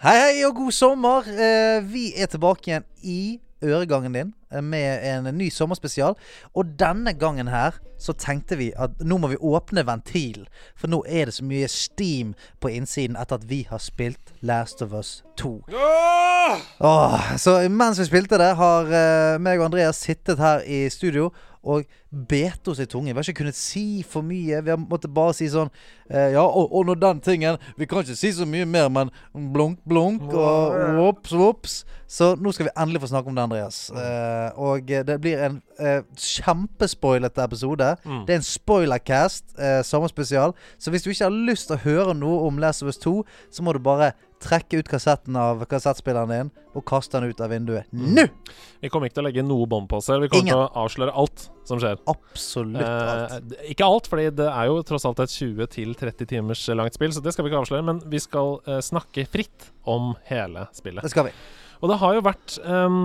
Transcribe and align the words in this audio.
Hei, 0.00 0.14
hei 0.16 0.44
og 0.48 0.54
god 0.56 0.72
sommer. 0.72 1.26
Eh, 1.28 1.82
vi 1.84 2.06
er 2.16 2.30
tilbake 2.32 2.70
igjen 2.70 2.84
i 3.04 3.40
øregangen 3.60 4.14
din 4.16 4.30
eh, 4.48 4.62
med 4.64 5.02
en 5.04 5.26
ny 5.36 5.50
sommerspesial. 5.52 6.14
Og 6.56 6.70
denne 6.80 7.12
gangen 7.12 7.50
her 7.52 7.76
så 8.00 8.14
tenkte 8.16 8.56
vi 8.56 8.70
at 8.80 8.96
nå 9.04 9.18
må 9.20 9.28
vi 9.28 9.36
åpne 9.36 9.84
ventilen. 9.84 10.46
For 10.72 10.88
nå 10.88 11.02
er 11.04 11.28
det 11.28 11.34
så 11.36 11.44
mye 11.44 11.68
steam 11.68 12.32
på 12.64 12.72
innsiden 12.72 13.18
etter 13.20 13.42
at 13.42 13.44
vi 13.50 13.66
har 13.68 13.82
spilt 13.84 14.32
Last 14.40 14.80
of 14.80 14.96
Us 14.96 15.18
2. 15.36 15.52
Åh, 16.80 17.36
så 17.36 17.58
mens 17.68 18.00
vi 18.00 18.08
spilte 18.08 18.40
det, 18.40 18.54
har 18.56 18.88
eh, 18.88 19.36
meg 19.36 19.60
og 19.60 19.68
Andreas 19.68 20.00
sittet 20.00 20.40
her 20.40 20.64
i 20.64 20.86
studio 20.88 21.28
og 21.62 21.84
bet 22.28 22.68
oss 22.68 22.80
i 22.80 22.86
tungen. 22.88 23.12
Vi 23.12 23.18
har 23.18 23.28
ikke 23.28 23.42
kunnet 23.42 23.58
si 23.58 24.02
for 24.06 24.24
mye. 24.26 24.62
Vi 24.64 24.72
har 24.72 24.80
måttet 24.80 25.12
bare 25.14 25.34
si 25.36 25.48
sånn 25.52 25.68
eh, 26.08 26.32
Ja, 26.34 26.44
og, 26.44 26.72
og 26.72 26.86
når 26.88 27.00
den 27.02 27.20
tingen 27.24 27.58
Vi 27.78 27.88
kan 27.88 28.00
ikke 28.02 28.16
si 28.18 28.32
så 28.34 28.46
mye 28.48 28.66
mer, 28.68 28.88
men 28.92 29.12
blunk, 29.32 29.80
blunk 29.88 30.24
og 30.32 30.76
vops, 30.96 31.34
vops. 31.36 31.76
Så 32.10 32.32
nå 32.40 32.50
skal 32.52 32.66
vi 32.66 32.74
endelig 32.74 33.04
få 33.04 33.10
snakke 33.12 33.30
om 33.30 33.36
det, 33.36 33.44
Andreas. 33.44 33.82
Eh, 33.94 34.58
og 34.58 34.88
det 35.06 35.18
blir 35.22 35.44
en 35.46 35.60
eh, 35.78 36.00
kjempespoilete 36.18 37.44
episode. 37.44 37.92
Mm. 38.02 38.24
Det 38.26 38.34
er 38.34 38.40
en 38.40 38.48
spoilercast, 38.48 39.44
eh, 39.58 39.78
sommerspesial. 39.86 40.56
Så 40.78 40.90
hvis 40.90 41.06
du 41.06 41.12
ikke 41.12 41.28
har 41.28 41.38
lyst 41.52 41.70
til 41.70 41.78
å 41.78 41.84
høre 41.84 42.16
noe 42.18 42.48
om 42.48 42.58
Last 42.58 42.82
of 42.82 42.90
Us 42.90 42.98
2, 43.04 43.20
så 43.54 43.62
må 43.62 43.76
du 43.76 43.82
bare 43.84 44.10
trekke 44.40 44.80
ut 44.80 44.88
kassetten 44.88 45.36
av 45.36 45.62
kassettspilleren 45.68 46.32
din 46.32 46.50
og 46.76 46.84
kaste 46.88 47.18
den 47.18 47.32
ut 47.32 47.40
av 47.44 47.50
vinduet 47.52 47.90
nå! 47.92 48.24
Vi 48.80 48.88
kommer 48.92 49.10
ikke 49.10 49.18
til 49.18 49.24
å 49.24 49.28
legge 49.28 49.44
noe 49.44 49.66
bånd 49.68 49.88
på 49.90 49.98
oss 49.98 50.08
selv. 50.08 50.24
Vi 50.24 50.30
kommer 50.32 50.46
Ingen. 50.46 50.54
til 50.56 50.62
å 50.64 50.84
avsløre 50.84 51.14
alt 51.22 51.44
som 51.68 51.80
skjer. 51.82 52.00
Absolutt 52.10 52.80
alt. 52.80 53.34
Eh, 53.36 53.72
ikke 53.74 53.88
alt, 53.88 54.08
fordi 54.10 54.30
det 54.40 54.48
er 54.48 54.70
jo 54.70 54.80
tross 54.86 55.04
alt 55.08 55.20
et 55.22 55.34
20-30 55.34 56.30
timers 56.30 56.64
langt 56.72 56.96
spill, 56.96 57.12
så 57.12 57.22
det 57.24 57.34
skal 57.34 57.46
vi 57.46 57.52
ikke 57.52 57.60
avsløre. 57.64 57.86
Men 57.86 58.00
vi 58.10 58.22
skal 58.22 58.56
eh, 58.64 58.80
snakke 58.84 59.26
fritt 59.30 59.70
om 59.84 60.14
hele 60.30 60.66
spillet. 60.76 61.04
Det 61.04 61.12
skal 61.12 61.28
vi. 61.28 61.36
Og 61.80 61.92
det 61.92 62.00
har 62.00 62.16
jo 62.16 62.24
vært 62.24 62.56
eh, 62.64 62.98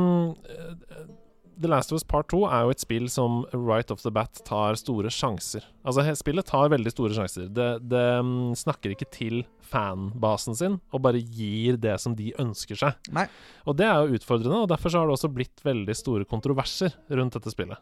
The 1.61 1.69
Last 1.71 1.91
of 1.91 1.97
Us 1.99 2.03
Part 2.03 2.27
2 2.33 2.41
er 2.49 2.65
jo 2.65 2.73
et 2.73 2.81
spill 2.83 3.05
som 3.11 3.43
right 3.53 3.91
off 3.93 4.01
the 4.03 4.11
bat 4.13 4.41
tar 4.47 4.75
store 4.79 5.11
sjanser. 5.13 5.63
Altså, 5.87 6.03
spillet 6.19 6.47
tar 6.49 6.71
veldig 6.73 6.91
store 6.91 7.15
sjanser. 7.15 7.47
Det, 7.55 7.67
det 7.87 8.03
mm, 8.27 8.55
snakker 8.59 8.91
ikke 8.95 9.07
til 9.13 9.43
fanbasen 9.65 10.57
sin 10.57 10.77
og 10.93 11.01
bare 11.05 11.21
gir 11.21 11.79
det 11.81 11.95
som 12.03 12.15
de 12.17 12.33
ønsker 12.41 12.79
seg. 12.81 12.97
Nei. 13.15 13.27
Og 13.65 13.77
det 13.79 13.87
er 13.87 14.03
jo 14.03 14.19
utfordrende, 14.19 14.63
og 14.65 14.71
derfor 14.73 14.91
så 14.91 15.01
har 15.01 15.09
det 15.09 15.15
også 15.17 15.31
blitt 15.33 15.63
veldig 15.65 15.95
store 15.95 16.27
kontroverser 16.29 16.95
rundt 17.15 17.37
dette 17.39 17.53
spillet. 17.55 17.79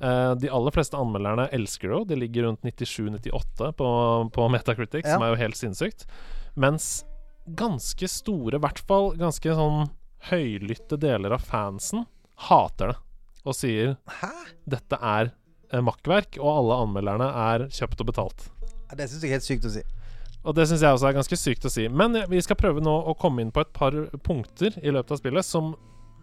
Uh, 0.00 0.32
de 0.40 0.48
aller 0.48 0.72
fleste 0.72 0.96
anmelderne 0.96 1.50
elsker 1.52 1.90
det 1.90 1.96
jo. 1.98 2.04
Det 2.08 2.18
ligger 2.22 2.48
rundt 2.48 2.64
97-98 2.64 3.72
på, 3.76 3.90
på 4.32 4.48
Metacritic, 4.54 5.04
Ja. 5.04 5.18
som 5.18 5.26
er 5.26 5.34
jo 5.34 5.40
helt 5.42 5.60
sinnssykt. 5.60 6.06
Mens 6.56 7.02
ganske 7.44 8.08
store, 8.08 8.56
i 8.56 8.62
hvert 8.64 8.80
fall 8.88 9.12
ganske 9.20 9.52
sånn 9.60 9.90
høylytte 10.30 10.96
deler 11.00 11.36
av 11.36 11.44
fansen, 11.44 12.06
hater 12.48 12.94
det. 12.94 12.98
Og 13.48 13.56
sier 13.56 13.94
Hæ? 14.20 14.30
dette 14.68 14.98
er 15.00 15.30
eh, 15.72 15.80
makkverk, 15.84 16.36
og 16.40 16.50
alle 16.58 16.80
anmelderne 16.84 17.28
er 17.46 17.66
kjøpt 17.72 18.02
og 18.04 18.10
betalt. 18.12 18.46
Det 18.96 19.06
syns 19.08 19.22
jeg 19.22 19.30
er 19.30 19.36
helt 19.38 19.46
sykt 19.46 19.68
å 19.68 19.72
si. 19.72 19.84
Og 20.40 20.56
det 20.56 20.66
syns 20.70 20.82
jeg 20.82 20.96
også 20.96 21.08
er 21.10 21.16
ganske 21.18 21.36
sykt 21.38 21.66
å 21.68 21.72
si. 21.72 21.86
Men 21.92 22.16
vi 22.30 22.40
skal 22.44 22.56
prøve 22.58 22.82
nå 22.84 22.92
å 23.10 23.14
komme 23.20 23.44
inn 23.44 23.52
på 23.54 23.62
et 23.64 23.72
par 23.76 23.96
punkter 24.24 24.76
i 24.82 24.92
løpet 24.92 25.12
av 25.14 25.20
spillet 25.20 25.46
som 25.46 25.74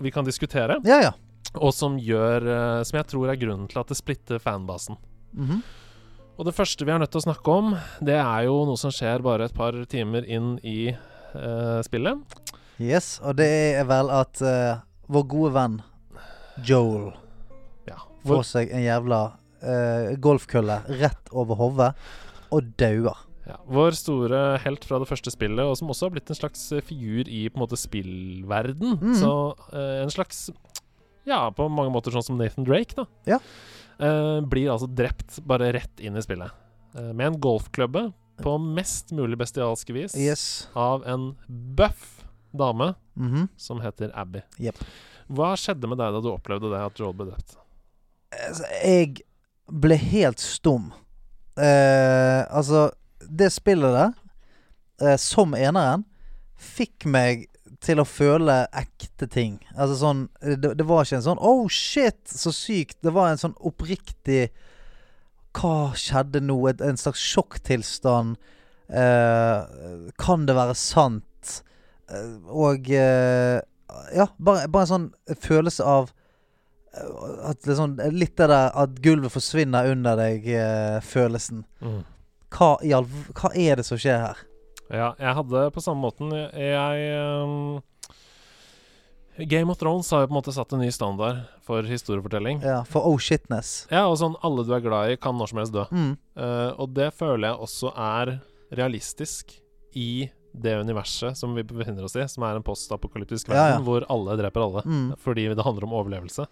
vi 0.02 0.12
kan 0.14 0.26
diskutere, 0.28 0.78
Ja, 0.86 1.00
ja. 1.02 1.12
og 1.58 1.72
som 1.74 1.96
gjør 1.98 2.44
eh, 2.46 2.84
Som 2.86 3.00
jeg 3.00 3.08
tror 3.10 3.32
er 3.32 3.40
grunnen 3.42 3.70
til 3.72 3.80
at 3.82 3.90
det 3.90 3.98
splitter 3.98 4.42
fanbasen. 4.42 4.98
Mhm. 5.34 5.62
Og 6.38 6.46
det 6.46 6.54
første 6.54 6.86
vi 6.86 6.92
er 6.94 7.00
nødt 7.02 7.10
til 7.10 7.18
å 7.24 7.26
snakke 7.32 7.50
om, 7.50 7.72
det 8.06 8.14
er 8.14 8.44
jo 8.46 8.60
noe 8.70 8.78
som 8.78 8.92
skjer 8.94 9.24
bare 9.26 9.48
et 9.50 9.56
par 9.58 9.74
timer 9.90 10.22
inn 10.30 10.52
i 10.62 10.92
uh, 10.94 11.80
spillet. 11.82 12.20
Yes, 12.78 13.16
og 13.26 13.40
det 13.40 13.48
er 13.80 13.88
vel 13.90 14.12
at 14.14 14.38
uh, 14.46 14.84
vår 15.10 15.26
gode 15.34 15.50
venn 15.56 15.80
Joel 16.66 17.14
Ja. 17.88 17.98
får 18.26 18.44
seg 18.46 18.72
en 18.74 18.84
jævla 18.84 19.20
uh, 19.64 20.16
golfkølle 20.22 20.82
rett 21.02 21.30
over 21.32 21.56
hodet 21.56 21.94
og 22.52 22.64
dauer. 22.80 23.16
ja, 23.48 23.56
vår 23.68 23.92
store 23.96 24.58
helt 24.64 24.84
fra 24.86 25.00
det 25.00 25.08
første 25.08 25.32
spillet, 25.32 25.64
og 25.64 25.78
som 25.80 25.88
også 25.90 26.08
har 26.08 26.12
blitt 26.18 26.30
en 26.30 26.36
slags 26.36 26.72
eh, 26.76 26.82
figur 26.84 27.28
i 27.28 27.48
på 27.50 27.56
en 27.60 27.64
måte 27.66 27.78
spillverden. 27.80 28.98
Mm. 29.02 29.16
Så 29.22 29.32
uh, 29.74 30.04
en 30.04 30.10
slags 30.14 30.50
Ja, 31.28 31.50
på 31.52 31.68
mange 31.70 31.92
måter 31.92 32.12
sånn 32.16 32.24
som 32.24 32.38
Nathan 32.40 32.64
Drake, 32.68 32.96
da. 32.96 33.06
Ja. 33.28 33.40
Uh, 34.00 34.40
blir 34.48 34.70
altså 34.72 34.88
drept 34.88 35.42
bare 35.48 35.72
rett 35.76 36.00
inn 36.00 36.16
i 36.16 36.22
spillet. 36.24 36.52
Med 36.98 37.26
en 37.28 37.36
golfklubbe 37.44 38.08
på 38.42 38.54
mest 38.62 39.12
mulig 39.14 39.38
bestialske 39.38 39.94
vis 39.94 40.16
Yes. 40.18 40.68
av 40.76 41.04
en 41.06 41.36
bøff 41.50 42.24
dame 42.58 42.96
Mhm. 43.18 43.50
som 43.58 43.82
heter 43.82 44.10
Abby. 44.16 44.42
Jepp. 44.58 44.80
Hva 45.28 45.54
skjedde 45.60 45.90
med 45.90 46.00
deg 46.00 46.16
da 46.16 46.22
du 46.24 46.30
opplevde 46.32 46.72
det, 46.72 46.80
at 46.80 47.00
Joel 47.02 47.16
ble 47.18 47.30
drept? 47.32 47.58
Altså, 48.32 48.64
Jeg 48.84 49.18
ble 49.68 49.98
helt 50.00 50.40
stum. 50.40 50.92
Eh, 51.60 52.42
altså, 52.48 52.88
det 53.28 53.52
spillet 53.56 53.96
der, 53.98 54.14
eh, 55.02 55.18
som 55.20 55.56
eneren, 55.58 56.06
fikk 56.58 57.06
meg 57.06 57.48
til 57.84 58.02
å 58.02 58.08
føle 58.08 58.64
ekte 58.76 59.28
ting. 59.30 59.60
Altså 59.76 59.98
sånn 60.00 60.22
Det, 60.42 60.72
det 60.80 60.86
var 60.88 61.06
ikke 61.06 61.20
en 61.20 61.28
sånn 61.28 61.42
Oh 61.46 61.68
shit, 61.70 62.20
så 62.26 62.54
sykt. 62.56 62.98
Det 63.06 63.14
var 63.14 63.30
en 63.30 63.42
sånn 63.42 63.54
oppriktig 63.62 64.48
Hva 65.58 65.92
skjedde 65.98 66.42
nå? 66.42 66.58
Et, 66.72 66.82
en 66.82 66.98
slags 66.98 67.22
sjokktilstand. 67.22 68.38
Eh, 68.90 70.10
kan 70.22 70.46
det 70.48 70.56
være 70.58 70.78
sant? 70.78 71.54
Eh, 72.10 72.36
og 72.50 72.90
eh, 72.94 73.62
Ja, 74.16 74.28
bare, 74.38 74.68
bare 74.68 74.88
en 74.88 74.92
sånn 74.92 75.10
følelse 75.44 75.86
av 75.88 76.12
eh, 76.94 77.50
at 77.52 77.68
liksom, 77.68 77.96
Litt 78.16 78.36
det 78.40 78.50
der 78.52 78.72
at 78.76 79.00
gulvet 79.04 79.34
forsvinner 79.34 79.92
under 79.94 80.20
deg-følelsen. 80.20 81.66
hva, 82.58 82.72
i 82.84 82.94
all, 82.96 83.08
hva 83.38 83.54
er 83.56 83.80
det 83.80 83.88
som 83.88 84.00
skjer 84.02 84.24
her? 84.26 84.46
Ja, 84.88 85.12
jeg 85.20 85.36
hadde 85.36 85.66
på 85.76 85.82
samme 85.84 86.00
måten 86.00 86.30
Jeg 86.32 87.08
ehm, 87.12 87.82
Game 89.52 89.72
of 89.72 89.78
Thrones 89.78 90.10
har 90.12 90.24
jo 90.24 90.30
på 90.30 90.34
en 90.34 90.38
måte 90.40 90.54
satt 90.56 90.72
en 90.74 90.82
ny 90.82 90.88
standard 90.92 91.44
for 91.68 91.86
historiefortelling. 91.86 92.64
Ja, 92.66 92.80
For 92.90 93.06
oh 93.06 93.20
shitness. 93.22 93.86
Ja, 93.92 94.08
og 94.10 94.18
sånn 94.18 94.38
alle 94.42 94.64
du 94.66 94.72
er 94.74 94.82
glad 94.82 95.12
i, 95.14 95.20
kan 95.22 95.38
når 95.38 95.52
som 95.52 95.60
helst 95.62 95.76
dø. 95.76 95.84
Mm. 95.92 96.16
Uh, 96.40 96.72
og 96.82 96.96
det 96.98 97.12
føler 97.14 97.52
jeg 97.52 97.68
også 97.68 97.92
er 97.94 98.32
realistisk 98.80 99.54
i 99.94 100.26
det 100.62 100.76
universet 100.82 101.38
som 101.38 101.54
vi 101.58 101.64
befinner 101.68 102.06
oss 102.08 102.16
i, 102.18 102.26
som 102.30 102.46
er 102.48 102.58
en 102.60 102.66
postapokalyptisk 102.66 103.50
Ja, 103.50 103.56
verden 103.56 103.80
ja. 103.80 103.86
hvor 103.86 104.08
alle 104.14 104.38
dreper 104.40 104.66
alle. 104.66 104.84
Mm. 104.86 105.08
Fordi 105.22 105.48
det 105.54 105.66
handler 105.66 105.88
om 105.88 105.96
overlevelse. 106.00 106.48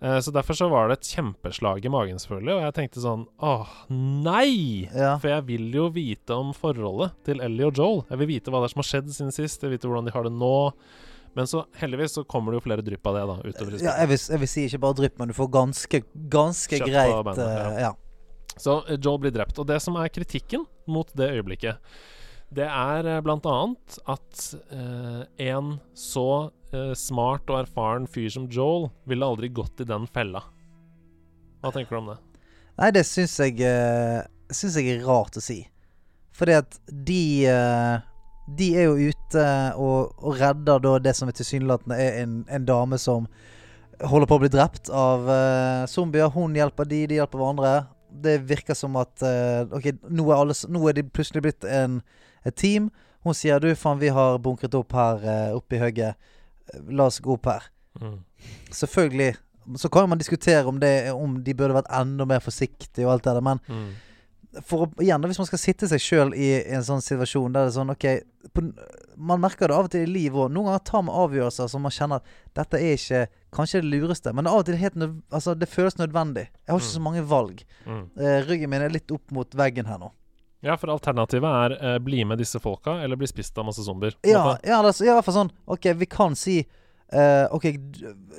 Eh, 0.00 0.20
så 0.20 0.30
derfor 0.34 0.54
så 0.58 0.68
var 0.68 0.88
det 0.88 0.98
et 0.98 1.10
kjempeslag 1.14 1.84
i 1.84 1.92
magen, 1.92 2.18
selvfølgelig. 2.20 2.54
Og 2.56 2.62
jeg 2.66 2.76
tenkte 2.76 3.02
sånn 3.04 3.26
Åh, 3.40 3.74
nei! 3.88 4.84
Ja. 4.92 5.14
For 5.22 5.32
jeg 5.32 5.46
vil 5.48 5.70
jo 5.74 5.88
vite 5.94 6.36
om 6.36 6.52
forholdet 6.56 7.14
til 7.26 7.42
Ellie 7.44 7.68
og 7.68 7.78
Joel. 7.78 8.04
Jeg 8.10 8.22
vil 8.22 8.32
vite 8.34 8.52
hva 8.52 8.62
det 8.62 8.70
er 8.70 8.74
som 8.74 8.84
har 8.84 8.90
skjedd 8.90 9.10
siden 9.16 9.34
sist. 9.34 9.62
Jeg 9.62 9.70
vil 9.70 9.78
vite 9.78 9.90
hvordan 9.90 10.10
de 10.10 10.14
har 10.16 10.28
det 10.28 10.34
nå. 10.34 10.54
Men 11.34 11.48
så 11.50 11.64
heldigvis 11.80 12.14
så 12.14 12.22
kommer 12.30 12.52
det 12.52 12.60
jo 12.60 12.66
flere 12.68 12.84
drypp 12.86 13.08
av 13.10 13.16
det, 13.16 13.22
da. 13.26 13.36
Utover 13.42 13.74
i 13.74 13.82
ja 13.82 13.96
jeg, 14.04 14.10
vil, 14.12 14.20
jeg 14.30 14.42
vil 14.44 14.50
si 14.52 14.66
ikke 14.68 14.82
bare 14.84 14.98
drypp, 15.00 15.16
men 15.18 15.32
du 15.32 15.34
får 15.34 15.48
ganske, 15.56 16.00
ganske 16.30 16.78
greit 16.84 17.16
bandet, 17.26 17.48
eh, 17.48 17.56
ja. 17.80 17.88
ja. 17.88 18.54
Så 18.54 18.76
eh, 18.84 19.00
Joel 19.00 19.18
blir 19.24 19.34
drept. 19.34 19.58
Og 19.58 19.66
det 19.66 19.80
som 19.82 19.98
er 19.98 20.12
kritikken 20.14 20.62
mot 20.86 21.10
det 21.18 21.32
øyeblikket, 21.34 21.96
det 22.54 22.66
er 22.68 23.06
bl.a. 23.06 23.22
blant 23.24 23.46
annet 23.50 23.96
at 24.10 24.44
eh, 24.74 25.22
en 25.50 25.76
så 25.98 26.28
eh, 26.74 26.92
smart 26.98 27.50
og 27.50 27.64
erfaren 27.64 28.06
fyr 28.10 28.30
som 28.32 28.48
Joel 28.52 28.88
ville 29.08 29.26
aldri 29.26 29.50
gått 29.54 29.82
i 29.82 29.88
den 29.88 30.06
fella. 30.14 30.44
Hva 31.64 31.72
tenker 31.74 31.96
du 31.96 32.02
om 32.02 32.10
det? 32.12 32.18
Nei, 32.80 32.90
det 32.94 33.04
syns 33.06 33.36
jeg 33.38 33.60
eh, 33.62 34.24
Syns 34.54 34.76
jeg 34.76 34.90
er 34.92 35.06
rart 35.06 35.38
å 35.38 35.42
si. 35.42 35.62
Fordi 36.34 36.56
at 36.58 36.76
de 37.06 37.46
eh, 37.48 37.94
De 38.58 38.66
er 38.76 38.90
jo 38.90 39.10
ute 39.10 39.44
og, 39.80 40.12
og 40.20 40.40
redder 40.40 40.82
da 40.84 40.98
det 41.00 41.14
som 41.16 41.30
tilsynelatende 41.32 41.96
er 41.96 42.18
en, 42.22 42.42
en 42.52 42.66
dame 42.68 42.98
som 43.00 43.28
holder 44.02 44.28
på 44.28 44.36
å 44.36 44.42
bli 44.42 44.50
drept 44.52 44.90
av 44.92 45.28
uh, 45.30 45.86
zombier. 45.88 46.28
Hun 46.34 46.56
hjelper 46.58 46.88
de, 46.90 46.98
de 47.08 47.18
hjelper 47.20 47.40
hverandre. 47.40 47.72
Det 48.24 48.34
virker 48.46 48.76
som 48.76 48.98
at 49.00 49.22
uh, 49.24 49.64
Ok, 49.74 49.88
nå 50.10 50.26
er, 50.28 50.36
alle, 50.36 50.56
nå 50.68 50.82
er 50.90 50.98
de 50.98 51.06
plutselig 51.08 51.44
blitt 51.46 51.64
en, 51.64 52.02
et 52.44 52.56
team. 52.60 52.90
Hun 53.24 53.34
sier 53.36 53.60
du, 53.62 53.70
faen, 53.78 53.98
vi 54.02 54.10
har 54.12 54.38
bunkret 54.44 54.74
opp 54.76 54.92
her 54.92 55.22
uh, 55.24 55.56
oppe 55.56 55.78
i 55.78 55.82
høgget. 55.82 56.16
La 56.92 57.06
oss 57.10 57.20
gå 57.24 57.36
opp 57.38 57.46
her. 57.48 57.70
Mm. 58.00 58.18
Selvfølgelig 58.74 59.34
så 59.80 59.88
kan 59.88 60.08
man 60.08 60.18
diskutere 60.20 60.64
om, 60.68 60.80
det, 60.80 61.12
om 61.12 61.38
de 61.44 61.54
burde 61.56 61.72
vært 61.78 61.88
enda 61.88 62.26
mer 62.28 62.42
forsiktige 62.44 63.06
og 63.06 63.14
alt 63.14 63.24
det 63.24 63.32
der, 63.38 63.40
men 63.46 63.60
Mm. 64.54 64.60
for 64.62 64.84
å, 64.84 64.88
igjen, 65.02 65.24
hvis 65.26 65.38
man 65.40 65.46
skal 65.48 65.58
sitte 65.58 65.88
seg 65.88 65.98
sjøl 66.04 66.34
i 66.36 66.50
en 66.76 66.84
sånn 66.84 67.00
situasjon 67.02 67.50
der 67.54 67.64
det 67.64 67.72
er 67.72 67.78
sånn 67.78 67.90
OK 67.90 68.04
på, 68.54 68.62
Man 69.16 69.40
merker 69.40 69.68
det 69.70 69.74
av 69.74 69.86
og 69.88 69.90
til 69.90 70.04
i 70.04 70.10
livet 70.10 70.36
òg. 70.36 70.50
Noen 70.52 70.66
ganger 70.68 70.82
tar 70.84 71.02
man 71.06 71.16
avgjørelser 71.24 71.68
som 71.70 71.82
man 71.86 71.94
kjenner 71.94 72.20
at 72.20 72.24
dette 72.58 72.78
er 72.82 72.94
ikke 72.98 73.20
kanskje 73.54 73.80
det 73.80 73.90
lureste, 73.94 74.32
men 74.34 74.46
av 74.50 74.58
og 74.60 74.66
til 74.66 74.76
helt 74.76 74.94
altså, 75.30 75.54
det 75.54 75.68
føles 75.70 75.96
nødvendig. 75.98 76.48
Jeg 76.50 76.72
har 76.72 76.80
ikke 76.82 76.92
så 76.92 77.02
mange 77.02 77.22
valg. 77.30 77.62
Mm. 77.86 78.04
Eh, 78.18 78.38
ryggen 78.48 78.70
min 78.70 78.82
er 78.82 78.90
litt 78.94 79.10
opp 79.14 79.30
mot 79.32 79.54
veggen 79.54 79.86
her 79.86 79.98
nå. 80.02 80.10
Ja, 80.64 80.76
for 80.80 80.88
alternativet 80.94 81.44
er 81.44 81.74
eh, 81.76 81.98
bli 82.00 82.22
med 82.24 82.40
disse 82.40 82.60
folka, 82.62 82.96
eller 83.04 83.18
bli 83.20 83.28
spist 83.28 83.58
av 83.60 83.66
masse 83.68 83.84
zombier. 83.84 84.16
Ja, 84.24 84.56
ja, 84.64 84.80
det 84.82 84.94
er, 84.94 85.04
ja, 85.04 85.12
i 85.12 85.16
hvert 85.18 85.26
fall 85.28 85.36
sånn 85.42 85.52
OK, 85.70 85.90
vi 86.00 86.08
kan 86.08 86.36
si 86.38 86.58
eh, 87.12 87.44
OK, 87.52 87.66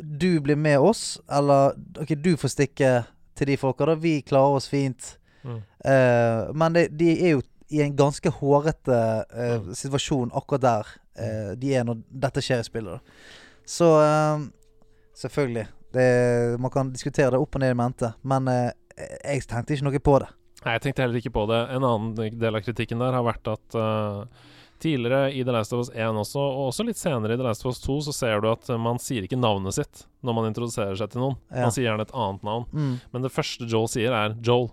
du, 0.01 0.31
blir 0.41 0.57
med 0.57 0.79
oss, 0.81 1.19
eller 1.29 1.75
OK, 2.01 2.15
du 2.17 2.33
får 2.41 2.55
stikke 2.55 2.93
til 3.37 3.51
de 3.51 3.57
folka, 3.61 3.85
da. 3.91 3.95
Vi 3.99 4.21
klarer 4.25 4.57
oss 4.57 4.69
fint. 4.71 5.17
Mm. 5.45 5.59
Eh, 5.85 6.41
men 6.57 6.73
de, 6.77 6.87
de 6.89 7.11
er 7.19 7.35
jo 7.35 7.43
i 7.69 7.81
en 7.85 7.95
ganske 7.97 8.29
hårete 8.39 8.97
eh, 9.33 9.55
Mm. 9.59 9.73
situasjon 9.73 10.31
akkurat 10.37 10.61
der 10.61 10.87
eh, 11.17 11.51
de 11.57 11.73
er 11.77 11.85
når 11.87 12.01
dette 12.09 12.41
skjer 12.41 12.61
i 12.61 12.67
spillet. 12.67 12.97
Da. 12.97 13.61
Så 13.65 13.89
eh, 14.01 14.45
selvfølgelig. 15.17 15.67
Det, 15.95 16.07
man 16.59 16.71
kan 16.73 16.89
diskutere 16.91 17.31
det 17.31 17.39
opp 17.39 17.55
og 17.55 17.61
ned 17.63 17.71
i 17.71 17.77
mente, 17.79 18.09
men 18.27 18.49
jeg 18.97 19.45
tenkte 19.47 19.77
ikke 19.77 19.85
noe 19.87 20.01
på 20.03 20.17
det. 20.19 20.27
Nei, 20.65 20.75
jeg 20.75 20.83
tenkte 20.87 21.05
heller 21.05 21.21
ikke 21.21 21.33
på 21.35 21.45
det. 21.51 21.61
En 21.75 21.85
annen 21.85 22.35
del 22.41 22.57
av 22.57 22.63
kritikken 22.65 23.01
der 23.03 23.13
har 23.13 23.25
vært 23.27 23.49
at 23.51 23.77
uh, 23.77 24.23
tidligere 24.81 25.29
i 25.33 25.43
The 25.45 25.53
Last 25.53 25.73
of 25.73 25.83
Us 25.83 25.91
1 25.93 26.17
også, 26.19 26.41
og 26.41 26.71
også 26.71 26.85
litt 26.87 26.99
senere 26.99 27.35
i 27.35 27.39
The 27.39 27.45
Last 27.45 27.65
of 27.65 27.73
Us 27.73 27.81
2, 27.83 27.99
så 28.07 28.15
ser 28.15 28.41
du 28.41 28.49
at 28.51 28.69
man 28.81 28.99
sier 29.01 29.27
ikke 29.27 29.39
navnet 29.39 29.77
sitt 29.77 30.05
når 30.25 30.37
man 30.39 30.49
introduserer 30.49 30.97
seg 30.99 31.13
til 31.13 31.21
noen. 31.21 31.37
Ja. 31.51 31.67
Man 31.67 31.75
sier 31.75 31.87
gjerne 31.89 32.07
et 32.07 32.15
annet 32.17 32.47
navn. 32.47 32.65
Mm. 32.73 32.95
Men 33.13 33.27
det 33.27 33.33
første 33.35 33.69
Joel 33.69 33.91
sier, 33.91 34.15
er 34.15 34.35
Joel. 34.45 34.71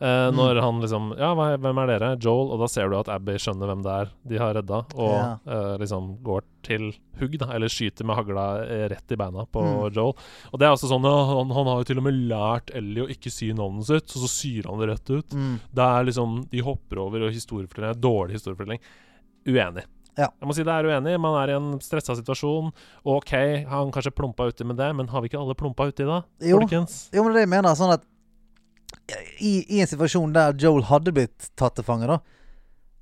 Eh, 0.00 0.28
når 0.30 0.60
han 0.62 0.80
liksom 0.80 1.08
Ja, 1.18 1.32
hvem 1.34 1.78
er 1.82 1.86
dere? 1.90 2.10
Joel. 2.22 2.52
Og 2.54 2.60
da 2.60 2.68
ser 2.70 2.88
du 2.88 2.94
at 3.00 3.08
Abby 3.10 3.32
skjønner 3.34 3.66
hvem 3.66 3.82
det 3.82 3.94
er 3.96 4.10
de 4.30 4.38
har 4.38 4.54
redda, 4.54 4.84
og 4.94 5.14
Ja. 5.16 5.38
uh, 5.48 5.76
liksom 5.80 6.22
går 6.22 6.42
til 6.62 6.92
hugg, 7.18 7.34
da. 7.38 7.48
Eller 7.56 7.66
skyter 7.68 8.04
med 8.06 8.14
hagla 8.16 8.44
eh, 8.62 8.88
rett 8.92 9.10
i 9.10 9.16
beina 9.16 9.44
på 9.50 9.58
Mm. 9.64 9.92
Joel. 9.92 10.14
Og 10.52 10.58
det 10.60 10.66
er 10.68 10.72
også 10.76 10.88
sånn 10.92 11.02
ja, 11.02 11.16
han, 11.34 11.50
han 11.50 11.66
har 11.66 11.78
jo 11.82 11.84
til 11.90 11.98
og 11.98 12.04
med 12.04 12.14
lært 12.28 12.70
Ellie 12.74 13.02
å 13.02 13.10
ikke 13.10 13.30
si 13.32 13.50
navnet 13.52 13.86
sitt, 13.86 14.06
så 14.08 14.22
så 14.22 14.28
syr 14.30 14.68
han 14.70 14.78
det 14.78 14.88
rett 14.92 15.10
ut. 15.10 15.30
Mm. 15.34 15.60
Det 15.74 15.82
er 15.84 16.04
liksom 16.04 16.48
De 16.50 16.60
hopper 16.60 16.98
over, 16.98 17.26
og 17.26 17.32
historiefortelling 17.34 17.90
er 17.90 18.00
dårlig 18.00 18.38
historiefortelling. 18.38 18.78
Uenig. 19.48 19.84
Ja. 20.18 20.26
Jeg 20.40 20.48
må 20.50 20.54
si 20.54 20.64
det 20.66 20.72
er 20.74 20.84
uenig. 20.90 21.14
Man 21.20 21.34
er 21.42 21.52
i 21.52 21.56
en 21.56 21.78
stressa 21.78 22.14
situasjon. 22.18 22.72
OK, 23.06 23.32
han 23.70 23.90
kanskje 23.94 24.10
plumpa 24.14 24.48
uti 24.50 24.64
med 24.66 24.76
det, 24.76 24.88
men 24.98 25.06
har 25.08 25.22
vi 25.22 25.28
ikke 25.30 25.38
alle 25.40 25.54
plumpa 25.54 25.86
uti 25.90 26.04
da, 26.06 26.22
Jo. 26.42 26.58
Jo, 27.14 27.22
men 27.24 27.32
det 27.34 27.44
jeg 27.46 27.48
mener. 27.52 27.74
Sånn 27.78 27.92
at 27.94 28.02
i, 29.40 29.52
I 29.76 29.80
en 29.80 29.86
situasjon 29.90 30.32
der 30.36 30.52
Joel 30.60 30.82
hadde 30.88 31.12
blitt 31.16 31.50
tatt 31.56 31.74
til 31.78 31.84
fange, 31.86 32.06
da, 32.10 32.18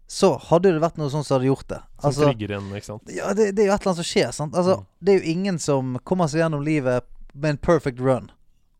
så 0.06 0.36
hadde 0.50 0.70
det 0.76 0.80
vært 0.84 0.98
noe 1.00 1.10
sånt 1.10 1.26
som 1.26 1.36
hadde 1.38 1.48
gjort 1.48 1.66
det. 1.72 1.80
Som 1.98 2.08
Altså, 2.10 2.28
trigger 2.28 2.52
en, 2.58 2.68
ikke 2.78 2.86
sant. 2.92 3.10
ja, 3.10 3.32
det, 3.34 3.48
det 3.56 3.64
er 3.64 3.70
jo 3.70 3.74
et 3.74 3.80
eller 3.82 3.90
annet 3.92 4.02
som 4.04 4.10
skjer. 4.12 4.30
Sant? 4.36 4.54
Altså, 4.54 4.76
Mm. 4.80 4.86
Det 5.00 5.12
er 5.14 5.18
jo 5.18 5.32
ingen 5.32 5.58
som 5.58 5.96
kommer 6.04 6.28
seg 6.30 6.40
gjennom 6.44 6.62
livet 6.62 7.04
med 7.34 7.50
en 7.50 7.58
perfect 7.58 7.98
run. 8.00 8.30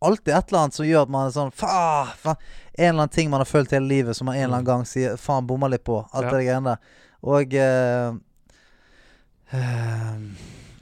Alltid 0.07 0.35
et 0.37 0.49
eller 0.53 0.61
annet 0.67 0.75
som 0.77 0.87
gjør 0.87 1.03
at 1.07 1.11
man 1.11 1.27
er 1.27 1.33
sånn 1.35 1.51
faen, 1.57 2.13
faen. 2.23 2.37
En 2.77 2.85
eller 2.91 3.03
annen 3.07 3.15
ting 3.17 3.31
man 3.33 3.41
har 3.41 3.49
følt 3.49 3.71
hele 3.75 3.89
livet, 3.89 4.15
som 4.17 4.27
man 4.29 4.37
en 4.37 4.45
eller 4.45 4.59
annen 4.61 4.69
gang 4.69 4.85
sier 4.87 5.17
faen, 5.19 5.47
bomma 5.49 5.69
litt 5.73 5.85
på. 5.89 6.03
Alt 6.13 6.27
Mm. 6.27 6.31
Ja. 6.31 6.37
det 6.37 6.47
greiene 6.47 6.75
der. 6.77 6.79
Og 7.27 7.55
uh, 7.59 8.11
uh, 9.53 10.19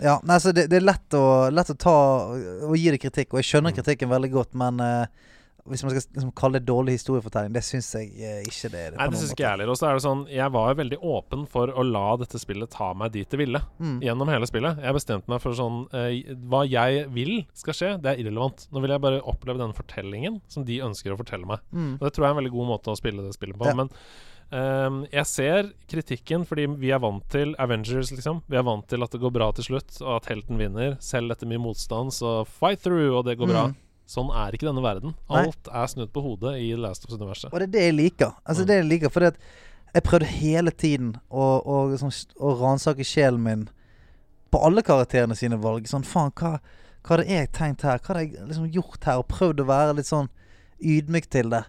Ja, 0.03 0.17
nei, 0.27 0.39
så 0.43 0.53
det, 0.53 0.67
det 0.69 0.81
er 0.81 0.85
lett 0.89 1.15
å, 1.17 1.23
lett 1.55 1.71
å 1.71 1.77
ta 1.79 1.93
og 2.67 2.75
gi 2.77 2.91
det 2.91 2.99
kritikk, 3.01 3.31
og 3.33 3.41
jeg 3.41 3.47
skjønner 3.49 3.71
Mm. 3.73 3.77
kritikken 3.79 4.11
veldig 4.11 4.31
godt, 4.33 4.55
men 4.59 4.81
eh, 4.83 5.07
hvis 5.65 5.81
man 5.85 5.95
skal 5.95 6.03
liksom 6.03 6.33
kalle 6.37 6.59
det 6.61 6.69
dårlig 6.69 6.99
historiefortelling, 6.99 7.55
det 7.55 7.63
syns 7.65 7.87
jeg 7.97 8.11
eh, 8.21 8.43
ikke 8.45 8.69
det 8.75 8.81
er. 8.83 8.97
Nei, 8.99 9.07
det 9.09 9.21
syns 9.21 9.31
ikke 9.33 9.47
jeg 9.47 9.55
heller. 9.55 9.71
Og 9.73 9.79
så 9.81 9.87
er 9.89 9.97
det 9.97 10.05
sånn, 10.05 10.25
jeg 10.29 10.53
var 10.53 10.77
veldig 10.77 10.99
åpen 11.01 11.47
for 11.49 11.73
å 11.73 11.87
la 11.89 12.05
dette 12.21 12.41
spillet 12.43 12.73
ta 12.75 12.91
meg 12.99 13.15
dit 13.15 13.31
det 13.31 13.41
ville. 13.41 13.63
Mm. 13.79 13.97
Gjennom 14.05 14.33
hele 14.33 14.51
spillet. 14.51 14.83
Jeg 14.85 14.99
bestemte 14.99 15.33
meg 15.33 15.41
for 15.41 15.57
sånn 15.57 15.87
eh, 15.97 16.35
Hva 16.53 16.65
jeg 16.69 17.07
vil 17.15 17.33
skal 17.57 17.79
skje, 17.79 17.91
det 18.05 18.13
er 18.13 18.21
irrelevant. 18.21 18.67
Nå 18.75 18.85
vil 18.85 18.93
jeg 18.93 19.05
bare 19.07 19.25
oppleve 19.25 19.63
den 19.63 19.73
fortellingen 19.77 20.43
som 20.53 20.69
de 20.69 20.83
ønsker 20.85 21.15
å 21.15 21.19
fortelle 21.21 21.49
meg. 21.49 21.65
Mm. 21.73 21.97
Og 21.97 22.05
det 22.05 22.13
tror 22.13 22.27
jeg 22.27 22.31
er 22.31 22.37
en 22.37 22.43
veldig 22.43 22.55
god 22.59 22.71
måte 22.75 22.93
å 22.93 23.01
spille 23.01 23.25
det 23.25 23.33
spillet 23.39 23.61
på. 23.61 23.73
Ja. 23.73 23.81
Men 23.81 23.93
Um, 24.55 25.01
jeg 25.11 25.27
ser 25.27 25.69
kritikken 25.91 26.45
fordi 26.47 26.67
vi 26.79 26.93
er 26.95 27.01
vant 27.03 27.25
til 27.33 27.57
Avengers, 27.59 28.13
liksom. 28.15 28.43
Vi 28.47 28.59
er 28.61 28.67
vant 28.67 28.85
til 28.87 29.03
at 29.03 29.11
det 29.11 29.19
går 29.23 29.33
bra 29.35 29.49
til 29.57 29.67
slutt, 29.67 29.97
og 30.05 30.19
at 30.19 30.29
helten 30.31 30.61
vinner. 30.61 30.95
Selv 31.03 31.35
etter 31.35 31.49
mye 31.51 31.63
motstand, 31.65 32.13
så 32.15 32.43
fight 32.47 32.85
through, 32.85 33.17
og 33.17 33.25
det 33.27 33.39
går 33.41 33.51
bra. 33.51 33.65
Mm. 33.73 33.81
Sånn 34.07 34.29
er 34.37 34.53
ikke 34.53 34.67
denne 34.69 34.83
verden. 34.85 35.15
Nei. 35.31 35.47
Alt 35.47 35.69
er 35.73 35.87
snudd 35.89 36.11
på 36.13 36.21
hodet 36.23 36.59
i 36.61 36.75
Last 36.77 37.07
of 37.07 37.11
Us-universet. 37.15 37.53
Og 37.53 37.59
det 37.63 37.69
er 37.69 37.73
det 37.73 37.85
jeg 37.87 37.95
liker. 37.97 38.35
Altså 38.45 38.63
Mm. 38.63 38.67
det 38.69 38.77
jeg 38.77 38.85
liker 38.91 39.09
Fordi 39.15 39.27
at 39.27 39.39
jeg 39.95 40.03
prøvde 40.03 40.27
hele 40.27 40.71
tiden 40.71 41.17
å, 41.31 41.63
å, 41.65 41.79
liksom, 41.91 42.11
å 42.41 42.53
ransake 42.61 43.05
sjelen 43.05 43.43
min 43.43 43.69
på 44.53 44.61
alle 44.65 44.83
karakterene 44.83 45.35
sine 45.37 45.57
valg. 45.57 45.87
Sånn 45.89 46.05
faen, 46.05 46.31
hva, 46.37 46.59
hva 47.03 47.17
hadde 47.17 47.29
jeg 47.29 47.53
tenkt 47.53 47.83
her? 47.83 47.99
Hva 47.99 48.15
hadde 48.15 48.27
jeg 48.29 48.47
liksom 48.49 48.71
gjort 48.75 49.05
her? 49.05 49.19
Og 49.23 49.29
prøvd 49.29 49.61
å 49.65 49.67
være 49.67 49.97
litt 49.97 50.07
sånn 50.11 50.29
ydmyk 50.83 51.31
til 51.31 51.49
det. 51.51 51.65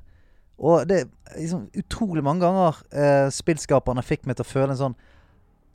Og 0.60 0.88
det 0.88 1.06
liksom 1.38 1.70
utrolig 1.76 2.24
mange 2.24 2.42
ganger 2.42 2.76
eh, 2.92 3.30
spillskaperne 3.30 4.04
fikk 4.04 4.26
meg 4.26 4.36
til 4.38 4.46
å 4.46 4.52
føle 4.52 4.72
en 4.76 4.78
sånn 4.82 4.96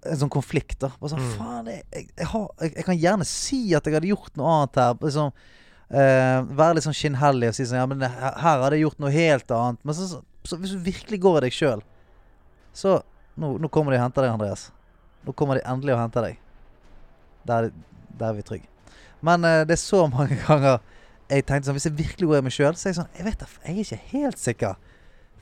en 0.06 0.16
sånn 0.16 0.30
konflikt. 0.32 0.78
da 0.80 0.88
Bare 1.00 1.10
sånn, 1.12 1.20
Mm. 1.20 1.32
faen, 1.36 1.66
jeg, 1.66 1.82
jeg, 1.92 2.06
jeg, 2.16 2.26
har, 2.26 2.46
jeg, 2.60 2.84
kan 2.86 2.96
gjerne 2.98 3.24
si 3.28 3.74
at 3.76 3.84
jeg 3.84 3.92
hadde 3.94 4.08
gjort 4.08 4.36
noe 4.36 4.48
annet 4.54 4.74
her. 4.80 4.94
Liksom, 4.94 5.32
eh, 5.90 6.40
være 6.56 6.76
litt 6.78 6.86
sånn 6.86 6.96
skinnhellig 6.96 7.50
og 7.50 7.56
si 7.56 7.66
sånn 7.68 7.80
Ja, 7.82 7.86
men 7.90 8.02
her, 8.04 8.36
her 8.38 8.62
hadde 8.64 8.76
jeg 8.78 8.84
gjort 8.86 9.00
noe 9.02 9.12
helt 9.14 9.50
annet. 9.56 9.80
Men 9.84 9.96
så, 9.98 10.06
så, 10.10 10.20
så 10.46 10.58
hvis 10.60 10.74
du 10.76 10.84
virkelig 10.86 11.20
går 11.22 11.38
i 11.40 11.44
deg 11.48 11.56
sjøl, 11.56 11.82
så 12.76 13.00
nå, 13.40 13.56
nå 13.62 13.70
kommer 13.72 13.92
de 13.94 13.98
og 14.00 14.04
henter 14.06 14.26
deg, 14.26 14.34
Andreas. 14.36 14.68
Nå 15.26 15.34
kommer 15.36 15.58
de 15.58 15.64
endelig 15.68 15.94
og 15.96 16.02
henter 16.02 16.28
deg. 16.28 16.38
Der, 17.48 17.70
der 18.20 18.28
er 18.30 18.36
vi 18.38 18.42
trygge. 18.46 18.68
Men 19.24 19.44
uh, 19.44 19.62
det 19.68 19.74
er 19.76 19.82
så 19.82 20.06
mange 20.08 20.38
ganger 20.46 20.78
jeg 21.30 21.44
tenkte 21.46 21.68
sånn 21.68 21.76
Hvis 21.76 21.84
jeg 21.86 21.94
virkelig 21.98 22.26
går 22.26 22.38
i 22.40 22.44
meg 22.46 22.54
sjøl, 22.56 22.74
så 22.74 22.88
er 22.88 22.90
jeg 22.90 22.96
sånn 22.98 23.10
Jeg 23.14 23.26
vet 23.28 23.42
da, 23.42 23.46
jeg 23.62 23.74
er 23.74 23.80
ikke 23.84 23.98
helt 24.14 24.40
sikker. 24.40 24.78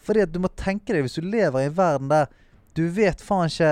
Fordi 0.04 0.22
at 0.26 0.32
du 0.34 0.38
må 0.42 0.50
tenke 0.58 0.92
deg, 0.92 1.04
hvis 1.06 1.16
du 1.16 1.24
lever 1.24 1.62
i 1.62 1.68
en 1.70 1.76
verden 1.78 2.10
der 2.12 2.28
du 2.76 2.84
vet 2.94 3.22
faen 3.24 3.48
ikke 3.50 3.70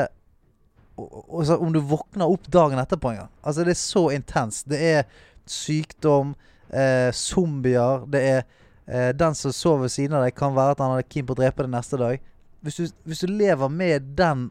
og- 0.99 1.27
og- 1.29 1.43
så 1.47 1.59
om 1.61 1.75
du 1.75 1.79
våkner 1.85 2.25
opp 2.33 2.47
dagen 2.51 2.81
etterpå 2.81 3.11
engang. 3.13 3.29
Altså, 3.45 3.65
det 3.67 3.75
er 3.75 3.79
så 3.83 4.03
intenst. 4.17 4.65
Det 4.67 4.81
er 4.81 5.03
sykdom, 5.47 6.33
eh, 6.71 7.11
zombier, 7.15 8.07
det 8.13 8.23
er 8.23 8.41
eh, 8.87 9.11
Den 9.17 9.35
som 9.35 9.53
sover 9.53 9.87
ved 9.87 9.95
siden 9.95 10.17
av 10.17 10.25
deg, 10.27 10.37
kan 10.37 10.55
være 10.57 10.77
at 10.77 10.85
han 10.85 10.97
er 10.97 11.09
keen 11.09 11.27
på 11.27 11.37
å 11.37 11.41
drepe 11.41 11.67
deg 11.67 11.75
neste 11.75 12.01
dag. 12.01 12.23
Hvis 12.65 12.81
du, 12.81 12.87
hvis 13.07 13.23
du 13.23 13.31
lever 13.31 13.71
med 13.71 14.15
den 14.19 14.49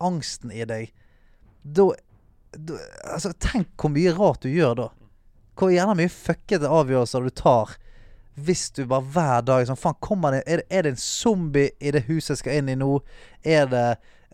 angsten 0.00 0.54
i 0.54 0.64
deg, 0.68 0.92
da 1.62 1.90
Altså, 3.04 3.34
tenk 3.36 3.74
hvor 3.76 3.90
mye 3.92 4.14
rart 4.16 4.40
du 4.40 4.48
gjør 4.48 4.70
da. 4.78 4.84
Hvor 5.58 5.68
gjerne 5.68 5.98
mye 5.98 6.08
fuckete 6.08 6.70
avgjørelser 6.72 7.26
du 7.26 7.34
tar 7.36 7.74
hvis 8.44 8.70
du 8.70 8.84
bare 8.86 9.06
hver 9.12 9.42
dag 9.46 9.66
sånn 9.66 9.78
Faen, 9.78 10.22
det 10.32 10.42
er, 10.46 10.62
det 10.62 10.66
er 10.70 10.86
det 10.86 10.94
en 10.94 11.02
zombie 11.02 11.72
i 11.80 11.92
det 11.94 12.04
huset 12.08 12.36
jeg 12.36 12.42
skal 12.42 12.60
inn 12.60 12.72
i 12.72 12.78
nå? 12.78 13.00
Er 13.42 13.66
det 13.70 13.86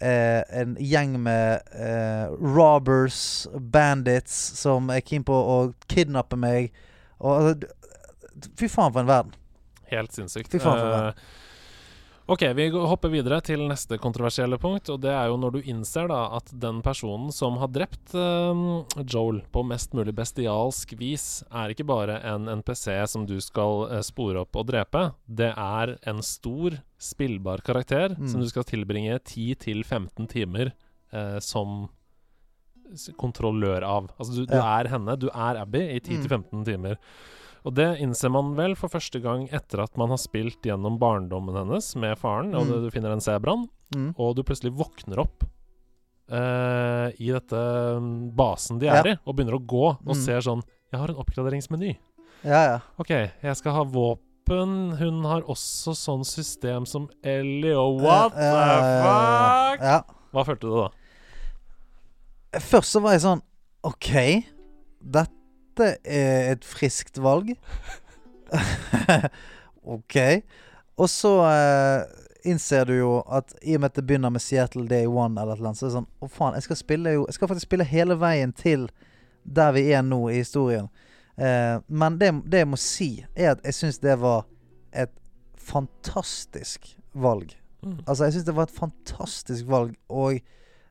eh, 0.04 0.42
en 0.60 0.74
gjeng 0.80 1.16
med 1.24 1.70
eh, 1.72 2.32
robbers, 2.32 3.46
bandits, 3.54 4.34
som 4.60 4.90
er 4.92 5.04
keen 5.04 5.24
på 5.26 5.34
å 5.34 5.58
kidnappe 5.90 6.38
meg? 6.40 6.74
Og, 7.24 7.32
altså, 7.40 7.72
fy 8.60 8.68
faen, 8.68 8.92
for 8.92 9.00
en 9.00 9.08
verden. 9.10 9.34
Helt 9.90 10.12
sinnssykt. 10.12 10.52
Fy 10.52 10.60
faen, 10.60 10.78
for 10.84 11.08
Eh, 11.08 11.24
ok, 12.32 12.42
vi 12.56 12.70
hopper 12.72 13.10
videre 13.12 13.36
til 13.44 13.60
neste 13.68 13.98
kontroversielle 14.00 14.56
punkt, 14.60 14.88
og 14.88 15.00
det 15.04 15.10
er 15.12 15.26
jo 15.28 15.36
når 15.40 15.56
du 15.58 15.66
innser 15.68 16.08
da 16.08 16.22
at 16.38 16.48
den 16.60 16.78
personen 16.84 17.28
som 17.36 17.58
har 17.60 17.68
drept 17.68 18.14
eh, 18.16 18.62
Joel 19.12 19.42
på 19.52 19.64
mest 19.68 19.92
mulig 19.96 20.14
bestialsk 20.16 20.94
vis, 21.00 21.26
er 21.52 21.74
ikke 21.74 21.84
bare 21.88 22.16
en 22.32 22.48
NPC 22.60 22.86
som 23.12 23.26
du 23.28 23.36
skal 23.44 23.84
uh, 23.92 23.98
spore 24.04 24.40
opp 24.44 24.56
og 24.56 24.68
drepe. 24.72 25.10
Det 25.28 25.52
er 25.52 25.96
en 26.08 26.22
stor, 26.24 26.80
spillbar 26.98 27.60
karakter 27.66 28.16
Mm. 28.16 28.28
som 28.30 28.40
du 28.40 28.48
skal 28.48 28.64
tilbringe 28.64 29.18
10-15 29.20 30.28
timer 30.32 30.72
uh, 31.12 31.38
som 31.40 31.90
kontrollør 33.18 33.82
av. 33.82 34.10
Altså, 34.18 34.34
du, 34.34 34.46
du 34.46 34.54
Ja. 34.56 34.80
er 34.80 34.88
henne, 34.88 35.16
du 35.18 35.28
er 35.28 35.60
Abby 35.62 35.80
i 35.96 36.00
10-15 36.00 36.64
timer. 36.64 36.96
Og 37.64 37.72
det 37.74 37.98
innser 38.04 38.30
man 38.30 38.54
vel 38.56 38.74
for 38.76 38.88
første 38.92 39.20
gang 39.22 39.46
etter 39.50 39.80
at 39.82 39.96
man 39.96 40.10
har 40.12 40.18
spilt 40.20 40.60
gjennom 40.62 40.98
barndommen 41.00 41.54
hennes 41.56 41.94
med 41.96 42.18
faren, 42.18 42.54
og 42.54 42.66
Mm. 42.66 42.68
du, 42.72 42.80
du 42.84 42.90
finner 42.90 43.12
en 43.12 43.20
sebraen, 43.24 43.68
Mm. 43.94 44.14
og 44.18 44.34
du 44.36 44.42
plutselig 44.42 44.72
våkner 44.76 45.18
opp 45.18 45.44
uh, 46.32 47.08
i 47.20 47.30
dette 47.32 47.60
mm, 48.00 48.34
basen 48.36 48.78
de 48.80 48.88
er 48.88 49.04
Ja. 49.06 49.12
i, 49.14 49.18
og 49.26 49.36
begynner 49.36 49.58
å 49.58 49.64
gå, 49.66 49.86
og 50.00 50.14
Mm. 50.16 50.24
ser 50.24 50.40
sånn 50.40 50.62
Jeg 50.92 51.00
har 51.00 51.08
en 51.10 51.16
oppgraderingsmeny. 51.16 51.96
Ja, 52.44 52.60
ja. 52.70 52.78
OK, 53.00 53.08
jeg 53.42 53.56
skal 53.56 53.72
ha 53.72 53.82
våpen. 53.82 54.96
Hun 54.96 55.24
har 55.24 55.40
også 55.42 55.90
sånn 55.96 56.24
system 56.24 56.86
som 56.86 57.08
Ellie, 57.24 57.72
og 57.74 58.00
what 58.00 58.32
ja, 58.36 58.38
ja, 58.38 58.78
the 58.78 59.02
fuck? 59.02 59.80
ja, 59.80 59.90
ja. 59.90 60.02
Hva 60.32 60.44
følte 60.46 60.60
du 60.60 60.76
da? 60.76 60.88
Først 62.60 62.94
så 62.94 63.02
var 63.02 63.16
jeg 63.16 63.24
sånn 63.24 63.42
OK. 63.84 64.10
Dette 65.14 65.88
er 66.04 66.52
et 66.54 66.66
friskt 66.66 67.18
valg. 67.22 67.54
OK. 69.96 70.18
Og 71.00 71.10
så 71.10 71.32
eh, 71.48 72.04
innser 72.48 72.86
du 72.88 72.94
jo 72.96 73.14
at 73.26 73.54
i 73.62 73.74
og 73.76 73.82
med 73.82 73.92
at 73.92 73.98
det 73.98 74.06
begynner 74.06 74.32
med 74.32 74.44
Seattle 74.44 74.86
Day 74.88 75.06
One, 75.06 75.40
eller 75.40 75.58
annet, 75.58 75.78
så 75.78 75.86
er 75.86 75.90
det 75.90 75.96
sånn 75.98 76.10
Å, 76.22 76.28
faen, 76.30 76.56
jeg 76.58 76.66
skal 76.68 76.78
spille 76.78 77.14
jo 77.16 77.24
Jeg 77.28 77.36
skal 77.38 77.50
faktisk 77.50 77.68
spille 77.68 77.88
hele 77.88 78.16
veien 78.20 78.54
til 78.56 78.88
der 79.44 79.74
vi 79.76 79.90
er 79.92 80.00
nå 80.00 80.22
i 80.32 80.38
historien. 80.38 80.86
Eh, 81.36 81.76
men 81.92 82.14
det, 82.16 82.30
det 82.48 82.62
jeg 82.62 82.68
må 82.70 82.78
si, 82.80 83.08
er 83.36 83.50
at 83.52 83.66
jeg 83.66 83.76
syns 83.76 83.98
det 84.00 84.14
var 84.22 84.46
et 84.96 85.12
fantastisk 85.60 86.94
valg. 87.12 87.52
Mm. 87.84 87.98
Altså, 88.06 88.24
jeg 88.24 88.38
syns 88.38 88.46
det 88.48 88.54
var 88.56 88.70
et 88.70 88.78
fantastisk 88.78 89.68
valg 89.68 89.92
å 90.08 90.30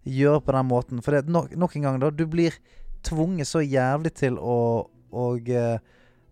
gjøre 0.04 0.42
på 0.44 0.56
den 0.56 0.70
måten. 0.70 1.02
For 1.04 1.16
det, 1.16 1.32
nok, 1.32 1.54
nok 1.56 1.76
en 1.78 1.88
gang, 1.88 2.00
da. 2.02 2.12
Du 2.12 2.26
blir 2.30 2.56
tvunget 3.04 3.50
så 3.50 3.64
jævlig 3.64 4.14
til 4.20 4.38
å, 4.40 4.58
å 5.12 5.28
eh, 5.38 5.78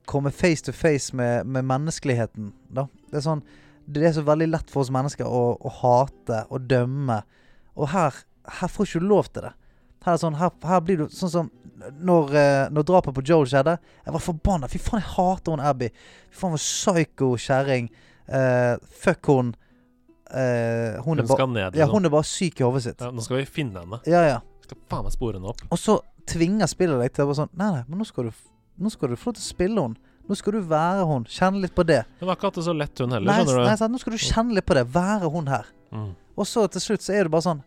komme 0.10 0.34
face 0.36 0.66
to 0.68 0.76
face 0.76 1.16
med, 1.16 1.48
med 1.48 1.68
menneskeligheten, 1.68 2.52
da. 2.74 2.88
Det 3.12 3.20
er 3.20 3.28
sånn 3.28 3.44
Det 3.92 4.04
er 4.08 4.14
så 4.16 4.24
veldig 4.24 4.48
lett 4.48 4.70
for 4.72 4.86
oss 4.86 4.92
mennesker 4.94 5.28
å, 5.28 5.58
å 5.58 5.72
hate 5.82 6.46
og 6.54 6.68
dømme. 6.70 7.18
Og 7.76 7.90
her, 7.92 8.16
her 8.60 8.72
får 8.72 8.88
ikke 8.88 9.02
du 9.02 9.08
lov 9.10 9.32
til 9.34 9.48
det. 9.48 9.56
Her, 10.06 10.14
er 10.14 10.22
sånn, 10.22 10.38
her, 10.40 10.54
her 10.66 10.84
blir 10.86 11.02
du 11.02 11.10
sånn 11.14 11.34
som 11.34 11.50
når, 11.98 12.36
eh, 12.38 12.68
når 12.72 12.86
drapet 12.88 13.16
på 13.18 13.24
Joel 13.26 13.50
skjedde. 13.50 13.78
Jeg 14.06 14.16
var 14.16 14.24
forbanna. 14.24 14.70
Fy 14.72 14.80
faen, 14.80 15.02
jeg 15.02 15.14
hater 15.16 15.56
hun 15.56 15.66
Abby. 15.66 15.90
Fy 16.30 16.40
faen, 16.44 16.56
for 16.56 16.62
psycho 16.62 17.32
kjerring. 17.42 17.90
Eh, 18.28 18.76
fuck 19.02 19.32
hun. 19.32 19.54
Eh, 20.32 21.02
hun, 21.04 21.18
Hun 21.18 21.28
ba- 21.28 21.36
skal 21.36 21.50
ned. 21.52 21.76
ja, 21.76 21.86
Liksom. 21.86 21.92
hun 21.92 22.06
er 22.06 22.10
bare 22.14 22.24
syk 22.24 22.62
i 22.62 22.64
hodet 22.64 22.84
sitt. 22.84 23.02
Ja, 23.02 23.12
nå 23.12 23.22
skal 23.26 23.38
vi 23.42 23.46
finne 23.46 23.82
henne. 23.84 24.00
Ja, 24.08 24.22
ja. 24.24 24.38
Skal 24.64 24.78
faen 24.90 25.04
meg 25.04 25.12
spore 25.12 25.34
henne 25.40 25.50
opp. 25.52 25.62
Og 25.72 25.78
så 25.78 25.98
tvinger 26.32 26.70
spillet 26.72 27.02
deg 27.02 27.12
til 27.14 27.26
å 27.26 27.28
bare 27.32 27.40
sånn 27.42 27.50
Nei, 27.58 27.72
nei, 27.76 27.84
men 27.90 28.00
nå 28.00 28.06
skal 28.08 28.30
du 28.30 28.32
Nå 28.82 28.90
skal 28.90 29.10
du 29.12 29.16
få 29.20 29.30
lov 29.34 29.36
til 29.36 29.44
å 29.44 29.50
spille 29.52 29.82
henne. 29.84 29.96
Nå 30.30 30.38
skal 30.38 30.54
du 30.54 30.62
være 30.62 31.04
hun. 31.06 31.26
Kjenne 31.26 31.60
litt 31.62 31.76
på 31.76 31.84
det. 31.86 32.06
Hun 32.22 32.30
har 32.30 32.36
ikke 32.38 32.48
hatt 32.48 32.56
det 32.56 32.64
så 32.64 32.74
lett, 32.78 32.98
hun 33.04 33.12
heller. 33.12 33.28
Nei, 33.28 33.36
skjønner 33.44 33.60
du? 33.60 33.66
nei 33.68 33.76
sant? 33.78 33.92
nå 33.92 34.00
skal 34.00 34.14
du 34.16 34.18
kjenne 34.18 34.54
litt 34.56 34.66
på 34.66 34.74
det. 34.78 34.86
Være 34.94 35.30
hun 35.30 35.48
her. 35.52 35.66
Mm. 35.92 36.16
Og 36.38 36.48
så 36.48 36.64
til 36.72 36.82
slutt 36.82 37.02
så 37.04 37.14
er 37.14 37.24
du 37.28 37.30
bare 37.30 37.42
sånn 37.50 37.62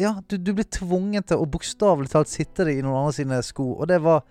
Ja, 0.00 0.14
du, 0.26 0.36
du 0.38 0.52
blir 0.56 0.64
tvunget 0.66 1.28
til 1.30 1.38
å 1.38 1.46
bokstavelig 1.46 2.10
talt 2.10 2.28
sitte 2.32 2.64
i 2.72 2.80
noen 2.82 2.96
andre 3.04 3.12
sine 3.12 3.42
sko. 3.46 3.74
Og 3.78 3.86
det 3.86 4.00
var 4.02 4.24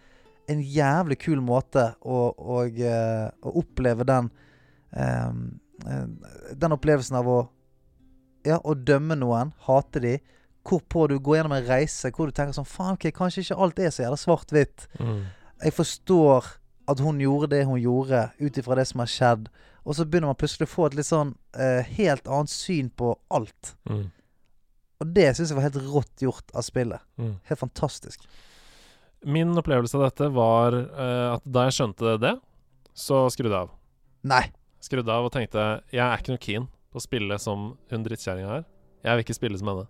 en 0.50 0.60
jævlig 0.60 1.20
kul 1.22 1.40
måte 1.40 1.94
å, 2.04 2.34
å, 2.36 2.64
eh, 2.68 3.30
å 3.46 3.54
oppleve 3.62 4.04
den 4.10 4.28
eh, 4.92 5.32
Den 5.84 6.76
opplevelsen 6.76 7.20
av 7.20 7.30
å 7.30 7.42
Ja, 8.44 8.58
å 8.60 8.74
dømme 8.76 9.16
noen, 9.16 9.54
hate 9.64 10.02
de. 10.04 10.18
Hvorpå 10.68 11.06
du 11.08 11.14
går 11.20 11.38
gjennom 11.38 11.54
en 11.56 11.68
reise 11.68 12.10
hvor 12.12 12.28
du 12.28 12.36
tenker 12.36 12.56
sånn 12.56 12.68
Faen, 12.68 12.98
ok, 12.98 13.06
kanskje 13.16 13.46
ikke 13.46 13.56
alt 13.64 13.80
er 13.80 13.92
så 13.92 14.04
jævla 14.04 14.18
svart-hvitt. 14.20 14.88
Mm. 15.00 15.22
Jeg 15.64 15.76
forstår 15.78 16.50
at 16.92 17.00
hun 17.00 17.22
gjorde 17.24 17.54
det 17.54 17.62
hun 17.68 17.80
gjorde, 17.80 18.26
ut 18.40 18.60
ifra 18.60 18.76
det 18.76 18.86
som 18.90 19.04
har 19.04 19.12
skjedd. 19.12 19.48
Og 19.84 19.96
så 19.96 20.06
begynner 20.08 20.32
man 20.32 20.40
plutselig 20.40 20.68
å 20.68 20.74
få 20.74 20.88
et 20.90 20.98
litt 21.00 21.08
sånn 21.08 21.34
eh, 21.56 21.88
helt 21.98 22.28
annet 22.28 22.52
syn 22.52 22.90
på 22.92 23.14
alt. 23.32 23.74
Mm. 23.90 24.10
Og 25.04 25.14
det 25.16 25.30
syns 25.36 25.52
jeg 25.52 25.60
var 25.60 25.68
helt 25.68 25.80
rått 25.84 26.24
gjort 26.24 26.52
av 26.56 26.64
spillet. 26.68 27.04
Mm. 27.20 27.36
Helt 27.50 27.60
fantastisk. 27.60 28.28
Min 29.24 29.56
opplevelse 29.60 30.00
av 30.00 30.06
dette 30.08 30.30
var 30.36 30.76
eh, 30.80 31.30
at 31.36 31.48
da 31.48 31.68
jeg 31.68 31.78
skjønte 31.80 32.18
det, 32.24 32.34
så 32.96 33.26
skrudde 33.34 33.56
jeg 33.56 33.68
av. 33.68 33.74
Nei. 34.28 34.44
Skrudde 34.84 35.16
av 35.16 35.30
og 35.30 35.34
tenkte 35.34 35.64
jeg 35.94 36.04
er 36.04 36.20
ikke 36.20 36.36
noe 36.36 36.44
keen 36.44 36.70
på 36.92 37.00
å 37.00 37.04
spille 37.04 37.40
som 37.42 37.74
hun 37.92 38.06
drittkjerringa 38.06 38.52
her. 38.52 38.66
Jeg 39.04 39.16
vil 39.16 39.26
ikke 39.26 39.38
spille 39.38 39.60
som 39.60 39.72
henne. 39.72 39.86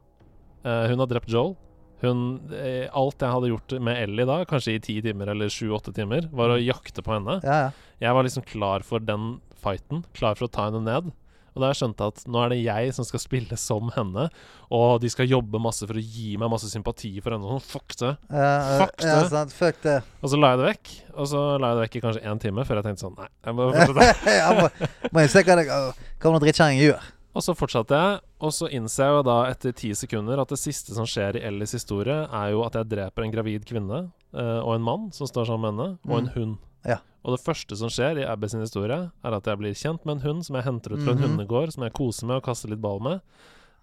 Uh, 0.63 0.85
hun 0.91 1.01
har 1.01 1.09
drept 1.09 1.31
Joel. 1.33 1.55
Hun, 2.03 2.23
eh, 2.51 2.89
alt 2.91 3.21
jeg 3.23 3.31
hadde 3.31 3.47
gjort 3.47 3.73
med 3.79 3.95
Ellie 3.95 4.27
da, 4.27 4.41
kanskje 4.43 4.73
i 4.75 4.79
ti 4.83 4.97
timer 5.05 5.29
eller 5.31 5.51
sju-åtte 5.51 5.93
timer, 5.95 6.25
var 6.35 6.51
å 6.51 6.59
jakte 6.59 7.00
på 7.00 7.13
henne. 7.15 7.38
Ja, 7.47 7.59
ja. 7.62 7.69
Jeg 8.03 8.17
var 8.17 8.27
liksom 8.27 8.43
klar 8.43 8.83
for 8.83 9.00
den 9.00 9.38
fighten, 9.63 10.01
klar 10.17 10.35
for 10.35 10.50
å 10.50 10.51
ta 10.51 10.65
henne 10.67 10.81
ned. 10.83 11.13
Og 11.53 11.62
da 11.62 11.67
har 11.67 11.74
jeg 11.74 11.79
skjønt 11.83 12.01
at 12.01 12.24
nå 12.27 12.41
er 12.43 12.50
det 12.50 12.60
jeg 12.63 12.93
som 12.98 13.05
skal 13.05 13.22
spille 13.22 13.57
som 13.62 13.91
henne, 13.95 14.27
og 14.74 15.00
de 15.03 15.10
skal 15.13 15.29
jobbe 15.29 15.62
masse 15.62 15.86
for 15.86 16.00
å 16.00 16.01
gi 16.03 16.33
meg 16.41 16.50
masse 16.50 16.69
sympati 16.72 17.12
for 17.22 17.36
henne. 17.36 17.45
Sånn, 17.45 17.62
fuck 17.62 17.95
det. 18.00 18.13
Eh, 18.33 18.77
Fuck 18.83 19.03
ja, 19.05 19.17
det. 19.22 19.29
sant. 19.29 19.53
Fuck 19.53 19.81
det. 19.86 19.98
Og 20.24 20.29
så 20.33 20.39
la 20.41 20.53
jeg 20.55 20.62
det 20.63 20.69
vekk. 20.72 20.93
Og 21.13 21.27
så 21.29 21.41
la 21.62 21.69
jeg 21.74 21.77
det 21.77 21.83
vekk 21.88 21.95
i 22.00 22.03
kanskje 22.07 22.24
én 22.33 22.41
time 22.41 22.65
før 22.65 22.79
jeg 22.81 22.88
tenkte 22.89 23.05
sånn 23.05 23.17
Nei, 23.19 23.27
jeg 23.45 23.57
må 23.60 23.67
fortsette. 23.77 24.38
jeg 24.39 24.57
må, 24.57 24.69
må 25.13 25.25
jeg 25.27 25.33
se 25.36 25.43
hva 25.45 25.60
det 25.62 25.67
kommer 25.69 26.38
noen 26.39 26.45
drittkjerring 26.48 26.81
gjør. 26.81 27.12
og 27.33 27.41
så 27.45 27.53
fortsatte 27.57 27.98
jeg, 27.98 28.17
og 28.45 28.51
så 28.53 28.67
innser 28.74 29.07
jeg 29.07 29.13
jo 29.15 29.22
da 29.29 29.38
etter 29.50 29.72
ti 29.77 29.93
sekunder 29.98 30.41
at 30.41 30.50
det 30.53 30.60
siste 30.62 30.93
som 30.98 31.05
skjer 31.10 31.38
i 31.39 31.45
Ellis 31.48 31.72
historie, 31.74 32.17
er 32.29 32.51
jo 32.53 32.62
at 32.65 32.75
jeg 32.77 32.89
dreper 32.91 33.24
en 33.25 33.31
gravid 33.33 33.65
kvinne 33.69 34.03
eh, 34.33 34.60
og 34.62 34.75
en 34.75 34.86
mann 34.86 35.07
som 35.15 35.25
står 35.29 35.48
sammen 35.50 35.74
med 35.74 35.83
henne, 35.86 35.98
og 36.10 36.17
en 36.19 36.29
Mm. 36.29 36.33
hund. 36.36 36.57
Ja. 36.86 36.98
Og 37.24 37.38
det 37.38 37.44
første 37.46 37.78
som 37.80 37.88
skjer 37.90 38.20
i 38.20 38.25
Abby 38.28 38.48
sin 38.52 38.60
historie, 38.60 39.12
er 39.24 39.34
at 39.38 39.46
jeg 39.48 39.58
blir 39.58 39.74
kjent 39.74 40.04
med 40.06 40.18
en 40.18 40.24
hund 40.28 40.46
som 40.46 40.56
jeg 40.58 40.66
henter 40.66 40.94
ut 40.98 41.04
fra 41.06 41.12
en 41.13 41.20
Mhm. 41.22 41.30
hundegård, 41.38 41.72
som 41.74 41.84
jeg 41.84 41.94
koser 41.94 42.28
med 42.28 42.36
og 42.38 42.44
kaster 42.44 42.70
litt 42.70 42.82
ball 42.82 43.00
med. 43.00 43.22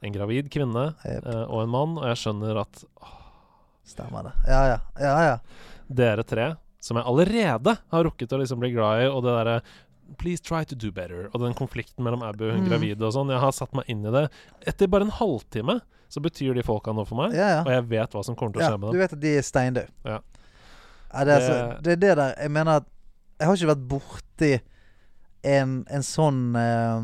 En 0.03 0.13
gravid 0.13 0.51
kvinne 0.51 0.95
yep. 1.05 1.27
eh, 1.27 1.45
og 1.49 1.63
en 1.63 1.69
mann, 1.73 1.97
og 1.99 2.05
jeg 2.05 2.17
skjønner 2.17 2.61
at 2.61 2.85
Stemmer 3.91 4.23
det. 4.23 4.33
Ja, 4.47 4.61
ja. 4.69 4.79
Ja, 5.01 5.15
ja. 5.25 5.39
dere 5.91 6.23
tre, 6.23 6.45
som 6.81 6.97
jeg 7.01 7.07
allerede 7.11 7.73
har 7.91 8.05
rukket 8.07 8.31
å 8.33 8.39
liksom 8.39 8.61
bli 8.63 8.71
glad 8.73 9.03
i, 9.03 9.07
og 9.11 9.25
det 9.25 9.33
derre 9.39 9.63
Please 10.19 10.43
try 10.43 10.65
to 10.65 10.75
do 10.75 10.91
better. 10.91 11.29
Og 11.33 11.41
den 11.41 11.55
konflikten 11.55 12.03
mellom 12.03 12.23
Abby 12.27 12.49
og 12.49 12.57
hun 12.57 12.65
Mm. 12.65 12.69
gravide 12.69 13.03
og 13.07 13.13
sånn. 13.15 13.29
Jeg 13.31 13.39
har 13.39 13.53
satt 13.53 13.73
meg 13.73 13.85
inn 13.89 14.05
i 14.05 14.11
det. 14.11 14.29
Etter 14.67 14.89
bare 14.89 15.03
en 15.07 15.11
halvtime 15.11 15.81
så 16.11 16.19
betyr 16.21 16.55
de 16.55 16.63
folka 16.67 16.93
noe 16.93 17.05
for 17.07 17.15
meg, 17.15 17.33
ja, 17.33 17.49
ja. 17.49 17.61
og 17.63 17.69
jeg 17.71 17.85
vet 17.89 18.11
hva 18.11 18.25
som 18.25 18.35
kommer 18.35 18.53
til 18.53 18.63
å 18.63 18.71
skje 18.73 18.81
med 18.81 18.93
du 18.93 18.99
vet 18.99 19.13
at 19.13 19.21
de 19.21 19.37
er 19.39 19.43
steindøde. 19.43 19.89
Ja. 20.05 20.19
Ja, 21.13 21.25
det, 21.25 21.33
er 21.35 21.41
altså, 21.41 21.83
Det- 21.83 21.83
det 21.83 21.93
er 21.93 21.97
det 22.07 22.17
der 22.17 22.35
Jeg 22.43 22.51
mener 22.51 22.77
at 22.77 22.85
Jeg 23.41 23.47
har 23.49 23.57
ikke 23.57 23.71
vært 23.75 23.89
borti 23.89 24.61
en, 25.43 25.85
en 25.91 26.03
sånn 26.03 26.57
eh, 26.57 27.01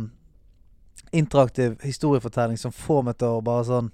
interaktiv 1.12 1.78
historiefortelling 1.82 2.58
som 2.60 2.72
får 2.75 3.02
meg 3.06 3.16
til 3.20 3.28
å 3.38 3.42
bare 3.44 3.64
sånn 3.68 3.92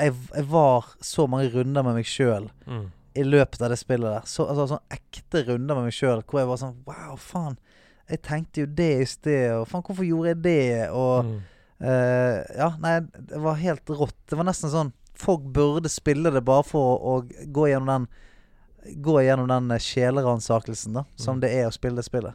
Jeg, 0.00 0.14
jeg 0.34 0.46
var 0.48 0.86
så 1.02 1.26
mange 1.28 1.50
runder 1.52 1.82
med 1.84 1.94
meg 1.98 2.06
sjøl 2.08 2.48
Mm. 2.66 2.90
i 3.18 3.22
løpet 3.24 3.62
av 3.62 3.70
det 3.72 3.78
spillet 3.80 4.12
der. 4.14 4.26
Så, 4.30 4.44
altså, 4.46 4.68
sånn 4.76 4.94
ekte 4.94 5.40
runder 5.48 5.74
med 5.74 5.88
meg 5.88 5.92
sjøl 5.96 6.20
hvor 6.22 6.38
jeg 6.40 6.46
var 6.48 6.60
sånn 6.60 6.76
Wow, 6.86 7.16
faen. 7.18 7.56
Jeg 8.08 8.22
tenkte 8.22 8.60
jo 8.62 8.66
det 8.66 9.00
i 9.02 9.04
sted, 9.10 9.50
og 9.56 9.66
faen, 9.68 9.82
hvorfor 9.82 10.06
gjorde 10.06 10.28
jeg 10.34 10.42
det? 10.42 10.90
Og 10.90 11.24
Mm. 11.24 11.40
Eh, 11.80 12.44
ja, 12.58 12.72
nei, 12.82 13.00
det 13.00 13.38
var 13.38 13.54
helt 13.54 13.86
rått. 13.86 14.14
Det 14.26 14.34
var 14.36 14.44
nesten 14.44 14.70
sånn 14.70 14.92
Folk 15.14 15.42
burde 15.52 15.88
spille 15.90 16.30
det 16.30 16.44
bare 16.44 16.62
for 16.64 16.96
å, 16.98 17.18
å 17.18 17.46
gå 17.52 17.66
gjennom 17.68 17.86
den 17.86 18.06
Gå 19.02 19.18
gjennom 19.24 19.48
den 19.50 19.68
sjeleransakelsen 19.78 20.94
da 21.00 21.04
som 21.16 21.36
Mm. 21.36 21.40
det 21.40 21.50
er 21.58 21.66
å 21.68 21.72
spille 21.74 21.96
det 21.96 22.04
spillet. 22.06 22.34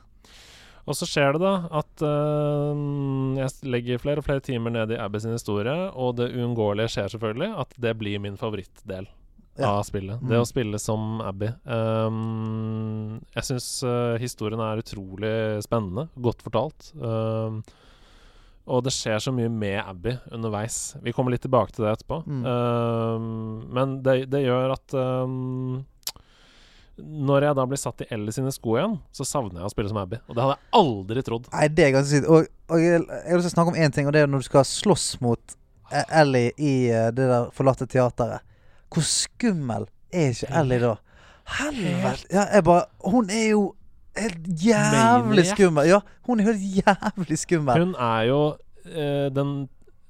Og 0.86 0.94
så 1.00 1.06
skjer 1.08 1.34
det 1.38 1.40
da 1.40 1.54
at 1.80 2.02
øh, 2.04 3.38
jeg 3.40 3.70
legger 3.72 4.02
flere 4.04 4.20
og 4.20 4.26
flere 4.28 4.42
timer 4.44 4.70
ned 4.76 4.92
i 4.92 4.98
Abbey 5.00 5.20
sin 5.24 5.32
historie, 5.32 5.72
og 5.96 6.18
det 6.18 6.28
uunngåelige 6.36 6.92
skjer 6.92 7.08
selvfølgelig, 7.14 7.54
at 7.64 7.74
det 7.80 7.94
blir 7.98 8.20
min 8.20 8.36
favorittdel 8.36 9.08
Ja. 9.58 9.70
av 9.78 9.84
spillet. 9.88 10.20
Mm. 10.22 10.28
Det 10.30 10.40
å 10.42 10.46
spille 10.50 10.80
som 10.80 11.22
Abbey. 11.22 11.54
Um, 11.66 13.22
jeg 13.36 13.44
syns 13.48 13.84
historien 14.20 14.60
er 14.60 14.82
utrolig 14.82 15.64
spennende, 15.64 16.10
godt 16.20 16.42
fortalt. 16.44 16.92
Um, 17.00 17.64
og 18.68 18.84
det 18.86 18.94
skjer 18.96 19.20
så 19.20 19.32
mye 19.36 19.50
med 19.52 19.80
Abbey 19.86 20.18
underveis. 20.32 20.96
Vi 21.04 21.12
kommer 21.14 21.32
litt 21.36 21.44
tilbake 21.44 21.72
til 21.76 21.86
det 21.86 21.94
etterpå. 21.98 22.22
Mm. 22.26 22.44
Um, 22.46 23.74
men 23.74 23.98
det, 24.04 24.30
det 24.32 24.44
gjør 24.46 24.72
at 24.76 24.94
um, 24.96 25.86
når 26.98 27.48
jeg 27.48 27.58
da 27.58 27.66
blir 27.66 27.80
satt 27.82 28.04
i 28.06 28.08
Ellie 28.14 28.34
sine 28.36 28.52
sko 28.54 28.76
igjen, 28.78 28.98
så 29.16 29.26
savner 29.26 29.64
jeg 29.64 29.70
å 29.70 29.74
spille 29.74 29.90
som 29.90 30.00
Abby. 30.04 30.20
Og 30.28 30.36
det 30.36 30.44
hadde 30.44 30.58
jeg 30.58 30.72
aldri 30.80 31.24
trodd. 31.26 31.48
Nei, 31.54 31.68
det 31.74 31.88
er 31.88 31.94
ganske 31.96 32.12
sykt. 32.20 32.28
Og, 32.30 32.50
og 32.70 32.84
jeg, 32.84 33.02
jeg 33.10 33.32
har 33.32 33.42
lyst 33.42 33.56
snakke 33.56 33.74
om 33.74 33.80
én 33.82 33.96
ting, 33.96 34.10
og 34.10 34.14
det 34.14 34.22
er 34.22 34.30
når 34.30 34.44
du 34.44 34.48
skal 34.50 34.68
slåss 34.70 35.08
mot 35.26 35.56
eh, 35.90 36.04
Ellie 36.22 36.52
i 36.58 36.74
eh, 36.94 37.10
det 37.16 37.30
der 37.32 37.48
forlatte 37.56 37.88
teateret. 37.90 38.46
Hvor 38.94 39.08
skummel 39.10 39.88
er 40.14 40.36
ikke 40.36 40.52
Ellie 40.62 40.84
da? 40.84 40.94
Helvete! 41.58 42.28
Ja, 42.32 42.46
jeg 42.54 42.64
bare 42.64 42.86
Hun 43.12 43.32
er 43.34 43.48
jo 43.50 43.64
helt 44.16 44.46
jævlig 44.64 45.48
skummel. 45.50 45.90
Ja, 45.90 46.00
hun 46.28 46.40
er 46.40 46.52
helt 46.52 46.68
jævlig 46.78 47.40
skummel. 47.42 47.88
Hun 47.88 47.96
er 47.98 48.28
jo 48.30 48.40
eh, 48.86 49.28
den 49.34 49.56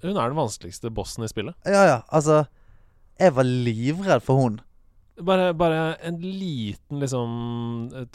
Hun 0.04 0.18
er 0.18 0.28
den 0.28 0.38
vanskeligste 0.38 0.92
bossen 0.92 1.24
i 1.24 1.32
spillet. 1.32 1.56
Ja, 1.66 1.86
ja. 1.88 1.98
Altså 2.12 2.44
Jeg 3.20 3.36
var 3.36 3.48
livredd 3.48 4.24
for 4.26 4.36
hun. 4.36 4.60
Bare, 5.22 5.52
bare 5.54 5.82
en 6.02 6.16
liten 6.18 6.98
liksom 7.04 7.28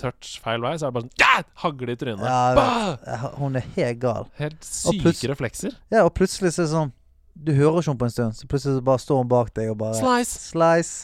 touch 0.01 0.41
feil 0.43 0.59
vei, 0.65 0.73
så 0.81 0.89
er 0.89 0.91
det 0.91 0.97
bare 0.97 1.07
sånn 1.07 1.21
ja! 1.23 1.43
Hagle 1.63 1.95
i 1.95 1.99
trynet. 2.01 2.25
Ja, 2.27 3.29
Hun 3.39 3.55
er 3.61 3.69
helt 3.77 4.01
gal. 4.03 4.27
Helt 4.41 4.67
syke 4.67 5.31
reflekser. 5.31 5.77
Ja, 5.95 6.03
og 6.09 6.11
plutselig 6.19 6.57
så 6.57 6.65
er 6.65 6.67
det 6.67 6.73
sånn 6.73 6.91
Du 7.39 7.53
hører 7.55 7.79
ikke 7.79 7.93
henne 7.93 8.01
på 8.03 8.09
en 8.09 8.15
stund, 8.17 8.35
så 8.41 8.49
plutselig 8.51 8.81
så 8.81 8.85
bare 8.91 9.03
står 9.05 9.23
hun 9.23 9.31
bak 9.31 9.53
deg 9.55 9.71
og 9.71 9.79
bare 9.85 9.95
Slice! 10.01 10.43
Slice. 10.51 10.97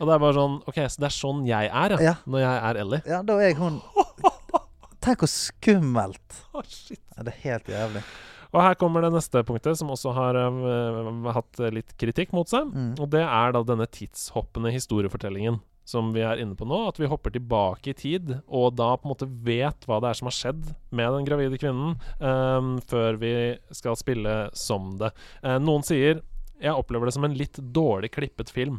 Og 0.00 0.08
det 0.08 0.14
er 0.16 0.22
bare 0.24 0.34
sånn 0.38 0.56
OK, 0.72 0.78
så 0.88 1.04
det 1.04 1.08
er 1.10 1.16
sånn 1.18 1.44
jeg 1.46 1.68
er, 1.68 1.96
ja. 1.98 2.00
Ja. 2.08 2.14
Når 2.24 2.42
jeg 2.46 2.62
er 2.70 2.80
Ellie. 2.86 3.02
Ja, 3.12 3.20
da 3.28 3.36
er 3.36 3.50
jeg 3.50 3.58
hun 3.60 3.76
Tenk 5.02 5.24
hvor 5.24 5.30
skummelt. 5.30 6.40
Å, 6.54 6.62
shit. 6.64 7.00
Ja, 7.16 7.24
det 7.26 7.32
er 7.34 7.40
helt 7.44 7.68
jævlig. 7.72 8.02
Og 8.52 8.60
her 8.60 8.76
kommer 8.76 9.04
det 9.04 9.14
neste 9.14 9.40
punktet, 9.48 9.78
som 9.80 9.90
også 9.92 10.12
har 10.16 10.36
eh, 10.36 11.28
hatt 11.36 11.60
litt 11.72 11.94
kritikk 12.00 12.34
mot 12.36 12.48
seg. 12.48 12.68
Mm. 12.68 12.94
Og 13.00 13.08
det 13.12 13.24
er 13.24 13.54
da 13.54 13.62
denne 13.66 13.88
tidshoppende 13.88 14.72
historiefortellingen. 14.74 15.62
som 15.84 16.12
vi 16.14 16.20
er 16.22 16.38
inne 16.38 16.54
på 16.54 16.66
nå. 16.68 16.76
At 16.88 17.00
vi 17.00 17.08
hopper 17.10 17.32
tilbake 17.34 17.90
i 17.90 17.96
tid, 17.98 18.28
og 18.46 18.76
da 18.78 18.92
på 18.94 19.08
en 19.08 19.12
måte 19.16 19.26
vet 19.26 19.82
hva 19.88 19.98
det 20.00 20.12
er 20.12 20.18
som 20.20 20.28
har 20.30 20.36
skjedd 20.36 20.68
med 20.94 21.10
den 21.16 21.26
gravide 21.26 21.58
kvinnen, 21.58 21.96
um, 22.22 22.76
før 22.86 23.18
vi 23.18 23.32
skal 23.74 23.98
spille 23.98 24.36
som 24.54 24.94
det. 25.00 25.10
Uh, 25.42 25.58
noen 25.58 25.82
sier 25.82 26.22
jeg 26.62 26.78
opplever 26.78 27.10
det 27.10 27.16
som 27.16 27.26
en 27.26 27.34
litt 27.34 27.58
dårlig 27.58 28.12
klippet 28.14 28.52
film. 28.54 28.78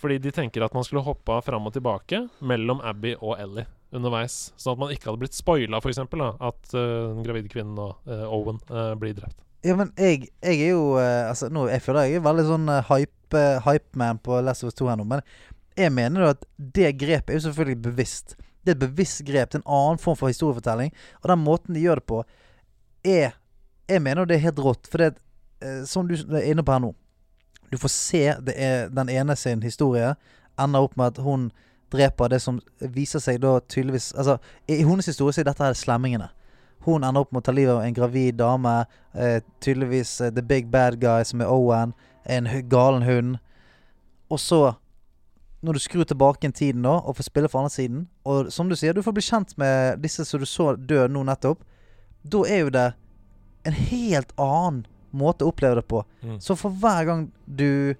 Fordi 0.00 0.16
de 0.18 0.32
tenker 0.34 0.64
at 0.64 0.74
man 0.74 0.84
skulle 0.86 1.04
hoppa 1.04 1.42
fram 1.44 1.68
og 1.68 1.76
tilbake 1.76 2.24
mellom 2.40 2.80
Abby 2.80 3.14
og 3.20 3.36
Ellie 3.36 3.68
underveis. 3.96 4.52
Sånn 4.60 4.74
at 4.74 4.82
man 4.82 4.92
ikke 4.94 5.10
hadde 5.10 5.22
blitt 5.22 5.36
spoila, 5.36 5.80
f.eks. 5.80 6.00
At 6.02 6.76
uh, 6.76 7.14
den 7.14 7.24
gravide 7.26 7.50
kvinnen 7.52 7.78
og 7.80 7.96
uh, 8.10 8.26
Owen 8.28 8.60
uh, 8.70 8.92
blir 9.00 9.16
drept. 9.16 9.38
Ja, 9.64 9.76
men 9.78 9.94
jeg, 9.96 10.28
jeg 10.44 10.58
er 10.60 10.74
jo 10.74 10.98
Altså, 11.00 11.48
nå, 11.48 11.62
jeg 11.72 11.80
føler 11.80 12.10
jeg 12.10 12.18
er 12.18 12.24
veldig 12.26 12.42
sånn 12.50 12.66
uh, 12.68 12.82
hype, 12.90 13.44
hypeman 13.64 14.20
på 14.20 14.42
Last 14.44 14.66
of 14.66 14.68
Us 14.68 14.76
2 14.76 14.90
her 14.90 14.98
nå, 15.00 15.06
men 15.08 15.24
jeg 15.74 15.90
mener 15.90 16.20
jo 16.20 16.32
at 16.34 16.44
det 16.58 16.90
grepet 17.00 17.32
er 17.32 17.38
jo 17.40 17.46
selvfølgelig 17.46 17.80
bevisst. 17.86 18.36
Det 18.62 18.74
er 18.74 18.76
et 18.76 18.84
bevisst 18.84 19.24
grep. 19.26 19.54
Er 19.56 19.62
en 19.62 19.66
annen 19.66 19.98
form 19.98 20.18
for 20.20 20.30
historiefortelling. 20.30 20.92
Og 21.22 21.32
den 21.32 21.42
måten 21.42 21.74
de 21.74 21.82
gjør 21.82 21.98
det 21.98 22.06
på, 22.12 22.20
er 23.04 23.34
Jeg 23.90 24.00
mener 24.00 24.22
jo 24.22 24.28
det 24.30 24.36
er 24.36 24.46
helt 24.46 24.60
rått. 24.64 24.86
For 24.88 25.02
det 25.02 25.08
er 25.08 25.82
som 25.88 26.08
du 26.08 26.14
er 26.14 26.46
inne 26.50 26.64
på 26.64 26.72
her 26.72 26.82
nå 26.84 26.92
Du 27.72 27.78
får 27.80 27.92
se 27.92 28.22
det 28.46 28.54
er 28.60 28.88
den 28.92 29.10
ene 29.12 29.36
sin 29.36 29.62
historie 29.64 30.14
ender 30.60 30.86
opp 30.86 30.96
med 30.96 31.14
at 31.14 31.22
hun 31.24 31.48
dreper 31.94 32.32
det 32.34 32.40
som 32.42 32.60
viser 32.94 33.22
seg 33.22 33.40
da 33.42 33.56
tydeligvis 33.60 34.12
Altså, 34.18 34.38
i 34.66 34.82
hennes 34.82 35.08
historie 35.08 35.34
så 35.34 35.42
er 35.42 35.48
dette 35.50 35.64
her 35.64 35.78
slemmingene. 35.78 36.28
Hun 36.84 37.04
ender 37.04 37.24
opp 37.24 37.32
med 37.32 37.40
å 37.40 37.46
ta 37.46 37.54
livet 37.54 37.72
av 37.72 37.84
en 37.84 37.96
gravid 37.96 38.36
dame. 38.36 38.74
Eh, 39.14 39.40
tydeligvis 39.64 40.20
eh, 40.20 40.32
the 40.34 40.42
big 40.44 40.68
bad 40.68 40.98
guy, 41.00 41.24
som 41.24 41.40
er 41.40 41.52
Owen. 41.52 41.94
En 42.24 42.48
galen 42.68 43.06
hund. 43.06 43.38
Og 44.28 44.40
så, 44.40 44.74
når 45.64 45.78
du 45.78 45.84
skrur 45.84 46.04
tilbake 46.04 46.46
en 46.46 46.52
tiden 46.52 46.84
da, 46.84 46.98
og 47.00 47.16
får 47.16 47.30
spille 47.30 47.48
for 47.48 47.62
andre 47.62 47.72
siden, 47.72 48.08
og 48.24 48.52
som 48.52 48.68
du 48.68 48.76
sier, 48.76 48.92
du 48.92 49.04
får 49.04 49.16
bli 49.16 49.24
kjent 49.24 49.56
med 49.60 50.02
disse 50.04 50.24
som 50.28 50.42
du 50.42 50.48
så 50.48 50.74
dø 50.76 51.06
nå 51.08 51.24
nettopp, 51.24 51.64
da 52.24 52.42
er 52.48 52.64
jo 52.64 52.74
det 52.74 52.88
en 53.64 53.78
helt 53.78 54.32
annen 54.40 54.84
måte 55.14 55.44
å 55.44 55.52
oppleve 55.52 55.80
det 55.80 55.86
på. 55.88 56.02
Mm. 56.24 56.40
Så 56.42 56.56
for 56.58 56.74
hver 56.82 57.08
gang 57.08 57.28
du 57.46 57.94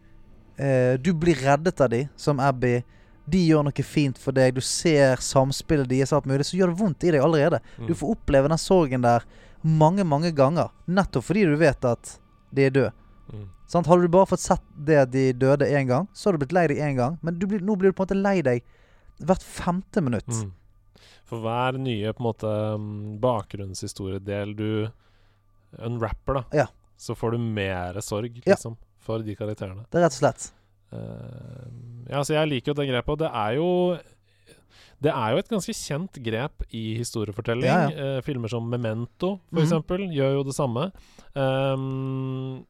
eh, 0.57 0.95
Du 1.01 1.13
blir 1.15 1.41
reddet 1.41 1.81
av 1.81 1.93
de, 1.93 2.07
som 2.17 2.41
Abby 2.41 2.83
De 3.27 3.41
gjør 3.47 3.65
noe 3.65 3.85
fint 3.87 4.19
for 4.21 4.33
deg, 4.37 4.55
du 4.55 4.61
ser 4.61 5.17
samspillet 5.25 5.89
deres 5.89 6.13
alt 6.13 6.27
mulig, 6.29 6.45
så 6.45 6.59
gjør 6.59 6.73
det 6.75 6.79
vondt 6.83 7.05
i 7.09 7.11
deg 7.15 7.23
allerede. 7.25 7.61
Mm. 7.79 7.87
Du 7.89 7.95
får 7.97 8.11
oppleve 8.19 8.51
den 8.53 8.61
sorgen 8.61 9.03
der 9.07 9.25
mange, 9.65 10.05
mange 10.05 10.31
ganger. 10.37 10.69
Nettopp 10.87 11.25
fordi 11.25 11.47
du 11.49 11.57
vet 11.57 11.85
at 11.89 12.19
de 12.53 12.67
er 12.67 12.75
døde. 12.75 12.93
Mm. 13.33 13.47
Sant? 13.67 13.87
Hadde 13.89 14.03
du 14.05 14.13
bare 14.13 14.29
fått 14.29 14.45
sett 14.45 14.63
det 14.77 14.99
at 15.07 15.11
de 15.15 15.31
døde 15.33 15.65
én 15.73 15.89
gang, 15.89 16.09
så 16.13 16.29
hadde 16.29 16.37
du 16.39 16.45
blitt 16.45 16.53
lei 16.53 16.67
deg 16.69 16.83
én 16.85 16.99
gang. 16.99 17.17
Men 17.25 17.39
du 17.41 17.47
blir, 17.49 17.65
nå 17.65 17.79
blir 17.81 17.91
du 17.91 17.97
på 17.97 18.05
en 18.05 18.11
måte 18.11 18.21
lei 18.21 18.43
deg 18.45 18.61
hvert 19.25 19.43
femte 19.47 20.03
minutt. 20.05 20.29
Mm. 20.29 20.53
For 21.25 21.41
hver 21.41 21.79
nye 21.81 22.13
på 22.13 22.21
en 22.21 22.27
måte 22.29 22.51
mm, 22.77 23.17
bakgrunnshistoriedel 23.25 24.53
du 24.59 24.69
unwrapper, 25.81 26.35
da, 26.35 26.45
Ja. 26.53 26.67
så 26.97 27.15
får 27.17 27.33
du 27.33 27.39
mer 27.39 27.95
sorg, 28.01 28.37
Ja. 28.45 28.53
liksom, 28.55 28.77
for 28.99 29.19
de 29.25 29.35
karakterene. 29.35 29.87
Det 29.91 29.99
er 29.99 30.05
rett 30.05 30.13
og 30.13 30.21
slett. 30.21 30.53
Eh, 30.95 31.71
ja, 32.13 32.23
så 32.25 32.37
jeg 32.37 32.51
liker 32.51 32.73
jo 32.73 32.79
det 32.81 32.91
grepet, 32.91 33.15
og 33.17 33.23
det 33.25 33.31
er 33.31 33.57
jo 33.59 33.71
det 35.05 35.13
er 35.13 35.35
jo 35.35 35.41
et 35.43 35.51
ganske 35.51 35.75
kjent 35.77 36.21
grep 36.25 36.65
i 36.73 36.85
historiefortelling. 36.97 37.69
Ja, 37.69 37.91
Eh, 37.91 38.23
filmer 38.25 38.49
som 38.49 38.65
Memento, 38.71 39.39
for 39.51 39.61
mm. 39.61 39.65
eksempel, 39.67 40.07
gjør 40.15 40.39
jo 40.39 40.45
det 40.49 40.55
samme. 40.57 40.87
Um, 41.35 42.65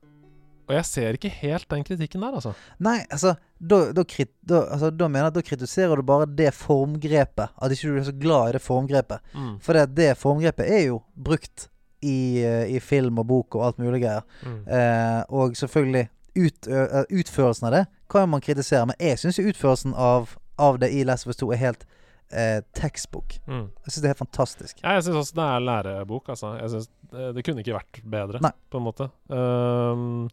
og 0.65 0.73
jeg 0.79 0.87
ser 0.89 1.19
ikke 1.19 1.31
helt 1.43 1.69
den 1.71 1.85
kritikken 1.85 2.25
der, 2.25 2.39
altså. 2.41 2.55
Nei, 2.83 3.03
altså 3.11 3.35
Da, 3.61 3.93
da, 3.97 4.03
da, 4.05 4.59
altså, 4.75 4.91
da 4.91 5.07
mener 5.09 5.29
jeg 5.29 5.33
at 5.33 5.37
da 5.37 5.43
kritiserer 5.45 5.97
du 5.97 6.03
bare 6.05 6.27
det 6.29 6.51
formgrepet. 6.57 7.53
At 7.57 7.73
ikke 7.73 7.93
du 7.93 8.01
er 8.01 8.09
så 8.09 8.13
glad 8.13 8.49
i 8.49 8.57
det 8.57 8.63
formgrepet. 8.65 9.23
Mm. 9.33 9.55
For 9.61 9.77
det, 9.77 9.85
det 9.97 10.11
formgrepet 10.21 10.69
er 10.69 10.83
jo 10.89 10.99
brukt 11.17 11.69
i, 12.05 12.45
eh, 12.45 12.75
i 12.77 12.81
film 12.85 13.23
og 13.23 13.29
bok 13.31 13.57
og 13.57 13.65
alt 13.69 13.81
mulig 13.81 14.03
greier. 14.03 14.27
Mm. 14.45 14.59
Eh, 14.69 15.23
og 15.33 15.57
selvfølgelig 15.57 16.09
ut, 16.35 16.67
ø, 16.69 17.05
utførelsen 17.11 17.69
av 17.69 17.77
det 17.77 17.85
kan 18.11 18.29
man 18.31 18.43
kritisere, 18.45 18.87
men 18.91 18.99
jeg 19.01 19.19
syns 19.23 19.41
utførelsen 19.43 19.95
av, 19.95 20.35
av 20.61 20.79
det 20.83 20.91
i 20.95 21.05
Last 21.07 21.27
of 21.27 21.35
Us 21.35 21.41
2 21.41 21.51
er 21.55 21.63
helt 21.63 21.87
eh, 22.31 22.61
tekstbok. 22.77 23.39
Mm. 23.47 23.67
Jeg 23.85 23.93
syns 23.95 24.03
det 24.03 24.09
er 24.09 24.15
helt 24.15 24.25
fantastisk. 24.25 24.77
Ja, 24.83 24.95
jeg 24.99 25.07
syns 25.07 25.23
også 25.23 25.39
det 25.41 25.49
er 25.49 25.67
lærebok, 25.69 26.31
altså. 26.35 26.55
Jeg 26.61 26.73
synes 26.75 26.91
det, 27.11 27.33
det 27.37 27.45
kunne 27.47 27.65
ikke 27.65 27.79
vært 27.79 28.01
bedre, 28.17 28.43
Nei. 28.45 28.53
på 28.71 28.81
en 28.81 28.87
måte. 28.87 29.11
Um, 29.29 30.31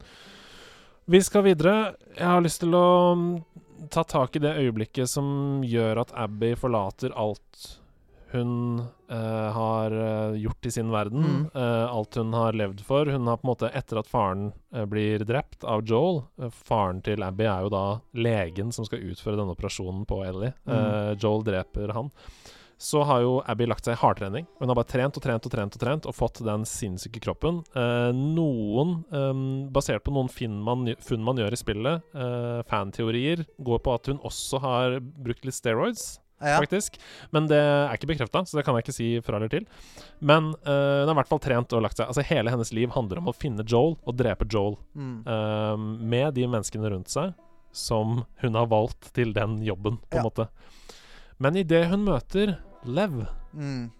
vi 1.12 1.22
skal 1.26 1.46
videre. 1.48 1.76
Jeg 2.16 2.28
har 2.28 2.44
lyst 2.44 2.62
til 2.64 2.76
å 2.78 2.88
mm, 3.18 3.30
ta 3.94 4.04
tak 4.08 4.38
i 4.38 4.44
det 4.44 4.56
øyeblikket 4.62 5.10
som 5.10 5.62
gjør 5.66 6.04
at 6.06 6.14
Abby 6.18 6.54
forlater 6.60 7.14
alt 7.18 7.68
hun 8.32 8.80
uh, 9.12 9.50
har 9.56 9.92
eh, 9.92 10.40
gjort 10.42 10.66
i 10.66 10.72
sin 10.72 10.92
verden. 10.92 11.24
Mm. 11.24 11.44
Uh, 11.56 11.96
alt 11.96 12.16
hun 12.16 12.34
har 12.34 12.54
levd 12.54 12.84
for. 12.86 13.06
Hun 13.06 13.28
har 13.28 13.38
på 13.38 13.48
en 13.48 13.52
måte, 13.52 13.72
etter 13.76 14.00
at 14.02 14.10
faren 14.12 14.52
uh, 14.76 14.86
blir 14.86 15.26
drept 15.28 15.64
av 15.68 15.84
Joel 15.88 16.24
Faren 16.52 17.02
til 17.06 17.24
Abby 17.26 17.46
er 17.50 17.66
jo 17.66 17.74
da 17.74 17.86
legen 18.16 18.72
som 18.76 18.88
skal 18.88 19.04
utføre 19.12 19.38
denne 19.40 19.56
operasjonen 19.56 20.08
på 20.10 20.24
Ellie. 20.26 20.54
Mm. 20.66 21.20
Joel 21.20 21.46
dreper 21.46 21.94
han. 21.96 22.12
Så 22.82 23.04
har 23.06 23.22
jo 23.22 23.34
Abby 23.46 23.68
lagt 23.70 23.86
seg 23.86 23.94
i 23.94 24.02
hardtrening. 24.02 24.48
Hun 24.58 24.72
har 24.72 24.78
bare 24.80 24.90
trent 24.90 25.18
og 25.20 25.22
trent 25.22 25.46
og 25.46 25.54
trent 25.54 25.76
og 25.78 25.84
trent 25.84 26.08
og 26.10 26.16
fått 26.18 26.40
den 26.42 26.64
sinnssyke 26.66 27.22
kroppen. 27.22 27.60
Eh, 27.78 28.10
noen, 28.18 28.96
eh, 29.14 29.42
basert 29.70 30.02
på 30.08 30.14
noen 30.16 30.32
funn 30.34 30.56
man, 30.66 30.90
funn 30.98 31.22
man 31.22 31.38
gjør 31.38 31.54
i 31.54 31.62
spillet, 31.62 32.08
eh, 32.18 32.64
fanteorier, 32.72 33.46
går 33.62 33.84
på 33.86 33.94
at 33.94 34.10
hun 34.10 34.18
også 34.26 34.64
har 34.66 34.98
brukt 34.98 35.46
litt 35.46 35.60
steroids 35.60 36.18
Ja. 36.42 36.58
faktisk. 36.60 36.98
Men 37.32 37.48
det 37.48 37.58
er 37.62 37.94
ikke 37.96 38.08
bekrefta, 38.12 38.44
så 38.46 38.58
det 38.58 38.66
kan 38.66 38.76
jeg 38.76 38.84
ikke 38.88 38.96
si 38.98 39.10
fra 39.22 39.38
eller 39.38 39.50
til. 39.54 39.66
Men 40.20 40.52
uh, 40.66 41.06
hun 41.06 41.08
har 41.08 41.16
i 41.16 41.20
hvert 41.22 41.32
fall 41.32 41.40
trent 41.40 41.74
og 41.78 41.82
lagt 41.86 41.98
seg. 41.98 42.08
Altså 42.08 42.24
Hele 42.26 42.50
hennes 42.52 42.74
liv 42.74 42.90
handler 42.92 43.18
om 43.22 43.30
å 43.32 43.36
finne 43.38 43.64
Joel 43.66 43.98
og 44.06 44.18
drepe 44.20 44.46
Joel. 44.52 44.78
Mm. 44.96 45.24
Uh, 45.28 45.78
med 46.02 46.34
de 46.36 46.48
menneskene 46.48 46.90
rundt 46.92 47.10
seg 47.14 47.34
som 47.72 48.26
hun 48.42 48.54
har 48.60 48.68
valgt 48.68 49.14
til 49.16 49.32
den 49.34 49.62
jobben, 49.64 49.98
på 50.10 50.18
en 50.18 50.24
Ja. 50.24 50.28
måte. 50.28 50.48
Men 51.40 51.56
idet 51.56 51.88
hun 51.90 52.04
møter 52.06 52.58
Lev, 52.84 53.28
Mm. 53.56 53.92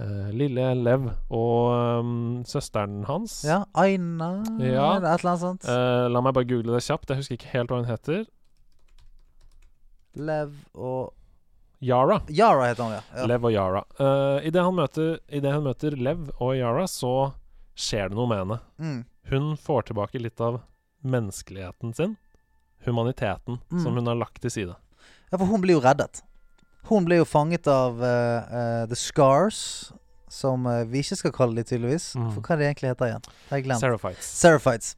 eh, 0.00 0.30
lille 0.32 0.74
Lev 0.82 1.10
og 1.30 2.00
um, 2.00 2.42
søsteren 2.44 3.04
hans 3.04 3.42
Ja, 3.44 3.64
Aina 3.74 4.42
Ja. 4.58 4.96
eller 4.96 5.12
et 5.14 5.20
eller 5.20 5.30
annet 5.34 5.40
sånt. 5.40 5.64
Uh, 5.68 6.08
La 6.08 6.20
meg 6.22 6.32
bare 6.34 6.44
google 6.48 6.72
det 6.72 6.82
kjapt. 6.86 7.08
Jeg 7.08 7.16
husker 7.18 7.36
ikke 7.36 7.52
helt 7.52 7.68
hva 7.68 7.76
hun 7.82 7.90
heter. 7.90 8.24
Lev 10.16 10.52
og 10.74 11.12
Yara. 11.80 12.20
Yara 12.28 12.66
heter 12.68 12.82
han, 12.84 12.92
ja. 12.98 13.02
ja. 13.16 13.26
Lev 13.30 13.44
og 13.48 13.52
Yara. 13.54 13.82
Uh, 14.00 14.40
Idet 14.46 14.64
hun 14.66 14.76
møter 15.64 15.96
Lev 15.96 16.26
og 16.38 16.54
Yara, 16.58 16.84
så 16.90 17.32
skjer 17.80 18.10
det 18.12 18.18
noe 18.18 18.28
med 18.28 18.42
henne. 18.42 18.58
Mm. 18.78 18.98
Hun 19.30 19.46
får 19.56 19.86
tilbake 19.88 20.20
litt 20.20 20.40
av 20.44 20.60
menneskeligheten 21.00 21.94
sin. 21.96 22.16
Humaniteten 22.84 23.58
Mm. 23.70 23.82
som 23.84 23.94
hun 23.96 24.06
har 24.06 24.14
lagt 24.16 24.40
til 24.42 24.50
side. 24.50 24.74
ja, 25.30 25.38
for 25.38 25.46
hun 25.46 25.60
blir 25.62 25.74
jo 25.78 25.80
reddet. 25.84 26.22
Hun 26.88 27.04
blir 27.04 27.20
jo 27.20 27.24
fanget 27.28 27.66
av 27.68 28.00
uh, 28.00 28.06
uh, 28.50 28.86
The 28.88 28.96
Scars, 28.96 29.92
som 30.30 30.64
eh, 30.66 30.84
vi 30.86 31.00
ikke 31.02 31.16
skal 31.18 31.32
kalle 31.34 31.56
de, 31.58 31.64
tydeligvis. 31.66 32.14
Mm. 32.16 32.28
For 32.36 32.40
hva 32.46 32.54
er 32.54 32.60
det 32.60 32.66
egentlig 32.68 32.90
heter 32.92 33.08
igjen? 33.08 33.24
Det 33.26 33.48
har 33.50 33.58
jeg 33.58 33.64
glemt. 33.66 33.82
Seraphites. 33.82 34.28
Seraphites. 34.38 34.92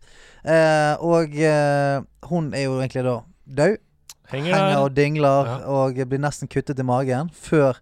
Og 1.00 1.38
hun 2.28 2.50
er 2.52 2.64
jo 2.66 2.74
egentlig 2.82 3.04
da 3.06 3.14
død. 3.62 3.78
Henger, 4.32 4.54
Henger 4.56 4.78
og 4.82 4.94
dingler 4.96 5.46
Ja. 5.46 5.56
og 5.68 5.94
blir 6.08 6.18
nesten 6.22 6.48
kuttet 6.48 6.78
i 6.80 6.82
magen 6.88 7.30
før 7.30 7.78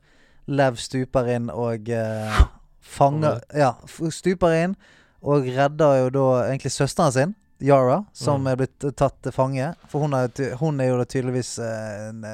Lev 0.50 0.76
stuper 0.82 1.28
inn 1.30 1.50
og 1.50 1.88
uh, 1.94 2.40
fanger 2.80 3.40
Ja, 3.54 3.74
stuper 4.10 4.56
inn 4.64 4.74
og 5.22 5.44
redder 5.46 5.98
jo 6.00 6.10
da 6.10 6.26
egentlig 6.48 6.72
søsteren 6.72 7.12
sin, 7.12 7.34
Yara, 7.60 8.04
som 8.16 8.40
Mm. 8.40 8.46
er 8.48 8.56
blitt 8.56 8.84
eh, 8.88 8.90
tatt 8.96 9.18
til 9.22 9.32
fange. 9.36 9.74
For 9.92 10.00
hun 10.00 10.14
er, 10.16 10.30
hun 10.56 10.80
er 10.80 10.88
jo 10.88 10.96
da 10.98 11.04
tydeligvis 11.04 11.58
uh, 11.60 12.08
en 12.08 12.24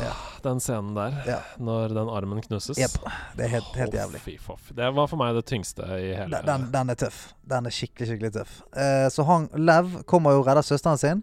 ja. 0.00 0.12
Den 0.42 0.60
scenen 0.60 0.94
der, 0.94 1.16
Ja. 1.26 1.38
når 1.58 1.88
den 1.88 2.08
armen 2.08 2.40
knusses. 2.40 2.78
yep. 2.78 2.90
Det 3.36 3.44
er 3.44 3.48
helt, 3.48 3.64
helt 3.76 3.92
jævlig. 3.94 4.20
jævlig. 4.24 4.38
Fy. 4.40 4.74
Det 4.76 4.94
var 4.94 5.06
for 5.06 5.16
meg 5.20 5.34
det 5.34 5.44
tyngste 5.46 5.82
i 5.82 6.14
hele 6.16 6.30
Den, 6.30 6.46
den, 6.46 6.70
den 6.72 6.90
er 6.90 6.94
tøff. 6.94 7.32
Den 7.48 7.66
er 7.66 7.70
skikkelig, 7.70 8.08
skikkelig 8.08 8.32
tøff. 8.32 8.60
Uh, 8.76 9.08
så 9.12 9.24
han 9.26 9.48
Lev 9.56 10.02
kommer 10.04 10.32
jo 10.32 10.40
og 10.40 10.46
redder 10.46 10.62
søsteren 10.62 10.98
sin. 10.98 11.22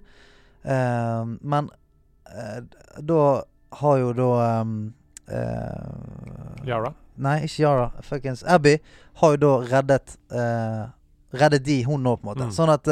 Eh, 0.63 1.25
men 1.41 1.69
eh, 2.35 2.63
da 2.99 3.43
har 3.81 3.97
jo 3.97 4.13
da 4.13 4.29
um, 4.61 4.93
eh, 5.27 6.67
Yara. 6.67 6.93
Nei, 7.15 7.39
ikke 7.45 7.63
Yara. 7.63 7.89
Fuckings 8.01 8.43
Abby 8.43 8.77
har 9.21 9.35
jo 9.35 9.41
da 9.43 9.55
reddet 9.77 10.17
eh, 10.31 10.85
Reddet 11.37 11.65
de, 11.65 11.81
hun 11.83 12.05
nå, 12.05 12.13
på 12.15 12.23
en 12.23 12.29
måte. 12.29 12.45
Mm. 12.47 12.51
Sånn 12.55 12.69
at 12.71 12.87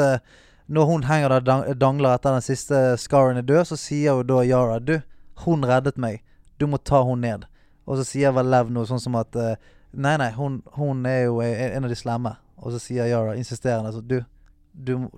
når 0.68 0.88
hun 0.90 1.04
henger 1.08 1.32
der 1.32 1.44
dang 1.46 1.62
dangler 1.80 2.18
etter 2.18 2.34
den 2.36 2.44
siste 2.44 2.80
Scaren 3.00 3.40
er 3.40 3.46
død, 3.48 3.62
så 3.70 3.78
sier 3.80 4.18
jo 4.18 4.26
da 4.28 4.42
Yara 4.44 4.76
Du, 4.76 4.98
hun 5.46 5.64
reddet 5.64 5.96
meg. 5.96 6.20
Du 6.60 6.66
må 6.68 6.76
ta 6.76 7.00
hun 7.00 7.24
ned. 7.24 7.46
Og 7.88 7.96
så 7.96 8.04
sier 8.04 8.34
vel 8.36 8.50
Lev 8.52 8.68
noe 8.74 8.84
sånn 8.86 9.00
som 9.00 9.16
at 9.16 9.32
Nei, 9.96 10.18
nei, 10.20 10.28
hun, 10.36 10.60
hun 10.76 11.00
er 11.08 11.22
jo 11.30 11.40
en 11.40 11.88
av 11.88 11.90
de 11.90 11.96
slemme. 11.96 12.34
Og 12.60 12.76
så 12.76 12.82
sier 12.82 13.08
Yara 13.08 13.36
insisterende 13.40 13.88
altså, 13.88 14.04
Du, 14.04 14.20
du 14.72 15.08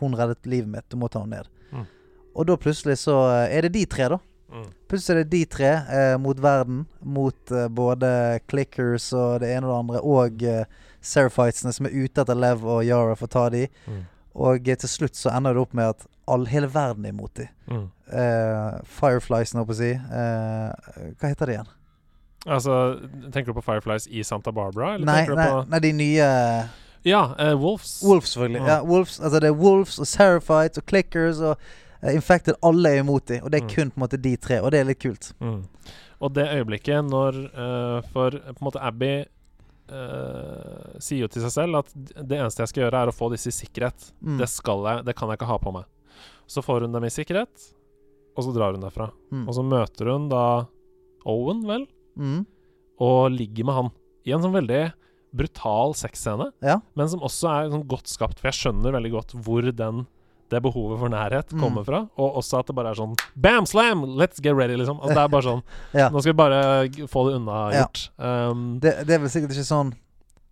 Hun 0.00 0.16
reddet 0.16 0.46
livet 0.46 0.68
mitt. 0.68 0.88
Du 0.92 0.98
må 1.00 1.08
ta 1.08 1.22
henne 1.24 1.40
ned. 1.40 1.55
Mm. 2.36 2.40
Og 2.40 2.48
da 2.50 2.56
plutselig 2.60 2.98
så 3.00 3.16
eh, 3.32 3.56
er 3.56 3.64
det 3.64 3.72
de 3.78 3.84
tre, 3.88 4.10
da. 4.12 4.18
Mm. 4.52 4.66
Plutselig 4.88 5.16
er 5.16 5.24
det 5.24 5.32
de 5.32 5.44
tre 5.50 5.70
eh, 5.72 6.16
mot 6.20 6.38
verden. 6.40 6.84
Mot 7.00 7.52
eh, 7.52 7.68
både 7.72 8.10
Clickers 8.48 9.08
og 9.16 9.40
det 9.40 9.54
ene 9.56 9.66
og 9.66 9.72
det 9.72 9.78
andre, 9.78 10.02
og 10.04 10.44
eh, 10.44 10.84
Seraphitesene 11.06 11.72
som 11.72 11.86
er 11.86 11.94
ute 11.94 12.22
etter 12.22 12.34
Lev 12.38 12.64
og 12.66 12.82
Yara 12.84 13.14
for 13.14 13.28
å 13.28 13.32
ta 13.32 13.46
de. 13.54 13.66
Mm. 13.86 14.04
Og 14.46 14.68
eh, 14.68 14.78
til 14.82 14.90
slutt 14.90 15.16
så 15.16 15.32
ender 15.32 15.56
det 15.56 15.64
opp 15.64 15.74
med 15.76 15.94
at 15.94 16.06
all, 16.26 16.46
hele 16.50 16.68
verden 16.68 17.06
er 17.06 17.14
imot 17.14 17.32
de. 17.38 17.48
Mm. 17.70 17.86
Eh, 18.12 18.78
Fireflies, 18.98 19.54
nå 19.54 19.64
på 19.66 19.74
å 19.74 19.80
si. 19.80 19.92
Eh, 19.94 21.12
hva 21.16 21.30
heter 21.30 21.48
de 21.50 21.56
igjen? 21.56 21.72
Altså, 22.46 22.74
tenker 23.34 23.50
du 23.50 23.56
på 23.56 23.64
Fireflies 23.66 24.06
i 24.06 24.22
Santa 24.26 24.52
Barbara? 24.54 24.94
Eller 24.94 25.06
Nei, 25.08 25.22
nei, 25.26 25.46
på 25.50 25.62
nei, 25.70 25.80
de 25.82 25.90
nye 25.98 26.28
Ja, 27.06 27.22
Wolves. 27.58 27.96
Wolves, 28.06 28.34
selvfølgelig. 28.34 28.60
Ja. 28.60 28.76
Ja, 28.76 28.76
Wolves, 28.86 29.16
altså 29.18 29.40
det 29.42 29.50
er 29.50 29.58
Wolves 29.58 29.98
og 30.02 30.06
Seraphites 30.06 30.78
og 30.78 30.86
Clickers 30.86 31.42
og 31.42 31.58
Infected. 32.02 32.54
Alle 32.62 32.90
er 32.96 33.00
imot 33.02 33.26
dem, 33.26 33.44
og 33.44 33.50
det 33.50 33.62
er 33.62 33.66
Mm. 33.66 33.74
kun 33.74 33.90
på 33.90 33.96
en 33.96 34.04
måte 34.08 34.20
de 34.22 34.36
tre, 34.36 34.60
og 34.60 34.70
det 34.70 34.80
er 34.80 34.84
litt 34.84 35.00
kult. 35.00 35.32
Mm. 35.40 35.62
Og 36.20 36.32
det 36.34 36.48
øyeblikket 36.48 37.04
når 37.10 37.34
uh, 37.54 38.00
For 38.12 38.30
på 38.30 38.60
en 38.60 38.66
måte 38.70 38.80
Abby 38.82 39.24
uh, 39.90 40.98
sier 41.02 41.24
jo 41.24 41.28
til 41.30 41.42
seg 41.46 41.52
selv 41.54 41.80
at 41.82 41.92
det 41.96 42.38
eneste 42.40 42.62
jeg 42.64 42.72
skal 42.72 42.84
gjøre, 42.86 43.02
er 43.06 43.12
å 43.12 43.16
få 43.16 43.30
disse 43.32 43.50
i 43.52 43.56
sikkerhet. 43.56 44.10
Mm. 44.24 44.38
Det 44.40 44.48
skal 44.50 44.82
jeg, 44.88 45.04
det 45.08 45.16
kan 45.18 45.28
jeg 45.30 45.38
ikke 45.40 45.50
ha 45.50 45.58
på 45.62 45.72
meg. 45.76 45.84
Så 46.50 46.62
får 46.64 46.86
hun 46.86 46.92
dem 46.94 47.04
i 47.06 47.12
sikkerhet, 47.12 47.68
og 48.36 48.44
så 48.46 48.54
drar 48.54 48.76
hun 48.76 48.84
derfra. 48.84 49.10
Mm. 49.32 49.46
Og 49.48 49.54
så 49.56 49.64
møter 49.66 50.12
hun 50.12 50.28
da 50.32 50.44
Owen, 51.26 51.64
vel, 51.66 51.86
Mm. 52.16 52.46
og 52.98 53.30
ligger 53.34 53.64
med 53.68 53.74
han 53.76 53.88
i 54.24 54.30
en 54.32 54.40
sånn 54.40 54.54
veldig 54.54 54.92
brutal 55.36 55.92
sexscene, 55.92 56.46
Ja. 56.62 56.78
men 56.96 57.08
som 57.10 57.20
også 57.20 57.50
er 57.50 57.68
sånn 57.70 57.86
godt 57.86 58.06
skapt, 58.08 58.38
for 58.40 58.48
jeg 58.48 58.56
skjønner 58.56 58.94
veldig 58.94 59.10
godt 59.12 59.34
hvor 59.44 59.60
den 59.70 60.06
det 60.50 60.62
behovet 60.62 60.98
for 61.00 61.08
nærhet 61.08 61.50
Mm. 61.52 61.60
kommer 61.60 61.84
fra. 61.84 62.08
Og 62.18 62.36
også 62.36 62.58
at 62.60 62.66
det 62.66 62.74
bare 62.76 62.90
er 62.90 62.94
sånn 62.94 63.14
Bam, 63.36 63.66
slam! 63.66 64.02
Let's 64.16 64.40
get 64.42 64.54
ready, 64.54 64.76
liksom. 64.76 65.00
Altså, 65.00 65.14
det 65.14 65.24
er 65.24 65.28
bare 65.28 65.42
sånn 65.42 65.62
Ja. 65.94 66.08
Nå 66.10 66.20
skal 66.20 66.32
vi 66.32 66.36
bare 66.36 66.88
få 67.08 67.26
det 67.26 67.32
Ja. 67.32 67.38
unnagjort. 67.38 68.08
Um, 68.18 68.78
Det, 68.80 69.06
det 69.06 69.14
er 69.14 69.18
vel 69.18 69.28
sikkert 69.28 69.50
ikke 69.56 69.64
sånn 69.66 69.94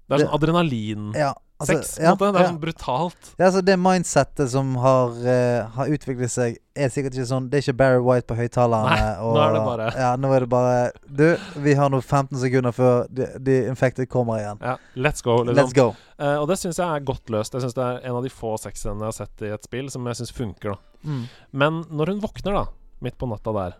det 0.08 0.20
er 0.20 0.26
sånn 0.26 0.34
adrenalin-sex, 0.36 1.16
Ja. 1.18 1.32
Altså, 1.60 1.76
sex. 1.78 1.98
ja. 2.02 2.14
Det 2.18 2.26
er 2.26 2.34
ja. 2.42 2.48
sånn 2.50 2.58
brutalt. 2.58 3.28
Ja, 3.38 3.46
altså 3.46 3.60
Det 3.64 3.76
mindsettet 3.78 4.50
som 4.50 4.72
har, 4.82 5.12
uh, 5.22 5.68
har 5.76 5.86
utviklet 5.94 6.32
seg, 6.32 6.56
er 6.74 6.90
sikkert 6.90 7.14
ikke 7.14 7.28
sånn 7.30 7.46
Det 7.48 7.60
er 7.60 7.62
ikke 7.62 7.76
Barry 7.78 8.00
White 8.02 8.26
på 8.26 8.34
høyttalerne. 8.34 8.96
Nå 9.22 9.38
er 9.38 9.52
det 9.54 9.62
bare- 9.68 9.92
Ja, 9.94 10.08
nå 10.18 10.32
er 10.34 10.40
det 10.40 10.48
bare 10.50 10.90
Du, 11.06 11.36
vi 11.62 11.74
har 11.78 11.88
nå 11.94 12.02
15 12.02 12.38
sekunder 12.42 12.74
før 12.74 13.06
de, 13.08 13.28
de 13.38 13.60
infected 13.70 14.08
kommer 14.10 14.40
igjen. 14.42 14.58
Ja, 14.60 14.76
let's 14.96 15.22
go, 15.22 15.36
liksom. 15.44 15.54
Let's 15.62 15.72
go. 15.72 15.94
Uh, 16.18 16.40
og 16.42 16.48
det 16.50 16.58
syns 16.58 16.76
jeg 16.82 16.88
er 16.90 17.06
godt 17.06 17.30
løst. 17.30 17.54
Jeg 17.54 17.62
synes 17.62 17.74
Det 17.78 17.84
er 17.86 18.00
en 18.10 18.16
av 18.16 18.22
de 18.26 18.34
få 18.34 18.56
sexscenene 18.58 19.06
jeg 19.06 19.12
har 19.14 19.18
sett 19.20 19.42
i 19.46 19.54
et 19.54 19.62
spill 19.70 19.90
som 19.90 20.04
jeg 20.10 20.16
syns 20.16 20.32
funker. 20.34 20.74
da 20.74 20.78
Mm. 21.04 21.24
Men 21.52 21.82
når 21.92 22.06
hun 22.14 22.20
våkner, 22.20 22.54
da, 22.54 22.66
midt 23.02 23.18
på 23.18 23.28
natta 23.28 23.52
der, 23.52 23.74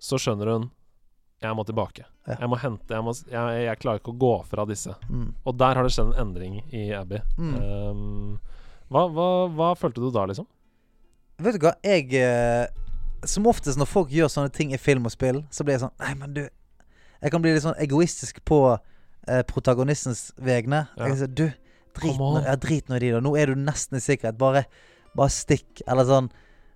så 0.00 0.16
skjønner 0.16 0.46
hun 0.54 0.70
Jeg 1.40 1.56
må 1.56 1.64
tilbake. 1.64 2.04
Ja. 2.28 2.36
Jeg 2.42 2.50
må 2.52 2.58
hente 2.60 2.92
jeg, 2.94 3.04
må, 3.04 3.14
jeg, 3.16 3.60
jeg 3.64 3.80
klarer 3.80 4.02
ikke 4.02 4.12
å 4.12 4.20
gå 4.20 4.32
fra 4.50 4.66
disse. 4.68 4.92
Mm. 5.08 5.30
Og 5.48 5.56
der 5.56 5.78
har 5.78 5.86
det 5.86 5.92
skjedd 5.94 6.12
en 6.12 6.20
endring 6.26 6.58
i 6.68 6.90
Abby. 6.96 7.22
Mm. 7.40 7.54
Um, 7.56 8.60
hva, 8.92 9.06
hva, 9.08 9.28
hva 9.56 9.70
følte 9.78 10.02
du 10.02 10.10
da, 10.12 10.26
liksom? 10.28 10.48
Vet 11.40 11.56
du 11.56 11.64
hva, 11.64 11.72
jeg 11.86 12.10
eh, 12.20 12.66
Som 13.28 13.46
oftest 13.48 13.80
når 13.80 13.88
folk 13.88 14.10
gjør 14.12 14.28
sånne 14.28 14.52
ting 14.52 14.74
i 14.74 14.80
film 14.80 15.08
og 15.08 15.14
spill, 15.14 15.40
så 15.54 15.64
blir 15.64 15.78
jeg 15.78 15.84
sånn 15.86 15.94
Nei, 16.02 16.12
men 16.18 16.34
du 16.36 16.42
Jeg 16.42 17.32
kan 17.32 17.40
bli 17.40 17.54
litt 17.54 17.64
sånn 17.64 17.78
egoistisk 17.80 18.42
på 18.48 18.60
eh, 18.74 19.40
protagonistens 19.48 20.30
vegne. 20.40 20.86
Ja. 20.96 21.08
Jeg 21.08 21.22
sier, 21.22 21.32
du, 21.32 21.46
drit 21.96 22.20
nå, 22.20 22.30
ja, 22.44 22.56
drit 22.60 22.88
nå 22.88 22.96
i 22.96 23.02
de, 23.04 23.10
da. 23.16 23.24
Nå 23.24 23.34
er 23.36 23.52
du 23.52 23.60
nesten 23.60 23.98
i 23.98 24.04
sikkerhet. 24.04 24.38
Bare, 24.40 24.64
bare 25.16 25.32
stikk. 25.32 25.82
Eller 25.84 26.08
sånn 26.08 26.30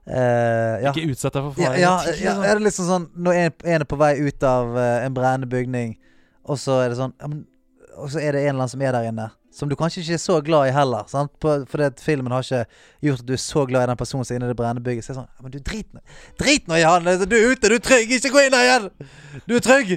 eh, 0.07 0.83
ja. 0.85 0.93
Ikke 0.93 1.13
utsett 1.13 1.33
deg 1.33 1.47
for 1.47 1.57
fare. 1.57 1.79
ja, 1.79 1.79
ja, 1.81 1.95
ja, 2.05 2.11
liksom. 2.11 2.43
er 2.45 2.59
det 2.59 2.67
liksom 2.67 2.89
sånn 2.89 3.07
Når 3.17 3.39
en, 3.41 3.55
en 3.65 3.85
er 3.85 3.89
på 3.89 3.99
vei 4.01 4.13
ut 4.21 4.47
av 4.49 4.75
uh, 4.77 5.05
en 5.05 5.17
brennende 5.17 5.49
bygning, 5.51 5.97
og 6.45 6.61
så 6.61 6.83
er 6.83 6.93
det 6.93 6.99
sånn 6.99 7.15
men, 7.25 7.47
Og 7.97 8.13
så 8.13 8.21
er 8.21 8.37
det 8.37 8.43
en 8.45 8.55
eller 8.55 8.65
annen 8.65 8.75
som 8.75 8.85
er 8.85 8.93
der 8.97 9.09
inne, 9.09 9.31
som 9.55 9.71
du 9.71 9.77
kanskje 9.79 10.03
ikke 10.03 10.17
er 10.17 10.23
så 10.25 10.37
glad 10.43 10.69
i 10.69 10.75
heller. 10.75 11.07
Sant? 11.09 11.31
På, 11.41 11.55
fordi 11.71 11.87
at 11.87 12.01
filmen 12.03 12.33
har 12.35 12.43
ikke 12.43 12.65
gjort 13.07 13.23
at 13.23 13.29
du 13.29 13.35
er 13.37 13.43
så 13.45 13.65
glad 13.71 13.87
i 13.87 13.91
den 13.93 14.01
personen 14.01 14.27
som 14.27 14.35
er 14.35 14.41
inne 14.41 14.49
i 14.51 14.53
det 14.53 14.59
brennende 14.59 14.85
bygget. 14.85 15.07
Så 15.07 15.13
er 15.13 15.15
det 15.15 15.23
sånn 15.23 15.45
Men 15.47 15.55
du, 15.55 15.61
drit 15.63 15.93
nå 15.95 16.03
Drit 16.43 16.67
nå 16.69 16.81
i 16.81 16.87
han! 16.89 17.07
Du 17.07 17.37
er 17.39 17.53
ute, 17.53 17.71
du 17.71 17.79
er 17.79 17.85
trygg! 17.85 18.17
Ikke 18.19 18.35
gå 18.35 18.43
inn 18.45 18.57
der 18.57 18.67
igjen! 18.67 18.89
Du 19.47 19.55
er 19.57 19.65
trygg! 19.65 19.95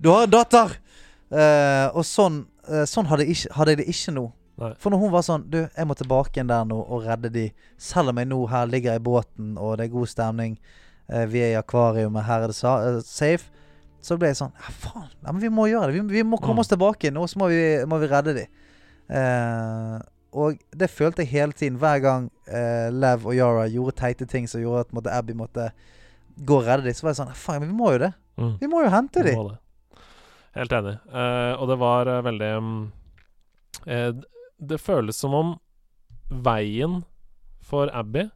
Du 0.00 0.10
har 0.14 0.24
en 0.24 0.32
datter! 0.32 0.78
Uh, 1.30 1.86
og 1.94 2.02
sånn 2.08 2.46
Sånn 2.86 3.08
hadde 3.10 3.24
jeg, 3.24 3.34
ikke, 3.34 3.54
hadde 3.56 3.72
jeg 3.72 3.78
det 3.80 3.84
ikke 3.90 4.12
nå. 4.14 4.22
Nei. 4.60 4.74
For 4.78 4.92
når 4.92 4.98
hun 5.00 5.12
var 5.14 5.22
sånn 5.24 5.44
Du, 5.50 5.56
jeg 5.64 5.86
må 5.88 5.94
tilbake 5.96 6.34
igjen 6.36 6.48
der 6.50 6.64
nå 6.68 6.76
og 6.82 7.06
redde 7.06 7.30
de. 7.32 7.46
Selv 7.80 8.12
om 8.12 8.18
jeg 8.20 8.28
nå 8.28 8.42
her 8.50 8.66
ligger 8.68 8.98
i 8.98 9.02
båten, 9.02 9.54
og 9.58 9.78
det 9.80 9.86
er 9.88 9.94
god 9.94 10.06
stemning. 10.12 10.58
eh, 11.08 11.24
vi 11.26 11.40
er 11.42 11.54
i 11.54 11.58
akvariumet, 11.62 12.22
her 12.28 12.42
er 12.44 12.52
det 12.52 12.56
sa 12.58 12.74
eh, 12.86 13.00
safe. 13.02 13.48
Så 14.00 14.16
ble 14.16 14.28
jeg 14.30 14.36
sånn 14.38 14.52
Ja, 14.56 14.70
faen. 14.84 15.08
Ja, 15.24 15.32
men 15.32 15.40
vi 15.42 15.48
må 15.52 15.66
gjøre 15.68 15.90
det. 15.90 15.96
Vi, 16.00 16.20
vi 16.20 16.22
må 16.22 16.38
komme 16.40 16.54
Mm. 16.60 16.64
oss 16.64 16.68
tilbake 16.68 17.10
nå, 17.12 17.26
så 17.28 17.38
må 17.40 17.48
vi, 17.48 17.84
må 17.86 17.98
vi 18.00 18.06
redde 18.08 18.34
de. 18.36 18.44
Eh, 19.10 19.98
og 20.32 20.58
det 20.76 20.86
følte 20.90 21.24
jeg 21.24 21.32
hele 21.32 21.52
tiden. 21.52 21.78
Hver 21.82 21.98
gang 22.04 22.30
eh, 22.46 22.88
Lev 22.94 23.26
og 23.26 23.34
Yara 23.34 23.66
gjorde 23.68 23.96
teite 23.98 24.26
ting 24.30 24.46
som 24.48 24.60
gjorde 24.62 24.86
at 24.86 24.92
måtte, 24.94 25.10
Abby 25.12 25.32
måtte 25.34 25.70
gå 26.46 26.60
og 26.60 26.66
redde 26.68 26.86
de, 26.86 26.94
så 26.94 27.04
var 27.08 27.10
jeg 27.14 27.18
sånn 27.24 27.34
Faen, 27.34 27.60
men 27.64 27.72
vi 27.72 27.76
må 27.80 27.90
jo 27.96 27.98
det. 28.06 28.12
Mm. 28.38 28.52
Vi 28.60 28.68
må 28.70 28.84
jo 28.84 28.92
hente 28.94 29.24
de. 29.26 29.34
Helt 30.54 30.72
enig. 30.72 30.94
Eh, 31.12 31.52
og 31.60 31.68
det 31.68 31.78
var 31.82 32.08
veldig 32.24 32.52
eh, 33.86 34.12
Det 34.60 34.78
føles 34.80 35.16
som 35.16 35.34
om 35.34 35.54
veien 36.30 37.02
for 37.64 37.90
Abby 37.96 38.26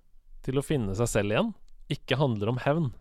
til 0.45 0.59
å 0.61 0.65
finne 0.65 0.95
seg 0.99 1.09
selv 1.11 1.35
igjen 1.35 1.55
ikke 1.95 2.17
handler 2.21 2.49
om 2.55 2.61
hevn. 2.65 2.93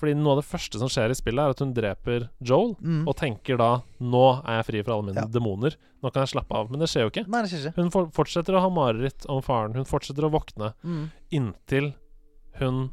Fordi 0.00 0.14
noe 0.16 0.36
av 0.36 0.38
det 0.40 0.46
første 0.48 0.78
som 0.80 0.88
skjer 0.88 1.10
i 1.12 1.16
spillet, 1.18 1.42
er 1.42 1.50
at 1.52 1.58
hun 1.60 1.72
dreper 1.74 2.28
Joel, 2.40 2.76
Mm. 2.80 3.08
og 3.08 3.16
tenker 3.16 3.58
da 3.58 3.82
'Nå 4.00 4.44
er 4.46 4.62
jeg 4.62 4.66
fri 4.66 4.82
fra 4.82 4.94
alle 4.94 5.06
mine 5.12 5.16
Ja. 5.16 5.26
demoner. 5.26 5.74
Nå 6.02 6.12
kan 6.12 6.22
jeg 6.24 6.30
slappe 6.40 6.54
av.' 6.54 6.70
Men 6.70 6.78
det 6.80 6.88
skjer 6.88 7.02
jo 7.02 7.10
ikke. 7.10 7.28
Nei, 7.28 7.42
det 7.42 7.50
skjer 7.50 7.66
ikke. 7.72 7.74
Hun 7.76 7.90
for 7.90 8.06
fortsetter 8.06 8.54
å 8.54 8.60
ha 8.60 8.68
mareritt 8.70 9.26
om 9.28 9.42
faren. 9.42 9.74
Hun 9.74 9.84
fortsetter 9.84 10.22
å 10.24 10.30
våkne 10.30 10.74
Mm. 10.84 11.10
inntil 11.32 11.94
hun 12.54 12.90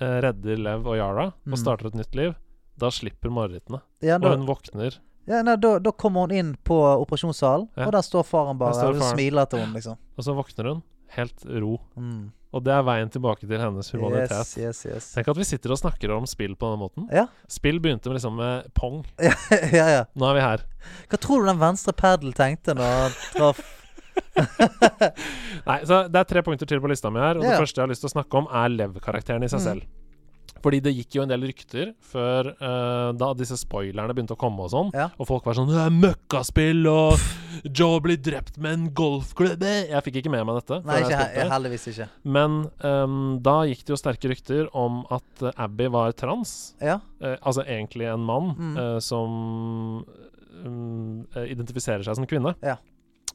eh, 0.00 0.20
redder 0.20 0.56
Lev 0.58 0.86
og 0.86 0.96
Yara 0.96 1.32
Mm. 1.46 1.52
og 1.52 1.58
starter 1.58 1.86
et 1.86 1.94
nytt 1.94 2.14
liv. 2.14 2.34
Da 2.78 2.88
slipper 2.88 3.28
marerittene. 3.30 3.82
Ja, 4.00 4.16
Og 4.16 4.22
hun 4.38 4.46
våkner 4.46 4.98
ja, 5.26 5.42
nei, 5.46 5.56
da, 5.56 5.78
da 5.78 5.90
kommer 5.92 6.20
hun 6.26 6.32
inn 6.34 6.54
på 6.64 6.76
operasjonssalen, 7.02 7.68
Ja. 7.76 7.86
og 7.86 7.92
der 7.92 8.02
står 8.02 8.24
faren 8.26 8.58
bare 8.58 8.74
står 8.74 8.92
faren. 8.94 9.02
og 9.02 9.12
smiler 9.16 9.46
til 9.50 9.58
henne, 9.60 9.74
liksom. 9.78 9.98
Og 10.18 10.24
så 10.24 10.34
våkner 10.34 10.68
hun 10.72 10.82
helt 11.16 11.44
ro. 11.62 11.78
Mm. 11.96 12.32
Og 12.52 12.60
det 12.64 12.72
er 12.74 12.82
veien 12.84 13.08
tilbake 13.08 13.46
til 13.48 13.56
hennes 13.60 13.90
humanitet. 13.94 14.32
Yes, 14.36 14.58
yes, 14.58 14.80
yes. 14.86 15.06
Tenk 15.14 15.28
at 15.28 15.36
vi 15.38 15.44
sitter 15.48 15.72
og 15.72 15.78
snakker 15.80 16.10
om 16.12 16.26
spill 16.28 16.52
på 16.54 16.68
denne 16.68 16.82
måten. 16.82 17.06
Ja. 17.12 17.26
Spill 17.48 17.78
begynte 17.80 18.10
med 18.12 18.18
liksom 18.20 18.36
med 18.36 18.66
pong. 18.76 19.04
ja, 19.22 19.32
ja, 19.72 19.86
ja. 19.88 20.02
Nå 20.14 20.26
er 20.28 20.34
vi 20.36 20.40
her. 20.44 20.64
Hva 21.08 21.16
tror 21.22 21.40
du 21.40 21.48
den 21.48 21.62
venstre 21.62 21.94
padel 21.96 22.34
tenkte 22.36 22.74
når 22.76 22.92
han 22.98 23.16
traff 23.36 23.62
Nei, 25.66 25.78
så 25.88 26.02
Det 26.12 26.20
er 26.20 26.28
tre 26.28 26.42
punkter 26.44 26.68
til 26.68 26.80
på 26.82 26.90
lista 26.92 27.10
mi 27.12 27.20
her. 27.22 27.38
Og. 27.40 27.44
Det 27.46 27.56
første 27.60 27.80
jeg 27.80 27.86
har 27.86 27.92
lyst 27.92 28.04
til 28.04 28.10
å 28.10 28.14
snakke 28.16 28.40
om, 28.42 28.48
er 28.52 28.72
Lev-karakteren 28.72 29.44
i 29.44 29.48
seg 29.48 29.60
Mm. 29.60 29.64
selv. 29.64 29.82
Fordi 30.62 30.78
det 30.84 30.92
gikk 30.94 31.16
jo 31.18 31.22
en 31.24 31.28
del 31.32 31.42
rykter 31.48 31.92
før 32.06 32.52
uh, 32.62 33.10
da 33.18 33.32
disse 33.34 33.56
spoilerne 33.58 34.14
begynte 34.14 34.36
å 34.36 34.38
komme 34.40 34.62
og 34.62 34.70
sånn. 34.70 34.92
Ja. 34.94 35.08
Og 35.18 35.26
folk 35.26 35.44
var 35.48 35.54
sånn 35.58 35.68
'Det 35.72 35.80
er 35.82 35.90
møkkaspill', 35.90 36.86
og 36.86 37.18
Joe 37.76 37.98
blir 38.00 38.16
drept 38.16 38.58
med 38.58 38.72
en 38.72 38.84
golfklubbe. 38.94 39.72
Jeg 39.90 40.02
fikk 40.06 40.16
ikke 40.22 40.30
med 40.30 40.46
meg 40.46 40.60
dette. 40.62 40.78
Nei, 40.86 41.00
ikke, 41.02 41.18
jeg, 41.34 41.50
heldigvis 41.50 41.86
ikke. 41.92 42.08
Men 42.24 42.70
um, 42.82 43.38
da 43.42 43.56
gikk 43.68 43.84
det 43.84 43.92
jo 43.92 43.96
sterke 44.00 44.30
rykter 44.32 44.68
om 44.74 45.02
at 45.10 45.42
Abby 45.58 45.86
var 45.92 46.12
trans. 46.12 46.74
Ja. 46.80 47.00
Uh, 47.20 47.36
altså 47.42 47.62
egentlig 47.66 48.06
en 48.12 48.24
mann 48.24 48.54
Mm. 48.58 48.76
eh, 48.78 48.98
som 49.00 50.04
eh, 51.34 51.46
identifiserer 51.52 52.02
seg 52.06 52.16
som 52.18 52.26
kvinne. 52.28 52.54
Ja. 52.62 52.76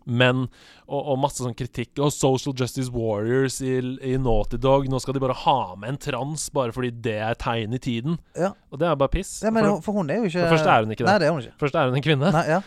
Men 0.08 0.46
Og, 0.88 1.02
og 1.12 1.18
masse 1.20 1.44
sånn 1.44 1.56
kritikk. 1.60 1.98
Og 2.00 2.14
Social 2.16 2.56
Justice 2.56 2.88
Warriors 2.96 3.58
i, 3.62 3.74
i 4.08 4.14
Naughty 4.18 4.56
Dog. 4.64 4.88
Nå 4.88 5.02
skal 5.04 5.18
de 5.18 5.20
bare 5.20 5.36
ha 5.44 5.58
med 5.76 5.90
en 5.90 5.98
trans 6.00 6.46
bare 6.56 6.72
fordi 6.72 6.94
det 7.04 7.18
er 7.20 7.36
tegn 7.36 7.76
i 7.76 7.80
tiden. 7.84 8.16
Ja. 8.40 8.54
Og 8.72 8.80
det 8.80 8.88
er 8.88 8.96
bare 8.96 9.12
piss. 9.12 9.34
ja 9.44 9.52
men 9.52 9.68
for, 9.68 9.82
for 9.90 10.00
hun 10.00 10.10
er 10.10 10.22
jo 10.24 10.30
ikke 10.32 10.46
for 10.46 10.56
først 10.56 10.70
er 10.72 10.86
hun 10.88 10.96
ikke 10.96 11.04
det. 11.04 11.12
Nei, 11.12 11.18
det 11.20 11.28
er 11.28 11.36
hun 11.36 11.44
ikke. 11.44 11.58
først 11.60 11.76
er 11.76 11.90
hun 11.92 12.00
en 12.00 12.06
kvinne. 12.08 12.32
Nei, 12.32 12.46
ja. 12.56 12.62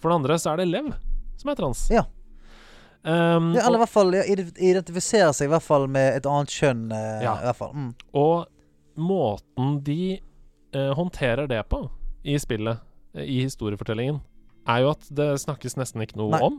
For 0.00 0.08
det 0.12 0.16
andre 0.22 0.38
så 0.40 0.52
er 0.54 0.62
det 0.64 0.68
Lev 0.72 0.92
som 1.36 1.52
er 1.52 1.58
trans. 1.60 1.84
Ja. 1.92 2.06
Um, 3.06 3.52
ja, 3.54 3.62
eller 3.68 3.76
i 3.78 3.82
hvert 3.84 3.92
fall 3.92 4.14
ja, 4.16 4.22
identifiserer 4.26 5.30
seg 5.36 5.46
i 5.46 5.52
hvert 5.52 5.62
fall 5.62 5.84
med 5.92 6.16
et 6.16 6.24
annet 6.26 6.50
kjønn. 6.50 6.88
eh, 6.96 7.20
Ja. 7.22 7.36
I 7.38 7.44
hvert 7.50 7.58
fall. 7.60 7.74
Mm. 7.76 7.90
og 8.18 8.46
måten 8.96 9.76
de 9.84 10.16
eh, 10.72 10.92
håndterer 10.96 11.46
det 11.46 11.60
på 11.68 11.82
i 12.24 12.38
spillet, 12.40 12.80
eh, 13.14 13.22
i 13.28 13.42
historiefortellingen, 13.44 14.22
er 14.66 14.80
jo 14.82 14.90
at 14.96 15.04
det 15.14 15.28
snakkes 15.44 15.76
nesten 15.78 16.02
ikke 16.02 16.16
noe 16.18 16.32
Nei. 16.32 16.40
om. 16.42 16.56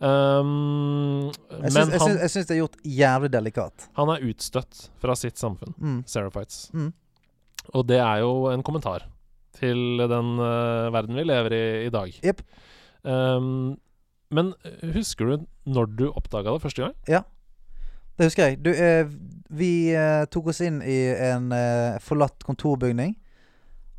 Um, 0.00 1.26
Jeg 1.60 1.72
men 1.74 1.90
syns, 2.00 2.46
det 2.48 2.54
er 2.54 2.60
gjort 2.62 2.78
jævlig 2.88 3.28
delikat. 3.34 3.88
han 3.98 4.08
er 4.14 4.22
utstøtt 4.30 4.86
fra 5.02 5.12
sitt 5.18 5.36
samfunn, 5.36 5.74
Mm. 5.78 5.98
Seraphites. 6.08 6.70
Mm. 6.72 6.92
Og 7.74 7.86
det 7.86 7.98
er 8.00 8.20
jo 8.22 8.46
en 8.48 8.62
kommentar 8.64 9.04
til 9.60 9.98
den 10.00 10.38
uh, 10.40 10.88
verden 10.94 11.14
vi 11.20 11.24
lever 11.28 11.52
i 11.52 11.86
i 11.86 11.90
dag. 11.92 12.14
Yep. 12.24 12.40
Um, 13.04 13.76
men 14.32 14.54
husker 14.94 15.26
du 15.36 15.46
når 15.66 15.86
du 15.96 16.06
oppdaga 16.12 16.52
det 16.54 16.62
første 16.62 16.82
gang? 16.86 16.94
Ja, 17.08 17.22
Det 18.16 18.26
husker 18.28 18.48
jeg. 18.50 18.62
Du, 18.62 18.70
eh, 18.70 19.06
vi 19.48 19.92
eh, 19.96 20.26
tok 20.28 20.48
oss 20.52 20.60
inn 20.60 20.82
i 20.84 20.98
en 21.24 21.50
eh, 21.56 21.96
forlatt 22.04 22.42
kontorbygning. 22.44 23.14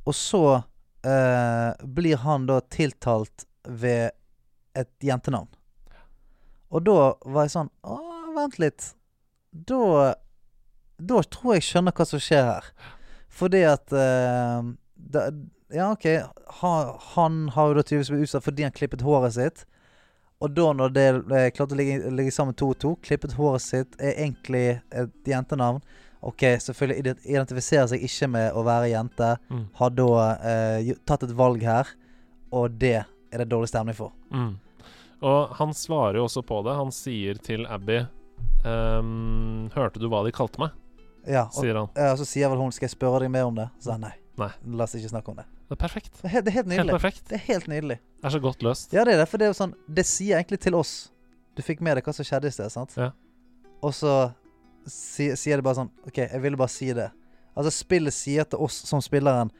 Og 0.06 0.14
så 0.14 0.42
eh, 1.04 1.72
blir 1.86 2.18
han 2.22 2.46
da 2.46 2.60
tiltalt 2.62 3.48
ved 3.66 4.12
et 4.78 4.92
jentenavn. 5.02 5.48
Og 6.72 6.84
da 6.88 6.98
var 7.26 7.48
jeg 7.48 7.54
sånn 7.56 7.72
Å, 7.84 8.00
vent 8.36 8.60
litt. 8.62 8.92
Da 9.52 10.14
Da 11.02 11.24
tror 11.34 11.58
jeg 11.58 11.66
skjønner 11.68 11.96
hva 11.98 12.08
som 12.08 12.22
skjer 12.22 12.46
her. 12.48 12.70
Fordi 13.32 13.64
at 13.68 13.96
uh, 13.96 14.62
da, 14.96 15.28
Ja, 15.72 15.92
OK. 15.92 16.08
Ha, 16.62 16.72
han 17.16 17.44
har 17.56 17.72
jo 17.72 17.78
da 17.80 17.84
tydeligvis 17.84 18.12
blitt 18.14 18.28
utsatt 18.28 18.48
fordi 18.48 18.68
han 18.68 18.76
klippet 18.76 19.06
håret 19.08 19.38
sitt. 19.38 19.66
Og 20.42 20.52
da 20.58 20.72
når 20.74 20.94
det 20.96 21.04
eh, 21.38 21.50
klarte 21.54 21.76
å 21.76 21.78
ligge, 21.78 22.10
ligge 22.18 22.34
sammen 22.34 22.56
to 22.58 22.72
og 22.74 22.80
to, 22.82 22.96
klippet 23.06 23.36
håret 23.38 23.62
sitt, 23.62 23.94
er 24.02 24.16
egentlig 24.16 24.82
et 24.90 25.30
jentenavn. 25.30 25.80
OK, 26.26 26.44
selvfølgelig 26.66 27.16
identifiserer 27.30 27.88
seg 27.92 28.04
ikke 28.06 28.30
med 28.34 28.58
å 28.58 28.64
være 28.66 28.90
jente. 28.92 29.30
Mm. 29.54 29.64
Har 29.78 29.94
da 29.94 30.10
eh, 30.50 30.92
tatt 31.10 31.26
et 31.28 31.36
valg 31.38 31.64
her, 31.66 31.90
og 32.54 32.74
det 32.82 32.98
er 33.04 33.42
det 33.42 33.50
dårlig 33.54 33.70
stemning 33.72 33.98
for. 33.98 34.14
Mm. 34.34 34.56
Og 35.22 35.54
han 35.60 35.74
svarer 35.78 36.18
jo 36.18 36.26
også 36.26 36.42
på 36.46 36.62
det. 36.66 36.74
Han 36.76 36.92
sier 36.96 37.38
til 37.42 37.66
Abby 37.70 38.00
um, 38.66 39.70
'Hørte 39.74 40.00
du 40.02 40.08
hva 40.10 40.24
de 40.26 40.32
kalte 40.36 40.62
meg?' 40.62 40.72
Ja, 41.30 41.44
og, 41.46 41.54
sier 41.62 41.78
han. 41.78 41.90
ja, 41.96 42.16
så 42.18 42.26
sier 42.26 42.50
vel 42.50 42.58
hun 42.58 42.72
'Skal 42.74 42.88
jeg 42.90 42.96
spørre 42.98 43.20
deg 43.22 43.32
mer 43.32 43.46
om 43.46 43.56
det?' 43.56 43.70
Så 43.80 43.92
han 43.94 44.02
nei. 44.02 44.14
Nei. 44.42 44.50
La 44.66 44.84
oss 44.88 44.96
ikke 44.98 45.12
snakke 45.12 45.30
om 45.30 45.38
det. 45.38 45.46
Det 45.70 45.76
er 45.78 45.82
perfekt. 45.84 46.14
Det 46.22 46.26
er 46.26 46.34
helt, 46.34 46.46
det 46.46 46.52
er 46.52 46.56
helt 46.56 46.68
Helt 46.68 46.78
nydelig. 46.80 46.92
perfekt. 46.98 47.24
Det 47.30 47.36
er 47.38 47.46
helt 47.54 47.68
nydelig. 47.68 47.98
Det 48.22 48.26
er 48.26 48.30
så 48.30 48.40
godt 48.42 48.64
løst. 48.64 48.94
Ja, 48.94 49.04
det 49.06 49.14
er 49.14 49.18
det. 49.22 49.28
For 49.30 49.38
det 49.38 49.46
er 49.46 49.52
jo 49.54 49.58
sånn 49.60 49.74
Det 49.88 50.06
sier 50.06 50.38
egentlig 50.40 50.60
til 50.60 50.76
oss. 50.76 51.12
Du 51.56 51.62
fikk 51.62 51.82
med 51.82 51.98
deg 51.98 52.04
hva 52.04 52.14
som 52.14 52.26
skjedde 52.26 52.48
i 52.48 52.52
sted, 52.52 52.72
sant? 52.72 52.96
Ja. 52.98 53.12
Og 53.84 53.94
så 53.94 54.34
si, 54.88 55.30
sier 55.36 55.58
det 55.58 55.64
bare 55.64 55.76
sånn 55.84 55.92
OK, 56.08 56.18
jeg 56.18 56.42
ville 56.42 56.58
bare 56.58 56.70
si 56.74 56.92
det. 56.94 57.12
Altså, 57.56 57.72
spillet 57.72 58.14
sier 58.14 58.44
til 58.48 58.60
oss 58.60 58.74
som 58.88 59.02
spilleren 59.04 59.52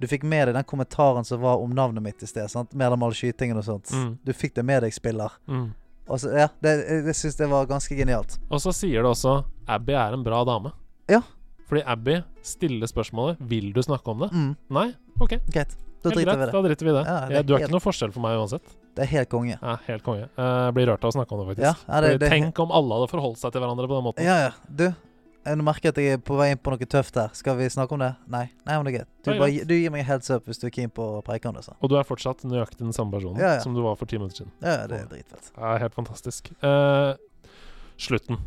Du 0.00 0.06
fikk 0.08 0.22
med 0.24 0.48
deg 0.48 0.54
den 0.56 0.64
kommentaren 0.64 1.24
som 1.28 1.40
var 1.42 1.60
om 1.60 1.70
navnet 1.76 2.02
mitt 2.02 2.22
i 2.22 2.26
sted. 2.26 2.48
sant? 2.50 2.72
Mer 2.74 2.86
eller 2.86 2.96
mindre 2.96 3.14
skytingen 3.18 3.56
og 3.60 3.64
sånt. 3.66 3.90
Mm. 3.92 4.18
Du 4.24 4.32
fikk 4.32 4.54
det 4.56 4.64
med 4.64 4.82
deg, 4.82 4.92
spiller. 4.96 5.30
Mm. 5.46 5.74
Og 6.08 6.18
så, 6.18 6.32
ja, 6.34 6.48
det, 6.64 6.72
jeg, 6.88 7.14
syns 7.14 7.36
det 7.36 7.48
var 7.50 7.66
ganske 7.70 7.94
genialt. 7.94 8.38
Og 8.50 8.58
så 8.64 8.72
sier 8.74 9.02
det 9.04 9.10
også 9.12 9.44
'Abby 9.68 9.92
er 9.92 10.12
en 10.16 10.24
bra 10.24 10.42
dame'. 10.44 10.72
Ja. 11.08 11.20
Fordi 11.68 11.82
Abby 11.86 12.22
stiller 12.42 12.86
spørsmålet 12.90 13.36
'Vil 13.40 13.72
du 13.72 13.82
snakke 13.82 14.08
om 14.10 14.18
det?' 14.24 14.32
Mm, 14.32 14.56
Nei? 14.70 14.94
OK. 15.20 15.36
greit. 15.52 15.76
Da 16.02 16.08
driter 16.10 16.34
greit. 16.34 16.52
Da 16.52 16.62
driter 16.62 16.84
vi 16.86 16.90
i 16.90 16.94
det. 16.96 17.04
Ja, 17.06 17.26
det 17.28 17.36
er 17.36 17.42
du 17.42 17.52
er 17.54 17.58
helt- 17.58 17.68
ikke 17.68 17.72
noe 17.76 17.80
forskjell 17.84 18.10
for 18.12 18.20
meg 18.24 18.38
uansett. 18.40 18.64
Det 18.96 19.02
er 19.04 19.06
helt 19.06 19.28
konge. 19.28 19.58
Ja, 19.62 19.76
helt 19.86 20.02
konge. 20.02 20.28
Jeg 20.36 20.74
blir 20.74 20.86
rørt 20.88 21.04
av 21.04 21.10
å 21.12 21.14
snakke 21.14 21.32
om 21.32 21.46
det, 21.46 21.56
faktisk. 21.56 21.84
Ja, 21.88 22.00
det- 22.00 22.18
det- 22.20 22.30
tenk 22.30 22.58
om 22.58 22.72
alle 22.72 22.94
hadde 22.94 23.10
forholdt 23.12 23.36
seg 23.38 23.52
til 23.52 23.60
hverandre 23.60 23.86
på 23.86 23.94
den 24.00 24.04
måten. 24.04 24.24
Ja, 24.24 24.48
ja. 24.48 24.50
Du, 24.74 24.94
nå 25.46 25.64
merker 25.64 25.88
jeg 25.88 25.94
at 25.94 26.00
jeg 26.02 26.16
er 26.18 26.22
på 26.24 26.36
vei 26.36 26.50
inn 26.52 26.60
på 26.60 26.72
noe 26.72 26.88
tøft 26.92 27.16
her. 27.16 27.32
Skal 27.36 27.56
vi 27.56 27.68
snakke 27.72 27.96
om 27.96 28.02
det? 28.02 28.10
Nei. 28.30 28.42
Nei, 28.66 28.76
men 28.76 28.86
det 28.86 28.92
er 28.92 28.96
greit. 28.98 29.10
Du, 29.24 29.30
bare, 29.32 29.64
du 29.64 29.74
gir 29.76 29.92
meg 29.94 30.04
en 30.04 30.08
heads 30.10 30.30
up 30.34 30.48
hvis 30.48 30.60
du 30.60 30.66
er 30.68 30.74
keen 30.74 30.92
på 30.92 31.06
å 31.16 31.22
preike 31.24 31.48
om 31.48 31.56
det. 31.56 31.64
Så. 31.64 31.74
Og 31.80 31.92
du 31.92 31.96
er 31.96 32.06
fortsatt 32.08 32.44
nøyaktig 32.44 32.82
den 32.82 32.96
samme 32.96 33.14
personen 33.16 33.40
Ja, 33.40 33.56
ja. 33.56 33.64
som 33.64 33.76
du 33.76 33.80
var 33.84 33.96
for 34.00 34.10
ti 34.10 34.20
minutter 34.20 34.42
siden. 34.42 34.52
Ja, 34.60 34.82
ja, 34.82 34.88
det 34.90 35.00
er 35.00 35.08
dritfett. 35.14 35.52
Er 35.56 35.80
helt 35.84 35.96
fantastisk. 35.96 36.52
Uh, 36.64 37.16
slutten. 38.00 38.42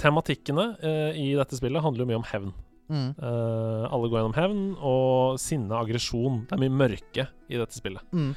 Tematikkene 0.00 0.68
uh, 0.82 1.16
i 1.16 1.30
dette 1.38 1.56
spillet 1.56 1.84
handler 1.84 2.04
jo 2.04 2.10
mye 2.12 2.20
om 2.20 2.28
hevn. 2.34 2.52
Mm. 2.92 3.08
Uh, 3.18 3.88
alle 3.88 4.10
går 4.12 4.20
gjennom 4.20 4.36
hevn 4.36 4.60
og 4.76 5.40
sinne, 5.42 5.72
aggresjon. 5.80 6.44
Det 6.46 6.58
er 6.58 6.62
mye 6.66 6.76
mørke 6.84 7.28
i 7.48 7.58
dette 7.58 7.80
spillet. 7.80 8.04
Mm. 8.12 8.34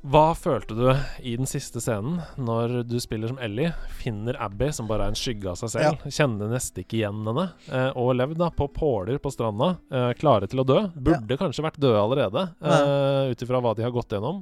Hva 0.00 0.30
følte 0.32 0.72
du 0.72 0.86
i 1.28 1.34
den 1.36 1.44
siste 1.48 1.80
scenen, 1.82 2.22
når 2.40 2.78
du 2.88 2.94
spiller 3.02 3.28
som 3.28 3.40
Ellie, 3.42 3.68
finner 3.98 4.38
Abby, 4.40 4.70
som 4.72 4.86
bare 4.88 5.04
er 5.04 5.12
en 5.12 5.18
skygge 5.18 5.50
av 5.50 5.58
seg 5.60 5.74
selv, 5.74 6.06
kjenner 6.08 6.48
nesten 6.48 6.80
ikke 6.80 6.96
igjen 7.02 7.18
henne, 7.28 7.44
eh, 7.68 7.90
og 8.00 8.14
levd 8.16 8.38
da 8.40 8.48
på 8.56 8.70
påler 8.72 9.18
på 9.20 9.32
stranda, 9.34 9.74
eh, 9.92 10.12
klare 10.16 10.48
til 10.48 10.62
å 10.62 10.64
dø, 10.64 10.78
burde 10.96 11.36
kanskje 11.36 11.64
vært 11.66 11.76
døde 11.84 12.00
allerede, 12.00 12.46
eh, 12.64 13.28
ut 13.34 13.44
ifra 13.44 13.60
hva 13.60 13.74
de 13.76 13.84
har 13.84 13.92
gått 13.92 14.08
gjennom, 14.16 14.40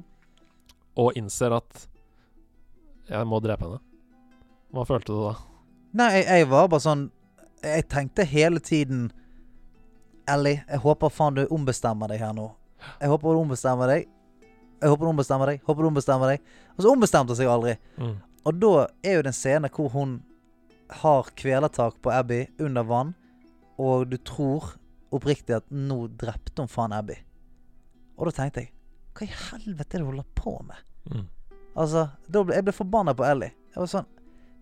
og 0.95 1.19
innser 1.19 1.57
at 1.57 1.87
jeg 3.09 3.27
må 3.27 3.41
drepe 3.43 3.67
henne. 3.67 3.81
Hva 4.71 4.85
følte 4.87 5.11
du 5.11 5.19
da? 5.25 5.33
Nei, 5.99 6.09
jeg, 6.21 6.25
jeg 6.25 6.47
var 6.47 6.67
bare 6.69 6.83
sånn 6.83 7.11
Jeg 7.63 7.87
tenkte 7.89 8.23
hele 8.23 8.59
tiden 8.61 9.07
Ellie, 10.29 10.63
jeg 10.69 10.79
håper 10.79 11.09
faen 11.09 11.35
du 11.35 11.47
ombestemmer 11.47 12.07
deg 12.07 12.21
her 12.21 12.31
nå. 12.37 12.45
Jeg 13.01 13.09
håper 13.09 13.33
du 13.33 13.39
ombestemmer 13.41 13.89
deg. 13.89 14.07
Jeg 14.79 14.91
håper 14.91 15.05
du 15.05 15.11
ombestemmer 15.11 15.51
deg. 15.51 15.61
Håper 15.67 15.83
du 15.83 15.89
ombestemmer 15.89 16.33
deg. 16.33 16.49
Og 16.75 16.83
så 16.83 16.91
ombestemte 16.91 17.35
hun 17.35 17.39
seg 17.39 17.51
aldri. 17.51 17.75
Mm. 17.99 18.17
Og 18.47 18.59
da 18.61 18.73
er 19.03 19.17
jo 19.17 19.23
det 19.25 19.31
en 19.33 19.37
scene 19.37 19.71
hvor 19.75 19.91
hun 19.93 20.19
har 21.01 21.29
kvelertak 21.37 21.99
på 22.01 22.11
Abby 22.11 22.45
under 22.57 22.83
vann, 22.87 23.13
og 23.77 24.07
du 24.09 24.17
tror 24.25 24.73
oppriktig 25.13 25.57
at 25.59 25.67
nå 25.69 26.07
drepte 26.19 26.63
hun 26.63 26.71
faen 26.71 26.95
Abby. 26.95 27.17
Og 28.17 28.29
da 28.29 28.35
tenkte 28.35 28.65
jeg 28.65 28.73
Hva 29.15 29.27
i 29.27 29.35
helvete 29.35 29.97
er 29.97 30.01
det 30.01 30.05
du 30.05 30.09
holder 30.09 30.31
på 30.35 30.55
med? 30.65 30.81
Mm. 31.11 31.27
Altså, 31.79 32.07
ble, 32.27 32.55
Jeg 32.55 32.65
ble 32.67 32.75
forbanna 32.75 33.13
på 33.15 33.25
Ellie. 33.27 33.53
Jeg 33.71 33.83
var 33.83 33.91
sånn 33.93 34.09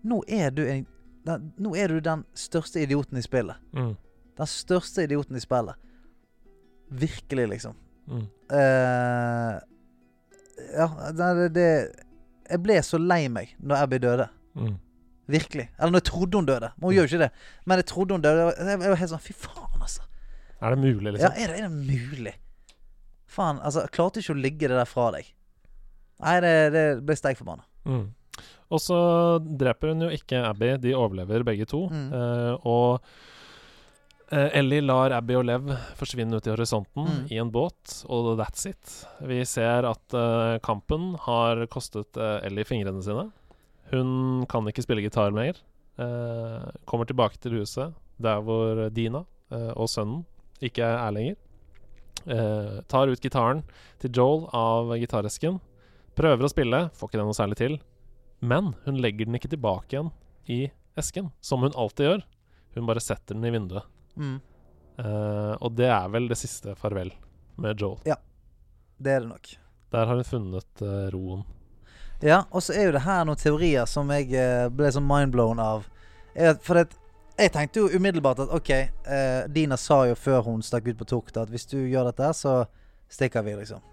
Nå 0.06 0.20
er 0.30 0.52
du 0.54 0.62
en 0.68 0.86
den, 1.26 1.50
Nå 1.58 1.74
er 1.76 1.90
du 1.90 1.98
den 2.00 2.22
største 2.38 2.80
idioten 2.80 3.18
i 3.18 3.24
spillet. 3.24 3.58
Mm. 3.74 3.96
Den 4.38 4.48
største 4.48 5.04
idioten 5.04 5.36
i 5.36 5.42
spillet. 5.42 5.76
Virkelig, 6.88 7.48
liksom. 7.50 7.74
Mm. 8.08 8.22
Eh, 8.54 9.56
ja, 10.74 10.88
det, 11.16 11.48
det, 11.54 11.68
Jeg 12.50 12.62
ble 12.64 12.76
så 12.84 13.00
lei 13.00 13.24
meg 13.32 13.54
når 13.60 13.84
Abby 13.84 14.00
døde. 14.02 14.28
Mm. 14.58 14.76
Virkelig. 15.28 15.68
Eller 15.76 15.92
når 15.92 16.02
jeg 16.02 16.08
trodde 16.08 16.40
hun 16.40 16.48
døde. 16.48 16.70
Men 16.76 16.88
hun 16.88 16.94
gjør 16.96 17.06
jo 17.06 17.12
ikke 17.12 17.24
det. 17.26 17.30
Men 17.68 17.82
jeg 17.82 17.88
trodde 17.90 18.16
hun 18.16 18.24
døde. 18.24 18.44
Jeg 18.56 18.68
jeg 18.74 18.92
var 18.92 19.00
helt 19.02 19.12
sånn 19.12 19.24
Fy 19.24 19.34
faen, 19.36 19.80
altså. 19.80 20.04
Er 20.58 20.74
det 20.74 20.78
mulig, 20.82 21.06
Ja, 21.06 21.12
liksom? 21.14 21.34
er 21.36 21.52
det, 21.52 21.58
er 21.58 21.66
det 21.68 21.72
mulig? 22.12 22.34
Faen, 23.28 23.60
altså. 23.62 23.84
Jeg 23.84 23.94
klarte 23.94 24.22
ikke 24.22 24.34
å 24.36 24.42
ligge 24.42 24.70
det 24.70 24.78
der 24.78 24.88
fra 24.88 25.10
deg. 25.14 25.28
Nei, 26.24 26.38
det, 26.42 26.54
det 26.74 26.84
ble 27.06 27.16
steik 27.18 27.38
forbanna. 27.38 27.66
Mm. 27.86 28.06
Og 28.74 28.80
så 28.82 28.98
dreper 29.60 29.92
hun 29.92 30.06
jo 30.08 30.12
ikke 30.12 30.40
Abby, 30.44 30.74
de 30.82 30.96
overlever 30.96 31.44
begge 31.46 31.68
to. 31.68 31.86
Mm. 31.92 32.08
Uh, 32.12 32.54
og 32.68 33.12
eh, 34.32 34.48
Ellie 34.58 34.82
lar 34.84 35.12
Abby 35.16 35.36
og 35.38 35.46
Lev 35.48 35.70
forsvinne 35.98 36.36
ut 36.36 36.46
i 36.46 36.52
horisonten 36.52 37.06
Mm. 37.06 37.26
i 37.30 37.38
en 37.40 37.50
båt, 37.50 38.04
og 38.08 38.36
that's 38.38 38.66
it. 38.68 39.06
Vi 39.20 39.44
ser 39.44 39.84
at 39.88 40.14
uh, 40.14 40.58
kampen 40.64 41.14
har 41.24 41.64
kostet 41.66 42.16
uh, 42.16 42.38
Ellie 42.44 42.64
fingrene 42.64 43.02
sine. 43.02 43.30
Hun 43.92 44.46
kan 44.48 44.66
ikke 44.68 44.84
spille 44.84 45.00
gitar. 45.02 45.32
Eh, 45.32 46.70
kommer 46.86 47.06
tilbake 47.08 47.38
til 47.40 47.56
huset 47.58 47.94
der 48.20 48.42
hvor 48.44 48.90
Dina 48.92 49.24
og 49.50 49.88
sønnen 49.88 50.26
ikke 50.60 50.84
er 50.84 51.10
lenger. 51.10 51.36
Tar 52.86 53.08
ut 53.08 53.20
gitaren 53.24 53.62
til 53.98 54.12
Joel 54.12 54.44
av 54.52 54.92
gitaresken. 55.00 55.56
Prøver 56.14 56.44
å 56.44 56.50
spille, 56.52 56.90
får 56.92 57.08
ikke 57.08 57.18
det 57.18 57.24
noe 57.24 57.38
særlig 57.38 57.56
til. 57.56 57.78
Men 58.44 58.74
hun 58.84 59.00
legger 59.00 59.24
den 59.24 59.38
ikke 59.38 59.48
tilbake 59.48 59.96
igjen 59.96 60.12
i 60.46 60.70
esken, 61.00 61.32
som 61.40 61.64
hun 61.64 61.72
alltid 61.74 62.10
gjør. 62.10 62.22
Hun 62.76 62.86
bare 62.86 63.00
setter 63.00 63.34
den 63.34 63.48
i 63.48 63.54
vinduet. 63.54 63.88
Mm. 64.18 64.38
Uh, 64.98 65.54
og 65.62 65.76
det 65.78 65.86
er 65.86 66.08
vel 66.10 66.26
det 66.30 66.38
siste 66.40 66.74
farvel 66.78 67.12
med 67.62 67.78
Joel. 67.78 68.00
Ja, 68.06 68.16
Det 68.98 69.12
er 69.12 69.20
det 69.20 69.28
nok. 69.28 69.48
Der 69.92 70.06
har 70.06 70.14
hun 70.14 70.24
funnet 70.24 70.82
uh, 70.82 71.06
roen. 71.14 71.44
Ja, 72.20 72.44
og 72.50 72.62
så 72.62 72.74
er 72.74 72.88
jo 72.88 72.94
det 72.96 73.04
her 73.04 73.24
noen 73.24 73.38
teorier 73.38 73.86
som 73.86 74.08
jeg 74.10 74.32
eh, 74.34 74.64
ble 74.74 74.88
sånn 74.90 75.06
mindblown 75.06 75.60
av. 75.62 75.84
Jeg, 76.34 76.56
for 76.66 76.74
det, 76.74 76.96
jeg 77.38 77.52
tenkte 77.54 77.84
jo 77.84 77.92
umiddelbart 77.94 78.40
at 78.42 78.54
OK, 78.56 78.72
Dina 79.54 79.78
sa 79.78 80.00
jo 80.08 80.16
før 80.18 80.40
hun 80.48 80.64
stakk 80.66 80.88
ut 80.88 80.98
på 80.98 81.06
tokt 81.06 81.38
at 81.38 81.52
hvis 81.52 81.68
du 81.70 81.76
gjør 81.78 82.08
dette, 82.10 82.32
så 82.34 82.64
stikker 83.06 83.46
vi, 83.46 83.54
liksom. 83.60 83.84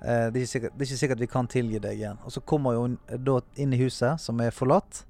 Det, 0.00 0.32
er 0.32 0.40
ikke 0.40 0.48
sikkert, 0.54 0.78
det 0.78 0.86
er 0.86 0.88
ikke 0.88 1.00
sikkert 1.02 1.20
vi 1.26 1.28
kan 1.34 1.50
tilgi 1.52 1.82
deg 1.84 2.00
igjen. 2.00 2.24
Og 2.24 2.32
så 2.32 2.40
kommer 2.40 2.72
jo 2.72 2.86
hun 2.86 2.96
da 3.20 3.36
inn 3.60 3.76
i 3.76 3.82
huset, 3.84 4.16
som 4.24 4.40
er 4.40 4.56
forlatt. 4.56 5.02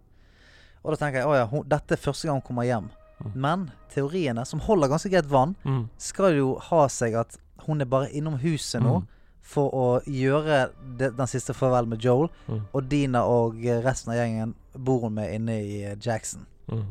Og 0.83 0.91
da 0.91 0.99
tenker 0.99 1.23
jeg 1.23 1.31
å 1.31 1.39
ja, 1.39 1.47
hun, 1.47 1.63
dette 1.71 1.95
er 1.95 2.03
første 2.11 2.27
gang 2.27 2.43
hun 2.43 2.49
kommer 2.51 2.67
hjem. 2.67 2.91
Men 3.35 3.71
teoriene, 3.95 4.45
som 4.47 4.61
holder 4.61 4.89
ganske 4.89 5.11
greit 5.13 5.29
vann, 5.31 5.55
Mm. 5.65 5.89
skal 5.99 6.35
jo 6.37 6.55
ha 6.59 6.87
seg 6.89 7.15
at 7.15 7.37
hun 7.67 7.81
er 7.81 7.85
bare 7.87 8.11
innom 8.11 8.39
huset 8.43 8.83
nå 8.83 9.01
Mm. 9.01 9.07
for 9.43 9.71
å 9.71 10.03
gjøre 10.07 10.71
det, 10.99 11.17
den 11.17 11.27
siste 11.27 11.53
farvel 11.55 11.87
med 11.87 11.99
Joel. 12.01 12.29
Mm. 12.49 12.61
Og 12.75 12.89
Dina 12.89 13.23
og 13.25 13.55
resten 13.85 14.13
av 14.13 14.17
gjengen 14.19 14.55
bor 14.79 15.01
hun 15.01 15.15
med 15.15 15.35
inne 15.35 15.61
i 15.63 15.83
eh, 15.85 15.97
Jackson. 16.01 16.47
Mm. 16.71 16.85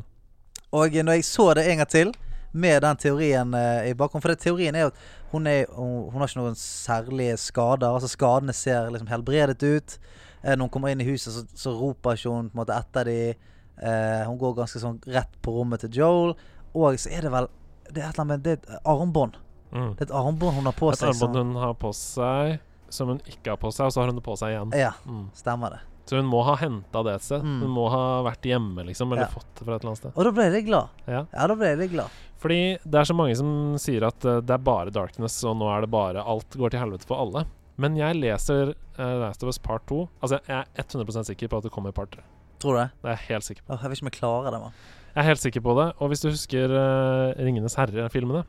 Og 0.73 0.95
eh, 0.95 1.03
når 1.03 1.13
jeg 1.13 1.23
så 1.25 1.53
det 1.55 1.67
en 1.67 1.77
gang 1.77 1.87
til, 1.87 2.13
med 2.53 2.81
den 2.81 2.97
teorien 2.97 3.53
eh, 3.55 3.89
i 3.89 3.93
bakgrunnen 3.93 4.21
For 4.21 4.27
det, 4.33 4.39
teorien 4.43 4.75
er 4.75 4.81
jo 4.81 4.87
at 4.87 4.93
hun, 5.31 5.47
er, 5.47 5.65
hun, 5.71 6.09
hun 6.11 6.19
har 6.21 6.27
ikke 6.27 6.41
noen 6.41 6.55
særlige 6.59 7.37
skader. 7.37 7.87
Altså 7.93 8.09
Skadene 8.11 8.53
ser 8.53 8.89
liksom 8.91 9.07
helbredet 9.07 9.63
ut. 9.63 9.97
Eh, 10.43 10.55
når 10.55 10.65
hun 10.67 10.69
kommer 10.69 10.89
inn 10.91 11.01
i 11.01 11.07
huset, 11.07 11.33
så, 11.33 11.45
så 11.55 11.71
roper 11.79 12.17
ikke 12.19 12.29
hun 12.29 12.49
på 12.49 12.57
en 12.57 12.59
måte 12.65 12.75
etter 12.77 13.03
de 13.07 13.33
eh, 13.81 14.23
Hun 14.27 14.37
går 14.41 14.55
ganske 14.61 14.79
sånn 14.81 14.99
rett 15.07 15.33
på 15.41 15.53
rommet 15.57 15.79
til 15.85 15.89
Joel. 16.01 16.35
Og 16.73 16.95
så 17.01 17.11
er 17.11 17.21
det 17.27 17.31
vel 17.33 17.47
Det 17.91 18.01
er 18.03 18.09
et 18.09 18.13
eller 18.19 18.23
annet 18.23 18.27
med 18.31 18.43
Det 18.43 18.51
er 18.51 18.59
et 18.77 18.81
armbånd. 18.85 19.35
Mm. 19.71 19.93
Det 19.97 20.01
er 20.01 20.09
et 20.09 20.15
armbånd 20.21 20.55
hun 20.55 20.65
har 20.69 20.73
på 20.77 20.91
Et 20.91 20.97
seg. 20.99 21.09
armbånd 21.09 21.35
Som, 21.35 21.53
hun 21.53 21.55
har 21.61 21.73
på 21.79 21.93
seg, 21.95 22.59
som 22.89 23.07
hun 23.07 23.19
ikke 23.27 23.49
har 23.53 23.57
på 23.57 23.71
seg, 23.71 23.85
og 23.87 23.91
så 23.95 24.01
har 24.01 24.07
hun 24.11 24.15
det 24.19 24.23
på 24.25 24.37
seg 24.37 24.49
igjen. 24.55 24.71
ja, 24.79 24.91
Mm. 25.07 25.29
stemmer 25.33 25.69
det. 25.71 25.79
Så 26.05 26.17
hun 26.17 26.25
må 26.25 26.41
ha 26.43 26.55
henta 26.57 27.03
det 27.05 27.13
et 27.15 27.21
sted. 27.23 27.43
Mm. 27.45 27.61
Hun 27.61 27.69
må 27.71 27.89
ha 27.89 28.21
vært 28.25 28.41
hjemme, 28.43 28.83
liksom, 28.85 29.11
eller 29.13 29.21
Ja. 29.23 29.27
fått 29.31 29.47
det 29.55 29.63
fra 29.65 29.75
et 29.75 29.81
eller 29.83 29.91
annet 29.91 29.97
sted. 30.01 30.11
Og 30.17 30.23
da 30.25 30.31
ble 30.31 30.43
jeg 30.43 30.53
litt 30.53 30.65
glad. 30.65 30.89
Ja. 31.07 31.25
Ja, 31.31 31.47
da 31.47 31.55
ble 31.55 31.67
jeg 31.67 31.77
litt 31.77 31.91
glad. 31.91 32.09
Fordi 32.41 32.57
det 32.83 32.95
er 32.99 33.03
så 33.05 33.15
mange 33.15 33.35
som 33.37 33.77
sier 33.77 34.03
at 34.07 34.25
uh, 34.25 34.41
det 34.41 34.49
er 34.49 34.57
bare 34.57 34.91
Darkness, 34.91 35.43
og 35.45 35.55
nå 35.57 35.69
er 35.77 35.81
det 35.81 35.91
bare 35.91 36.23
Alt 36.25 36.49
går 36.57 36.71
til 36.71 36.79
helvete 36.81 37.05
for 37.05 37.21
alle. 37.21 37.45
Men 37.77 37.95
jeg 37.95 38.15
leser 38.19 38.73
uh, 38.99 39.19
Last 39.21 39.43
of 39.43 39.47
Us 39.49 39.57
Part 39.57 39.85
2. 39.87 40.09
Altså, 40.21 40.39
jeg 40.47 40.65
er 40.75 40.83
100% 40.83 41.23
sikker 41.31 41.47
på 41.47 41.57
at 41.57 41.63
det 41.63 41.71
kommer 41.71 41.91
Part 41.93 42.11
3. 42.11 42.21
Tror 42.61 42.77
du 42.77 42.79
det? 42.83 42.87
Det 43.01 43.09
er 43.09 43.15
jeg 43.17 43.27
helt 43.31 43.47
sikker 43.47 43.65
på. 43.65 43.73
Åh, 43.73 43.81
jeg 43.83 43.91
vet 43.91 44.01
ikke 44.01 44.11
jeg 44.11 44.17
klarer 44.19 44.53
det, 44.55 44.61
mann. 44.61 44.79
Jeg 45.11 45.19
er 45.23 45.27
helt 45.27 45.41
sikker 45.43 45.63
på 45.65 45.73
det. 45.81 45.87
Og 45.99 46.11
hvis 46.11 46.21
du 46.23 46.29
husker 46.31 46.71
uh, 46.77 47.33
Ringenes 47.41 47.75
herre-filmene, 47.79 48.45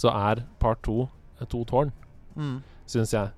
så 0.00 0.08
er 0.14 0.44
Part 0.62 0.80
2 0.86 0.98
eh, 1.04 1.46
to 1.52 1.64
tårn, 1.68 1.92
Mm. 2.32 2.62
syns 2.88 3.10
jeg. 3.12 3.28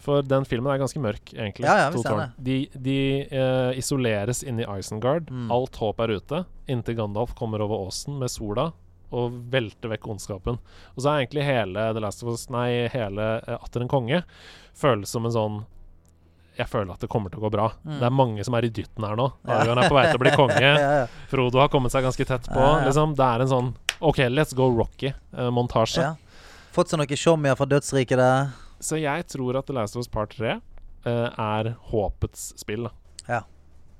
For 0.00 0.22
den 0.24 0.46
filmen 0.48 0.72
er 0.72 0.78
ganske 0.80 0.96
mørk, 1.02 1.34
egentlig. 1.34 1.66
Ja, 1.68 1.74
ja, 1.76 1.88
to 1.92 2.00
tårn. 2.00 2.30
De, 2.40 2.62
de 2.72 2.94
uh, 3.34 3.74
isoleres 3.76 4.40
inne 4.48 4.64
i 4.64 4.78
Isengard. 4.78 5.28
Mm. 5.28 5.50
Alt 5.52 5.76
håp 5.76 6.00
er 6.00 6.14
ute. 6.16 6.44
Inntil 6.72 6.96
Gandalf 6.96 7.34
kommer 7.36 7.60
over 7.60 7.84
åsen 7.90 8.16
med 8.22 8.32
sola 8.32 8.70
og 9.12 9.34
velter 9.52 9.90
vekk 9.90 10.06
ondskapen. 10.14 10.56
Og 10.94 11.02
så 11.02 11.10
er 11.10 11.24
egentlig 11.26 11.44
hele 11.44 11.88
The 11.92 12.00
Last 12.00 12.22
of 12.24 12.30
Us 12.32 12.46
Nei, 12.48 12.86
hele 12.94 13.26
Atter 13.58 13.82
en 13.84 13.90
konge 13.90 14.22
føles 14.78 15.10
som 15.10 15.26
en 15.26 15.34
sånn 15.34 15.56
Jeg 16.60 16.68
føler 16.68 16.92
at 16.92 17.00
det 17.02 17.08
kommer 17.12 17.32
til 17.32 17.40
å 17.40 17.46
gå 17.46 17.50
bra. 17.54 17.70
Mm. 17.82 17.98
Det 17.98 18.06
er 18.08 18.14
mange 18.14 18.44
som 18.46 18.56
er 18.58 18.66
i 18.68 18.72
dytten 18.76 19.04
her 19.06 19.16
nå. 19.18 19.26
Arion 19.48 19.80
er 19.80 19.88
på 19.88 19.96
vei 19.96 20.06
til 20.10 20.18
å 20.20 20.22
bli 20.22 20.32
konge. 20.40 20.72
Frodo 21.30 21.62
har 21.62 21.70
kommet 21.72 21.94
seg 21.94 22.04
ganske 22.04 22.26
tett 22.28 22.48
på. 22.52 22.64
Liksom, 22.86 23.14
det 23.18 23.26
er 23.26 23.44
en 23.46 23.52
sånn 23.52 23.70
OK, 24.00 24.20
let's 24.32 24.52
go 24.56 24.68
Rocky-montasje. 24.72 26.04
ja. 26.04 26.16
Fått 26.70 26.92
seg 26.92 27.00
noe 27.00 27.16
showmier 27.18 27.56
fra 27.58 27.66
dødsriket 27.66 28.20
der. 28.20 28.52
Så 28.80 28.96
jeg 29.00 29.24
tror 29.28 29.56
at 29.58 29.66
The 29.66 29.74
Last 29.76 29.96
of 29.98 30.04
Us 30.04 30.08
Part 30.12 30.36
3 30.38 30.52
eh, 30.54 30.60
er 31.10 31.72
håpets 31.90 32.52
spill. 32.60 32.86
Ja. 33.26 33.40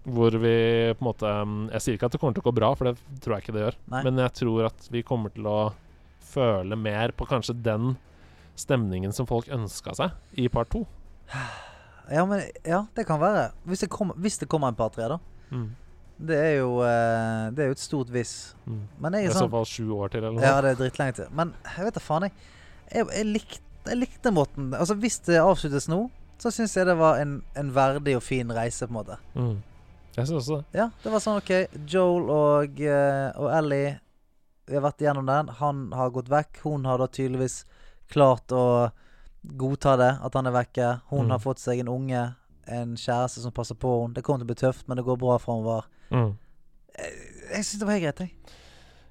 Hvor 0.06 0.32
vi 0.40 0.52
på 0.96 1.02
en 1.02 1.08
måte 1.10 1.28
mm, 1.28 1.56
Jeg 1.74 1.82
sier 1.84 1.98
ikke 1.98 2.08
at 2.08 2.14
det 2.14 2.20
kommer 2.22 2.36
til 2.36 2.40
å 2.44 2.46
gå 2.46 2.54
bra, 2.56 2.70
for 2.78 2.88
det 2.88 3.20
tror 3.20 3.36
jeg 3.36 3.44
ikke 3.44 3.56
det 3.56 3.64
gjør. 3.66 3.80
Nei. 3.92 4.04
Men 4.06 4.22
jeg 4.22 4.32
tror 4.38 4.68
at 4.70 4.86
vi 4.94 5.02
kommer 5.04 5.34
til 5.34 5.48
å 5.50 5.58
føle 6.30 6.78
mer 6.78 7.12
på 7.18 7.26
kanskje 7.28 7.56
den 7.66 7.96
stemningen 8.60 9.12
som 9.16 9.28
folk 9.28 9.50
ønska 9.52 9.96
seg 9.98 10.40
i 10.40 10.46
part 10.52 10.70
2. 10.76 10.84
Ja, 12.10 12.24
men 12.26 12.42
Ja, 12.66 12.84
det 12.96 13.06
kan 13.06 13.20
være. 13.22 13.52
Hvis 13.66 13.80
det, 13.84 13.90
kommer- 13.90 14.14
hvis 14.18 14.38
det 14.38 14.48
kommer 14.48 14.68
en 14.68 14.74
par 14.78 14.90
tre, 14.90 15.08
da. 15.08 15.18
Mm. 15.50 15.68
Det 16.20 16.36
er 16.36 16.56
jo 16.58 16.82
eh, 16.84 17.50
Det 17.56 17.62
er 17.64 17.66
jo 17.70 17.76
et 17.78 17.82
stort 17.82 18.10
hvis. 18.12 18.54
Mm. 18.66 18.80
Men 19.00 19.12
jeg 19.16 19.24
er 19.30 19.32
så 19.32 19.44
sånn 19.46 19.50
fall 19.54 19.64
sju 19.68 19.86
år 19.96 20.10
til, 20.12 20.24
eller 20.24 20.36
noe. 20.36 20.42
Ja, 20.44 20.60
det 20.60 20.72
er 20.74 20.80
drittlenge 20.82 21.14
til. 21.16 21.30
Men 21.32 21.54
jeg 21.76 21.86
vet 21.86 21.94
da 21.94 22.00
faen, 22.04 22.26
jeg. 22.28 22.32
Jeg, 22.92 23.06
jeg, 23.14 23.26
likte, 23.26 23.60
jeg 23.86 23.96
likte 24.00 24.32
måten 24.34 24.72
Altså, 24.74 24.96
hvis 24.98 25.20
det 25.28 25.38
avsluttes 25.40 25.86
nå, 25.88 26.00
så 26.42 26.50
syns 26.50 26.74
jeg 26.76 26.86
det 26.88 26.96
var 26.98 27.20
en, 27.22 27.36
en 27.56 27.70
verdig 27.74 28.16
og 28.18 28.22
fin 28.26 28.50
reise, 28.52 28.86
på 28.88 28.90
en 28.92 28.98
måte. 28.98 29.16
Mm. 29.36 29.62
Jeg 30.16 30.26
syns 30.26 30.40
også 30.42 30.56
det. 30.60 30.80
Ja, 30.80 30.88
det 31.04 31.12
var 31.12 31.22
sånn 31.22 31.38
OK. 31.38 31.52
Joel 31.86 32.30
og, 32.34 32.80
eh, 32.82 33.28
og 33.38 33.50
Ellie 33.54 34.00
Vi 34.66 34.74
har 34.76 34.82
vært 34.84 35.00
igjennom 35.02 35.26
den. 35.26 35.48
Han 35.60 35.86
har 35.92 36.10
gått 36.14 36.28
vekk. 36.30 36.60
Hun 36.66 36.84
har 36.86 36.98
da 36.98 37.06
tydeligvis 37.10 37.64
klart 38.10 38.52
å 38.54 38.90
godta 39.46 39.96
det, 39.96 40.10
at 40.22 40.34
han 40.34 40.46
er 40.46 40.52
vekke. 40.52 41.00
Hun 41.10 41.26
Mm. 41.26 41.30
har 41.30 41.38
fått 41.38 41.58
seg 41.58 41.80
en 41.80 41.88
unge, 41.88 42.34
en 42.66 42.94
kjæreste 42.96 43.40
som 43.40 43.52
passer 43.52 43.74
på 43.74 44.02
henne. 44.02 44.14
Det 44.14 44.22
kommer 44.24 44.38
til 44.44 44.46
å 44.46 44.52
bli 44.54 44.54
tøft, 44.68 44.88
men 44.88 44.96
det 44.96 45.04
går 45.04 45.18
bra 45.18 45.38
framover. 45.38 45.84
Mm. 46.10 46.36
Jeg 46.98 47.64
syns 47.64 47.78
det 47.80 47.86
var 47.86 47.98
helt 47.98 48.04
greit, 48.16 48.18
jeg. 48.18 48.34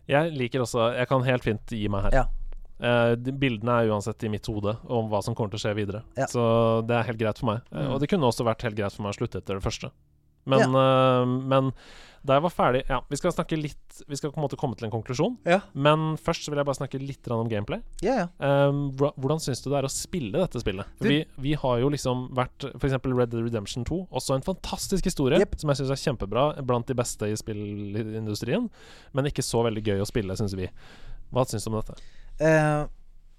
Jeg 0.09 0.33
liker 0.33 0.59
også 0.61 0.95
Jeg 0.97 1.07
kan 1.07 1.21
helt 1.23 1.43
fint 1.43 1.65
gi 1.67 1.87
meg 1.87 2.03
her. 2.03 2.11
Ja. 2.11 2.25
Uh, 2.81 3.15
bildene 3.15 3.81
er 3.83 3.89
uansett 3.91 4.23
i 4.23 4.29
mitt 4.29 4.45
hode 4.47 4.77
om 4.87 5.09
hva 5.09 5.21
som 5.21 5.35
kommer 5.35 5.51
til 5.51 5.59
å 5.59 5.63
skje 5.65 5.75
videre. 5.75 6.03
Ja. 6.15 6.25
Så 6.31 6.85
det 6.87 6.95
er 6.95 7.03
helt 7.03 7.19
greit 7.19 7.37
for 7.37 7.45
meg. 7.47 7.61
Eh, 7.73 7.81
Mm. 7.87 7.91
og 7.93 7.99
det 7.99 8.09
kunne 8.09 8.23
også 8.29 8.45
vært 8.45 8.61
helt 8.61 8.75
greit 8.75 8.93
for 8.93 9.03
meg 9.03 9.13
å 9.13 9.17
slutte 9.19 9.37
etter 9.41 9.59
det 9.59 9.63
første. 9.63 9.91
Men, 10.45 10.61
eh, 10.73 11.25
men 11.25 11.73
da 12.25 12.36
jeg 12.38 12.43
var 12.43 12.51
ferdig 12.53 12.82
Ja, 12.89 12.99
vi 13.10 13.17
skal 13.19 13.34
snakke 13.34 13.58
litt 13.60 14.01
Vi 14.08 14.17
skal 14.19 14.34
på 14.34 14.39
en 14.39 14.45
måte 14.45 14.58
komme 14.60 14.77
til 14.79 14.88
en 14.88 14.93
konklusjon. 14.93 15.38
Ja. 15.47 15.60
Men 15.73 16.13
først 16.19 16.45
så 16.45 16.51
vil 16.51 16.62
jeg 16.62 16.67
bare 16.69 16.79
snakke 16.79 17.01
litt 17.01 17.27
om 17.34 17.49
gameplay. 17.51 17.82
Ja, 18.05 18.15
ja. 18.21 18.27
Um, 18.39 18.91
hvordan 18.95 19.41
syns 19.43 19.63
du 19.63 19.69
det 19.69 19.79
er 19.82 19.88
å 19.88 19.91
spille 19.91 20.39
dette 20.39 20.62
spillet? 20.62 20.88
Du- 20.99 21.10
vi, 21.10 21.19
vi 21.41 21.55
har 21.60 21.79
jo 21.84 21.89
liksom 21.91 22.29
vært 22.38 22.69
F.eks. 22.71 22.95
Red 23.03 23.34
Dead 23.34 23.43
Redemption 23.43 23.86
2. 23.88 23.99
Også 24.15 24.38
en 24.38 24.45
fantastisk 24.45 25.10
historie 25.10 25.41
yep. 25.41 25.58
som 25.60 25.71
jeg 25.71 25.82
syns 25.82 25.93
er 25.95 26.03
kjempebra. 26.03 26.45
Blant 26.63 26.88
de 26.88 26.95
beste 26.97 27.27
i 27.27 27.36
spillindustrien. 27.39 28.69
Men 29.13 29.29
ikke 29.29 29.45
så 29.45 29.65
veldig 29.67 29.84
gøy 29.84 30.03
å 30.03 30.08
spille, 30.10 30.38
syns 30.39 30.55
vi. 30.58 30.69
Hva 31.34 31.45
syns 31.49 31.67
du 31.67 31.73
om 31.73 31.79
dette? 31.82 31.99
Eh, 32.39 32.88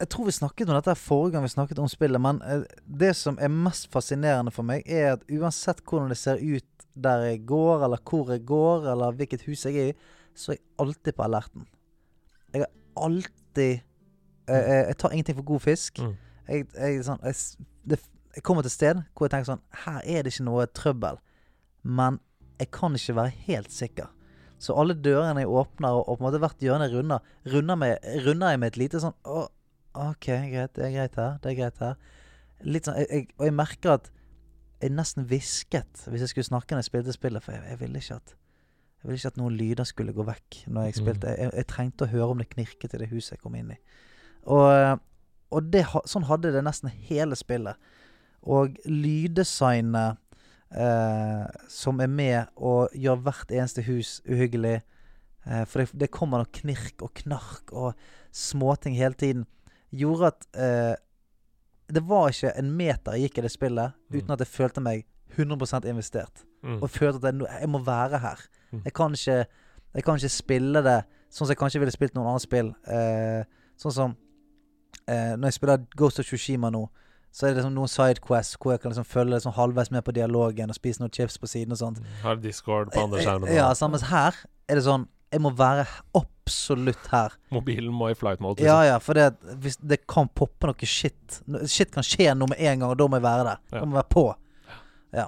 jeg 0.00 0.08
tror 0.08 0.28
vi 0.30 0.32
snakket 0.32 0.70
om 0.70 0.76
dette 0.78 0.94
forrige 0.96 1.34
gang 1.34 1.44
vi 1.44 1.52
snakket 1.52 1.80
om 1.82 1.88
spillet, 1.90 2.20
men 2.22 2.40
eh, 2.46 2.62
det 3.00 3.12
som 3.18 3.36
er 3.42 3.52
mest 3.52 3.90
fascinerende 3.92 4.52
for 4.54 4.66
meg, 4.66 4.86
er 4.88 5.14
at 5.14 5.26
uansett 5.28 5.82
hvordan 5.84 6.12
det 6.12 6.18
ser 6.20 6.40
ut 6.40 6.86
der 7.00 7.26
jeg 7.28 7.42
går, 7.48 7.84
eller 7.84 8.00
hvor 8.08 8.32
jeg 8.32 8.46
går, 8.48 8.88
eller 8.92 9.18
hvilket 9.18 9.44
hus 9.48 9.66
jeg 9.68 9.76
er 9.76 9.92
i, 9.92 9.98
så 10.34 10.54
er 10.54 10.58
jeg 10.58 10.64
alltid 10.84 11.16
på 11.16 11.26
alerten. 11.26 11.68
Jeg 12.54 12.64
er 12.66 12.72
alltid 12.96 13.80
Jeg, 14.50 14.62
eh, 14.66 14.88
Jeg 14.88 14.96
tar 14.98 15.12
ingenting 15.12 15.36
for 15.36 15.44
god 15.44 15.60
fisk. 15.60 15.98
Mm. 15.98 16.16
Jeg, 16.48 16.66
jeg, 16.74 17.04
sånn, 17.06 17.20
jeg, 17.22 17.66
det, 17.86 17.98
jeg 18.34 18.42
kommer 18.42 18.64
til 18.64 18.72
et 18.72 18.74
sted 18.74 19.02
hvor 19.14 19.28
jeg 19.28 19.34
tenker 19.34 19.50
sånn 19.52 19.62
Her 19.84 20.00
er 20.02 20.24
det 20.24 20.32
ikke 20.32 20.46
noe 20.48 20.64
trøbbel. 20.66 21.20
Men 21.82 22.18
jeg 22.58 22.70
kan 22.74 22.96
ikke 22.96 23.14
være 23.20 23.34
helt 23.46 23.70
sikker. 23.72 24.08
Så 24.60 24.74
alle 24.76 24.96
dørene 24.96 25.44
jeg 25.44 25.48
åpner, 25.48 25.94
og, 25.94 26.08
og 26.08 26.18
på 26.18 26.24
en 26.24 26.26
måte 26.26 26.40
hvert 26.42 26.64
hjørne 26.64 26.88
jeg 26.88 26.98
runder, 26.98 27.30
runder, 27.52 27.78
med, 27.80 28.10
runder 28.26 28.54
jeg 28.54 28.60
med 28.60 28.72
et 28.72 28.80
lite 28.80 29.00
sånn 29.00 29.14
Å, 29.24 29.46
OK, 29.94 30.26
greit. 30.26 30.74
Det 30.76 30.84
er 30.86 30.92
greit 30.94 31.16
her. 31.18 31.38
Det 31.42 31.50
er 31.52 31.56
greit 31.58 31.78
her. 31.82 31.94
Litt 32.62 32.86
sånn, 32.86 32.98
jeg, 33.00 33.08
jeg, 33.10 33.28
og 33.38 33.46
jeg 33.48 33.54
merker 33.56 33.94
at 33.96 34.10
jeg 34.80 34.92
nesten 34.96 35.24
hvisket 35.28 36.04
hvis 36.08 36.22
jeg 36.24 36.30
skulle 36.32 36.48
snakke 36.48 36.72
når 36.74 36.84
jeg 36.84 36.88
spilte 36.90 37.12
spillet, 37.16 37.42
for 37.44 37.52
jeg, 37.56 37.64
jeg 37.68 37.80
ville 37.80 38.00
ikke 38.00 38.16
at 38.20 38.34
jeg 39.00 39.08
ville 39.08 39.16
ikke 39.20 39.30
at 39.32 39.38
noen 39.40 39.54
lyder 39.56 39.88
skulle 39.88 40.12
gå 40.12 40.24
vekk 40.28 40.58
når 40.68 40.82
jeg 40.90 40.94
Mm. 40.94 41.00
spilte. 41.00 41.34
Jeg, 41.38 41.52
jeg 41.56 41.66
trengte 41.72 42.04
å 42.04 42.10
høre 42.12 42.30
om 42.34 42.38
det 42.42 42.50
knirket 42.52 42.94
i 42.94 42.98
det 43.00 43.08
huset 43.08 43.32
jeg 43.36 43.40
kom 43.40 43.54
inn 43.56 43.70
i. 43.72 43.78
Og, 44.44 45.00
og 45.56 45.70
det, 45.72 45.86
sånn 46.04 46.26
hadde 46.28 46.52
det 46.52 46.60
nesten 46.66 46.92
hele 47.08 47.36
spillet. 47.36 47.80
Og 48.44 48.76
lyddesignet 48.84 50.18
eh, 50.76 51.46
som 51.68 52.00
er 52.04 52.12
med 52.12 52.52
og 52.56 52.92
gjør 52.92 53.22
hvert 53.24 53.50
eneste 53.56 53.84
hus 53.88 54.18
uhyggelig. 54.28 54.82
Eh, 55.46 55.64
for 55.64 55.80
det, 55.82 55.96
det 55.96 56.10
kommer 56.12 56.44
noe 56.44 56.52
knirk 56.60 57.00
og 57.04 57.14
knark 57.22 57.72
og 57.72 57.96
småting 58.36 58.96
hele 59.00 59.16
tiden. 59.16 59.46
Gjorde 59.92 60.26
at 60.26 60.46
eh, 60.54 60.94
det 61.90 62.02
var 62.08 62.28
ikke 62.30 62.52
en 62.58 62.70
meter 62.78 63.12
jeg 63.16 63.28
gikk 63.30 63.38
i 63.38 63.42
det 63.42 63.50
spillet 63.50 63.92
Mm. 64.10 64.18
uten 64.20 64.30
at 64.32 64.38
jeg 64.38 64.46
følte 64.48 64.80
meg 64.80 65.04
100 65.36 65.86
investert. 65.88 66.44
Mm. 66.62 66.82
Og 66.82 66.90
følte 66.90 67.26
at 67.28 67.34
jeg, 67.34 67.46
jeg 67.60 67.68
må 67.68 67.78
være 67.78 68.18
her. 68.18 68.38
Mm. 68.72 68.82
Jeg 68.84 68.92
kan 68.94 69.12
ikke 69.12 69.46
Jeg 69.94 70.04
kan 70.04 70.14
ikke 70.16 70.28
spille 70.28 70.82
det 70.86 71.04
sånn 71.30 71.46
som 71.46 71.50
jeg 71.50 71.58
kanskje 71.58 71.80
ville 71.80 71.90
spilt 71.90 72.14
noen 72.14 72.26
andre 72.30 72.40
spill. 72.40 72.68
Eh, 72.86 73.42
sånn 73.76 73.92
som 73.92 74.16
eh, 75.08 75.34
Når 75.36 75.46
jeg 75.50 75.52
spiller 75.54 75.82
Ghost 75.96 76.18
of 76.20 76.24
Tsushima 76.26 76.70
nå, 76.70 76.84
så 77.32 77.46
er 77.46 77.50
det 77.50 77.56
liksom 77.60 77.74
noen 77.74 77.88
sidequests 77.90 78.56
hvor 78.58 78.72
jeg 78.72 78.80
kan 78.82 78.90
liksom 78.92 79.04
følge 79.06 79.34
liksom 79.34 79.52
halvveis 79.54 79.90
med 79.90 80.02
på 80.04 80.12
dialogen 80.14 80.70
og 80.70 80.74
spise 80.78 81.00
noen 81.02 81.10
chips 81.14 81.38
på 81.38 81.46
siden 81.46 81.72
og 81.72 81.78
sånt. 81.78 81.98
Har 82.22 82.36
Discord 82.42 82.90
på 82.94 83.02
andre 83.02 83.22
skjermen. 83.22 83.48
Eh, 83.48 83.56
Ja, 83.56 83.72
sammen 83.74 83.98
samme 83.98 84.10
her 84.10 84.34
er 84.68 84.74
det 84.74 84.84
sånn 84.84 85.08
Jeg 85.32 85.40
må 85.44 85.50
være 85.54 85.84
absolutt 86.18 87.06
her. 87.12 87.34
Mobilen 87.54 87.92
må 87.94 88.08
i 88.10 88.14
flight 88.18 88.40
mode. 88.42 88.58
Ja, 88.64 88.80
Liksom. 88.80 88.86
ja, 88.90 88.98
for 88.98 89.14
det, 89.14 89.58
hvis 89.62 89.76
det 89.78 90.00
kan 90.10 90.28
poppe 90.34 90.66
noe 90.66 90.86
shit 90.86 91.40
Shit 91.70 91.92
kan 91.94 92.02
skje 92.02 92.32
noe 92.36 92.48
med 92.50 92.58
en 92.58 92.80
gang, 92.80 92.90
og 92.90 92.96
da 92.98 93.06
må 93.06 93.16
jeg 93.20 93.22
være 93.28 93.44
der. 93.46 93.60
Ja. 93.72 93.78
Da 93.78 93.84
må 93.86 93.94
jeg 93.94 94.00
være 94.02 94.14
på. 94.16 94.24
Ja. 95.14 95.26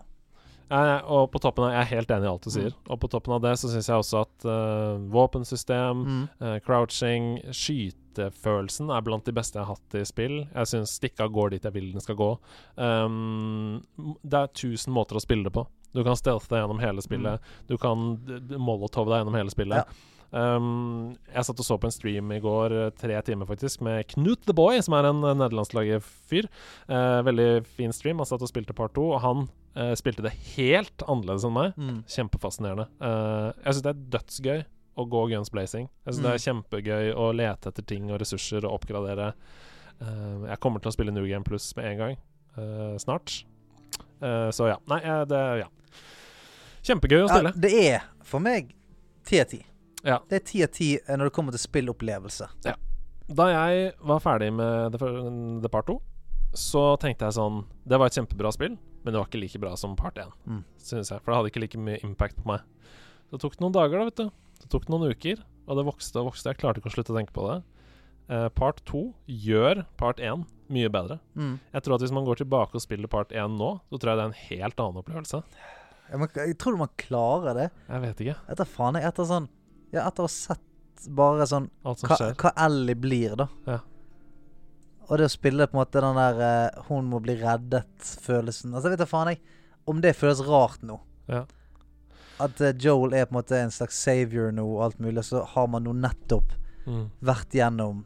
nei, 0.73 1.01
og 1.05 1.31
på 1.31 1.39
toppen 1.45 1.65
av 1.67 1.73
Jeg 1.75 1.81
er 1.83 1.91
helt 1.97 2.11
enig 2.17 2.25
i 2.27 2.31
alt 2.33 2.43
du 2.43 2.51
Mm. 2.51 2.55
sier. 2.57 2.75
Og 2.91 2.99
på 3.01 3.09
toppen 3.13 3.35
av 3.35 3.43
det 3.43 3.53
så 3.61 3.69
syns 3.71 3.87
jeg 3.89 3.97
også 4.03 4.21
at 4.27 4.45
uh, 4.49 4.99
våpensystem, 5.13 6.03
Mm. 6.07 6.29
uh, 6.41 6.59
crouching, 6.67 7.43
skytefølelsen 7.53 8.91
er 8.91 9.01
blant 9.03 9.25
de 9.25 9.33
beste 9.33 9.59
jeg 9.59 9.67
har 9.67 9.75
hatt 9.77 9.95
i 10.01 10.05
spill. 10.05 10.49
Jeg 10.55 10.67
syns 10.67 10.97
stikka 10.99 11.29
går 11.31 11.51
dit 11.51 11.63
jeg 11.63 11.73
vil 11.75 11.93
den 11.93 12.01
skal 12.01 12.17
gå. 12.17 12.39
Um, 12.77 13.85
det 14.25 14.35
er 14.35 14.47
tusen 14.53 14.93
måter 14.93 15.15
å 15.17 15.23
spille 15.23 15.45
det 15.45 15.53
på. 15.55 15.67
Du 15.93 16.03
kan 16.07 16.17
stealthe 16.19 16.51
deg 16.51 16.65
gjennom 16.65 16.81
hele 16.83 17.05
spillet. 17.05 17.53
Du 17.69 17.77
kan 17.81 18.17
molotov 18.57 19.11
deg 19.11 19.23
gjennom 19.23 19.39
hele 19.39 19.53
spillet. 19.53 20.03
Um, 20.33 21.13
jeg 21.29 21.45
satt 21.45 21.59
og 21.61 21.67
så 21.67 21.77
på 21.77 21.91
en 21.91 21.93
stream 21.93 22.31
i 22.33 22.41
går, 22.41 22.73
eh, 22.73 22.93
tre 22.97 23.19
timer 23.27 23.45
faktisk, 23.51 23.83
med 23.85 24.07
Knut 24.15 24.47
the 24.49 24.55
Boy, 24.57 24.79
som 24.81 24.97
er 24.97 25.11
en 25.11 25.21
uh, 25.21 25.35
nederlandslaget 25.37 26.07
fyr. 26.31 26.49
Eh, 26.89 27.19
veldig 27.29 27.49
fin 27.77 27.93
stream. 27.93 28.23
Han 28.23 28.31
satt 28.31 28.45
og 28.45 28.49
spilte 28.49 28.77
part 28.77 28.95
to, 28.97 29.11
og 29.13 29.21
han 29.21 29.45
uh, 29.77 29.93
spilte 29.99 30.25
det 30.25 30.33
helt 30.55 31.05
annerledes 31.05 31.45
enn 31.45 31.57
meg. 31.59 31.77
Mm. 31.77 31.99
Kjempefascinerende. 32.15 32.89
Uh, 33.03 33.53
jeg 33.59 33.75
syns 33.75 33.85
det 33.85 33.93
er 33.93 34.07
dødsgøy 34.17 34.65
å 34.97 35.07
gå 35.09 35.27
guns 35.35 35.53
blazing. 35.53 35.91
Jeg 36.07 36.15
synes 36.15 36.25
det 36.25 36.33
er 36.33 36.47
kjempegøy 36.47 37.13
å 37.17 37.29
lete 37.37 37.73
etter 37.73 37.87
ting 37.93 38.09
og 38.13 38.21
ressurser 38.25 38.65
og 38.65 38.81
oppgradere. 38.81 39.33
Eh, 40.03 40.49
jeg 40.51 40.61
kommer 40.63 40.83
til 40.83 40.91
å 40.91 40.95
spille 40.95 41.15
New 41.15 41.27
Game 41.29 41.47
Plus 41.47 41.71
med 41.79 41.93
en 41.93 42.01
gang 42.01 42.17
eh, 42.59 42.95
snart. 43.03 43.43
Eh, 44.23 44.49
så 44.55 44.69
ja. 44.71 44.77
Nei, 44.89 45.01
eh, 45.03 45.25
det 45.29 45.43
Ja. 45.65 45.69
Kjempegøy 46.83 47.25
å 47.25 47.29
Ja, 47.29 47.53
det 47.55 47.73
er 47.93 48.03
for 48.27 48.41
meg 48.43 48.73
ti 49.25 49.41
av 49.41 49.47
ti. 49.51 49.61
Ja. 50.05 50.19
Det 50.29 50.41
er 50.41 50.47
ti 50.47 50.63
av 50.65 50.71
ti 50.75 50.89
når 51.09 51.29
det 51.29 51.33
kommer 51.37 51.55
til 51.55 51.63
spillopplevelse. 51.63 52.49
Da 53.33 53.45
jeg 53.49 53.93
var 54.03 54.19
ferdig 54.21 54.51
med 54.53 54.97
The, 54.99 55.69
Part 55.71 55.87
2, 55.87 55.95
så 56.59 56.99
tenkte 57.01 57.29
jeg 57.29 57.37
sånn 57.39 57.63
Det 57.87 57.97
var 57.99 58.07
et 58.11 58.17
kjempebra 58.19 58.51
spill, 58.53 58.75
men 59.05 59.13
det 59.15 59.19
var 59.21 59.29
ikke 59.31 59.41
like 59.41 59.61
bra 59.63 59.75
som 59.77 59.95
part 59.97 60.19
1, 60.19 60.33
Mm. 60.49 60.65
syns 60.79 61.09
jeg. 61.11 61.21
For 61.23 61.33
det 61.33 61.37
hadde 61.39 61.51
ikke 61.53 61.61
like 61.63 61.79
mye 61.79 62.01
impact 62.03 62.37
på 62.37 62.47
meg. 62.47 62.61
Så 63.31 63.39
det 63.39 63.41
tok 63.41 63.57
noen 63.61 63.73
dager, 63.73 63.99
da, 63.99 64.05
vet 64.05 64.17
du. 64.17 64.31
Det 64.61 64.69
tok 64.71 64.89
noen 64.89 65.09
uker, 65.11 65.39
og 65.69 65.77
det 65.77 65.87
vokste 65.87 66.17
og 66.21 66.33
vokste. 66.33 66.51
Jeg 66.51 66.59
klarte 66.59 66.79
ikke 66.83 66.91
å 66.91 66.97
slutte 66.97 67.15
å 67.15 67.19
tenke 67.19 67.33
på 67.33 67.47
det. 67.49 67.63
Eh, 68.31 68.49
part 68.55 68.81
2 68.89 69.01
gjør 69.27 69.85
part 69.99 70.21
1 70.23 70.45
mye 70.73 70.89
bedre. 70.89 71.19
Mm. 71.37 71.57
Jeg 71.75 71.83
tror 71.85 71.95
at 71.99 72.01
hvis 72.05 72.13
man 72.15 72.25
går 72.25 72.39
tilbake 72.41 72.75
og 72.79 72.81
spiller 72.85 73.09
part 73.13 73.33
1 73.33 73.57
nå, 73.59 73.73
så 73.91 73.99
tror 74.01 74.13
jeg 74.13 74.19
det 74.21 74.25
er 74.25 74.31
en 74.31 74.43
helt 74.49 74.81
annen 74.81 75.01
opplevelse. 75.03 75.43
Jeg, 76.13 76.29
Jeg 76.37 76.59
tror 76.59 76.77
man 76.81 76.89
klarer 77.01 77.55
det. 77.59 77.71
Jeg 77.89 78.01
vet 78.07 78.21
ikke. 78.25 78.37
Etter 78.53 78.69
faen 78.69 78.97
Etter 79.01 79.25
sånn 79.29 79.49
Ja, 79.93 80.07
etter 80.09 80.25
å 80.25 80.29
ha 80.29 80.33
sett 80.33 81.07
bare 81.09 81.47
sånn 81.49 81.67
Alt 81.89 81.99
som 82.03 82.09
hva, 82.13 82.31
hva 82.39 82.53
Ellie 82.67 82.95
blir, 82.97 83.35
da. 83.37 83.47
Ja. 83.67 83.79
Og 85.09 85.19
det 85.19 85.27
å 85.27 85.33
spille 85.33 85.67
på 85.67 85.75
en 85.77 85.81
måte 85.83 86.01
den 86.05 86.17
der 86.21 86.39
uh, 86.73 86.83
hun 86.89 87.09
må 87.11 87.19
bli 87.25 87.35
reddet-følelsen 87.41 88.73
Altså, 88.75 88.87
jeg 88.89 88.95
vet 88.97 89.03
da 89.05 89.09
faen, 89.11 89.33
jeg. 89.35 89.41
Om 89.91 90.01
det 90.05 90.15
føles 90.17 90.41
rart 90.47 90.85
nå. 90.87 91.01
Ja. 91.29 91.43
At 92.43 92.61
eh, 92.63 92.73
Joel 92.81 93.13
er 93.19 93.27
på 93.27 93.35
en 93.35 93.41
måte 93.41 93.59
en 93.59 93.73
slags 93.75 93.99
savior 93.99 94.53
nå 94.55 94.63
og 94.77 94.85
alt 94.87 95.01
mulig, 95.03 95.25
så 95.27 95.43
har 95.55 95.69
man 95.69 95.85
nå 95.89 95.93
nettopp 96.01 96.59
Mm. 96.83 97.13
vært 97.23 97.53
gjennom 97.55 98.01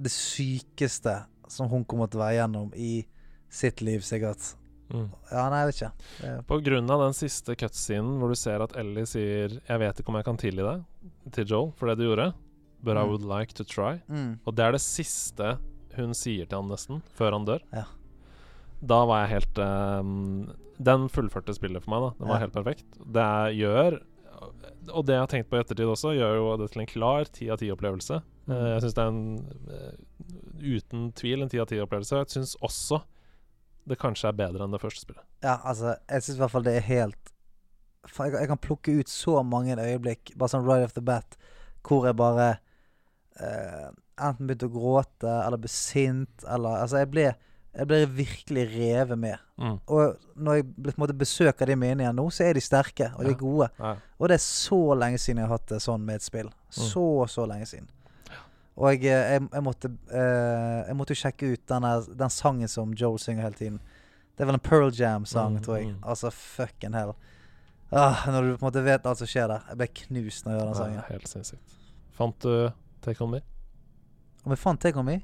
det 0.00 0.10
sykeste 0.14 1.16
som 1.50 1.68
hun 1.72 1.84
kommer 1.84 2.08
til 2.10 2.20
å 2.20 2.24
være 2.24 2.38
gjennom 2.40 2.72
i 2.78 3.04
sitt 3.50 3.80
liv, 3.82 4.00
sikkert. 4.06 4.54
Mm. 4.90 5.08
Ja, 5.30 5.44
nei, 5.50 5.58
jeg 5.62 5.68
vet 5.70 5.78
ikke. 5.80 5.90
Er... 6.26 6.42
På 6.50 6.58
grunn 6.66 6.90
av 6.90 7.02
den 7.04 7.14
siste 7.18 7.54
cutscenen 7.58 8.16
hvor 8.18 8.30
du 8.32 8.38
ser 8.38 8.62
at 8.64 8.72
Ellie 8.78 9.06
sier 9.06 9.48
'Jeg 9.60 9.78
vet 9.82 10.00
ikke 10.02 10.08
om 10.10 10.16
jeg 10.18 10.24
kan 10.26 10.36
tilgi 10.40 10.62
deg' 10.66 10.84
til 11.34 11.44
Joel 11.46 11.72
for 11.78 11.86
det 11.90 11.98
du 11.98 12.04
gjorde, 12.08 12.32
'but 12.82 12.96
I 12.96 13.04
Mm. 13.04 13.08
would 13.10 13.22
like 13.26 13.52
to 13.54 13.64
try'. 13.64 14.00
mm, 14.08 14.38
Og 14.46 14.54
det 14.54 14.64
er 14.64 14.72
det 14.72 14.80
siste 14.80 15.58
hun 15.96 16.14
sier 16.14 16.46
til 16.46 16.58
han 16.62 16.68
nesten, 16.70 17.02
før 17.18 17.32
han 17.32 17.44
dør. 17.46 17.60
Ja. 17.72 17.84
Da 18.82 19.04
var 19.06 19.26
jeg 19.26 19.40
helt 19.42 19.58
um, 19.58 20.52
Den 20.82 21.08
fullførte 21.08 21.52
spillet 21.54 21.82
for 21.84 21.90
meg, 21.90 22.00
da. 22.00 22.10
Den 22.18 22.28
var 22.28 22.40
Ja. 22.40 22.46
helt 22.46 22.52
perfekt. 22.54 22.84
Det 23.04 23.58
gjør 23.60 24.00
Og 24.94 25.04
det 25.04 25.12
jeg 25.12 25.20
har 25.20 25.26
tenkt 25.28 25.50
på 25.50 25.56
i 25.58 25.60
ettertid 25.60 25.86
også, 25.86 26.16
gjør 26.16 26.36
jo 26.36 26.56
det 26.56 26.70
til 26.72 26.80
en 26.80 26.86
klar 26.86 27.24
ti 27.30 27.50
av 27.50 27.58
ti-opplevelse. 27.58 28.22
Mm. 28.50 28.66
jeg 28.72 28.84
syns 28.84 28.96
det 28.98 29.02
er 29.02 29.14
en 29.14 29.24
eh, 29.70 29.96
uten 30.60 31.08
tvil 31.16 31.44
en 31.44 31.50
ti 31.52 31.60
av 31.62 31.68
ti-opplevelse. 31.70 32.22
Jeg 32.24 32.34
syns 32.34 32.56
også 32.60 33.02
det 33.88 33.98
kanskje 33.98 34.28
er 34.28 34.36
bedre 34.36 34.66
enn 34.66 34.74
det 34.74 34.82
første 34.82 35.06
spillet. 35.06 35.24
ja, 35.42 35.56
altså, 35.64 35.96
jeg 36.10 36.22
syns 36.22 36.36
i 36.36 36.42
hvert 36.42 36.52
fall 36.52 36.66
det 36.66 36.76
er 36.78 36.88
helt 36.90 37.30
jeg, 38.08 38.32
jeg 38.32 38.48
kan 38.48 38.60
plukke 38.60 38.94
ut 39.00 39.10
så 39.12 39.42
mange 39.44 39.76
øyeblikk, 39.76 40.32
bare 40.38 40.52
sånn 40.52 40.66
right 40.66 40.86
off 40.86 40.96
the 40.96 41.04
bat, 41.04 41.36
hvor 41.86 42.06
jeg 42.08 42.16
bare 42.16 42.48
eh, 43.40 43.90
enten 44.20 44.48
begynte 44.48 44.68
å 44.70 44.72
gråte, 44.72 45.28
eller 45.28 45.60
ble 45.60 45.70
sint, 45.72 46.44
eller 46.48 46.80
Altså, 46.84 47.00
jeg 47.02 47.10
ble, 47.12 47.26
jeg 47.76 47.90
ble 47.90 48.00
virkelig 48.16 48.66
revet 48.72 49.20
med. 49.20 49.44
Mm. 49.60 49.78
Og 49.92 50.16
når 50.36 50.60
jeg 50.60 50.68
på 50.80 50.94
en 50.94 51.04
måte 51.04 51.18
besøker 51.20 51.70
de 51.70 51.76
igjen 51.76 52.04
nå, 52.16 52.26
så 52.32 52.48
er 52.48 52.56
de 52.56 52.64
sterke, 52.64 53.12
og 53.16 53.24
de 53.24 53.34
er 53.34 53.40
gode. 53.40 53.70
Ja. 53.78 53.94
Og 54.18 54.32
det 54.32 54.38
er 54.40 54.44
så 54.44 54.80
lenge 54.96 55.20
siden 55.20 55.42
jeg 55.42 55.50
har 55.50 55.58
hatt 55.58 55.72
det 55.72 55.80
sånn 55.84 56.04
med 56.04 56.20
et 56.20 56.26
spill. 56.26 56.52
Så, 56.72 57.06
så 57.28 57.46
lenge 57.50 57.68
siden. 57.68 57.88
Og 58.80 58.94
jeg, 58.94 59.02
eh, 59.12 59.34
jeg, 59.36 59.42
jeg 59.52 59.62
måtte 59.66 59.90
eh, 60.08 60.78
Jeg 60.88 60.96
måtte 60.96 61.12
jo 61.12 61.20
sjekke 61.20 61.50
ut 61.52 61.64
denne, 61.68 61.90
den 62.16 62.32
sangen 62.32 62.70
som 62.72 62.94
Joel 62.96 63.18
synger 63.20 63.44
hele 63.50 63.58
tiden. 63.58 63.80
Det 64.32 64.46
er 64.46 64.48
vel 64.48 64.56
en 64.56 64.64
Pearl 64.64 64.88
Jam-sang, 64.96 65.58
Mm, 65.58 65.62
tror 65.66 65.76
jeg. 65.76 65.90
mm. 65.92 65.98
Altså 66.08 66.30
fucking 66.32 66.94
hell. 66.96 67.12
Ah, 67.92 68.22
når 68.30 68.40
du 68.46 68.56
på 68.56 68.64
en 68.64 68.68
måte 68.70 68.84
vet 68.86 69.04
alt 69.06 69.18
som 69.20 69.28
skjer 69.28 69.50
der. 69.50 69.64
Jeg 69.68 69.76
ble 69.82 69.88
knust 70.00 70.46
når 70.46 70.52
jeg 70.54 70.60
hørte 70.60 70.70
den 70.70 70.78
Ja, 70.78 70.84
sangen. 70.84 71.04
helt 71.10 71.28
sinnssykt. 71.28 71.76
Fant 72.16 72.38
du 72.40 72.70
Take 73.04 73.20
On 73.24 73.30
Me? 73.34 73.40
Om 74.46 74.54
jeg 74.54 74.58
fant 74.62 74.80
Take 74.80 74.96
On 74.98 75.04
Me? 75.04 75.18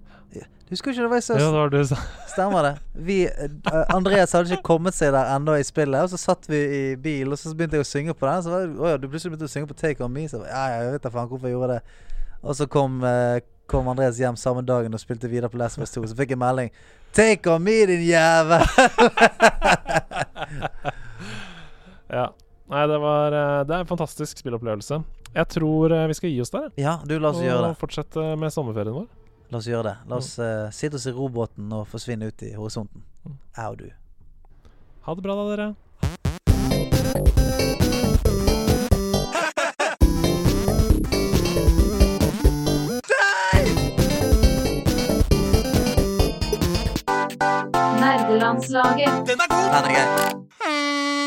Du 0.66 0.72
husker 0.74 0.90
ikke 0.90 1.04
det 1.07 1.11
var 1.12 1.20
jeg 1.22 1.38
Ja, 1.40 1.46
det 1.46 1.61
var 1.62 1.68
du 1.70 1.78
sa. 1.86 1.96
Stemmer 2.34 2.62
det. 2.66 2.72
Vi, 3.07 3.16
uh, 3.30 3.84
Andreas 3.94 4.32
hadde 4.34 4.50
ikke 4.52 4.66
kommet 4.66 4.96
seg 4.98 5.12
der 5.14 5.30
ennå 5.36 5.54
i 5.57 5.62
spillet, 5.64 6.02
og 6.02 6.11
så 6.11 6.18
satt 6.18 6.48
vi 6.50 6.59
i 6.59 6.96
bil, 6.98 7.30
og 7.32 7.38
så 7.38 7.54
begynte 7.54 7.78
jeg 7.78 7.86
å 7.86 7.88
synge 7.88 8.14
på 8.18 8.26
den. 8.26 8.42
Så 8.42 8.50
var 8.50 8.66
å 8.66 8.90
ja, 8.90 8.96
du 8.98 9.07
plutselig 9.09 9.32
begynte 9.36 9.46
å 9.48 9.52
synge 9.54 9.70
på 9.70 9.78
Take 9.78 10.02
On 10.04 10.12
Me. 10.12 10.26
Så 10.28 10.42
ja, 10.42 10.64
ja, 10.74 10.82
jeg 10.82 10.96
vet 10.98 11.07
da 11.07 11.12
faen 11.14 11.30
hvorfor 11.30 11.46
jeg 11.48 11.54
gjorde 11.57 11.78
det. 11.78 12.02
Og 12.47 12.55
så 12.57 12.66
kom, 12.70 13.01
eh, 13.05 13.40
kom 13.66 13.88
Andreas 13.90 14.20
hjem 14.22 14.36
samme 14.38 14.62
dagen 14.62 14.94
og 14.94 15.03
spilte 15.03 15.28
videre 15.30 15.51
på 15.51 15.59
Last 15.59 15.78
of 15.78 15.82
Us 15.82 15.94
2. 15.94 16.07
Så 16.07 16.18
fikk 16.18 16.30
jeg 16.36 16.38
melding 16.38 16.70
Take 17.16 17.51
On 17.51 17.62
Me, 17.62 17.80
din 17.90 18.07
jævel! 18.07 18.62
Ja. 22.07 22.28
Nei, 22.70 22.86
det 22.86 22.99
var 23.03 23.34
eh, 23.34 23.64
Det 23.66 23.74
er 23.74 23.80
en 23.82 23.88
fantastisk 23.88 24.38
spillopplevelse. 24.38 25.01
Jeg 25.34 25.49
tror 25.53 25.92
eh, 25.92 26.07
vi 26.07 26.14
skal 26.14 26.30
gi 26.30 26.40
oss 26.42 26.53
der. 26.55 26.68
ja, 26.78 26.97
du, 27.05 27.16
la 27.18 27.32
oss 27.34 27.42
gjøre 27.42 27.64
det. 27.64 27.70
Og 27.74 27.80
fortsette 27.80 28.26
med 28.38 28.55
sommerferien 28.55 28.94
vår. 28.94 29.09
La 29.51 29.59
oss 29.59 29.68
gjøre 29.70 29.88
det. 29.88 29.97
La 30.11 30.18
oss 30.18 30.32
uh, 30.38 30.68
sitte 30.74 30.99
oss 30.99 31.07
i 31.07 31.14
robåten 31.14 31.70
og 31.74 31.84
forsvinne 31.90 32.30
ut 32.30 32.47
i 32.47 32.53
horisonten. 32.57 33.03
Mm. 33.26 33.36
Jeg 33.59 33.74
og 33.74 33.76
du. 33.82 33.90
Ha 35.07 35.14
det 35.14 35.26
bra, 35.26 35.36
da, 35.38 35.44
dere. 35.53 35.68
Nederlandslaget. 48.55 49.26
Den 49.28 49.40
er 49.40 49.49
god! 49.49 49.82
Den 49.82 49.97
er. 49.97 51.26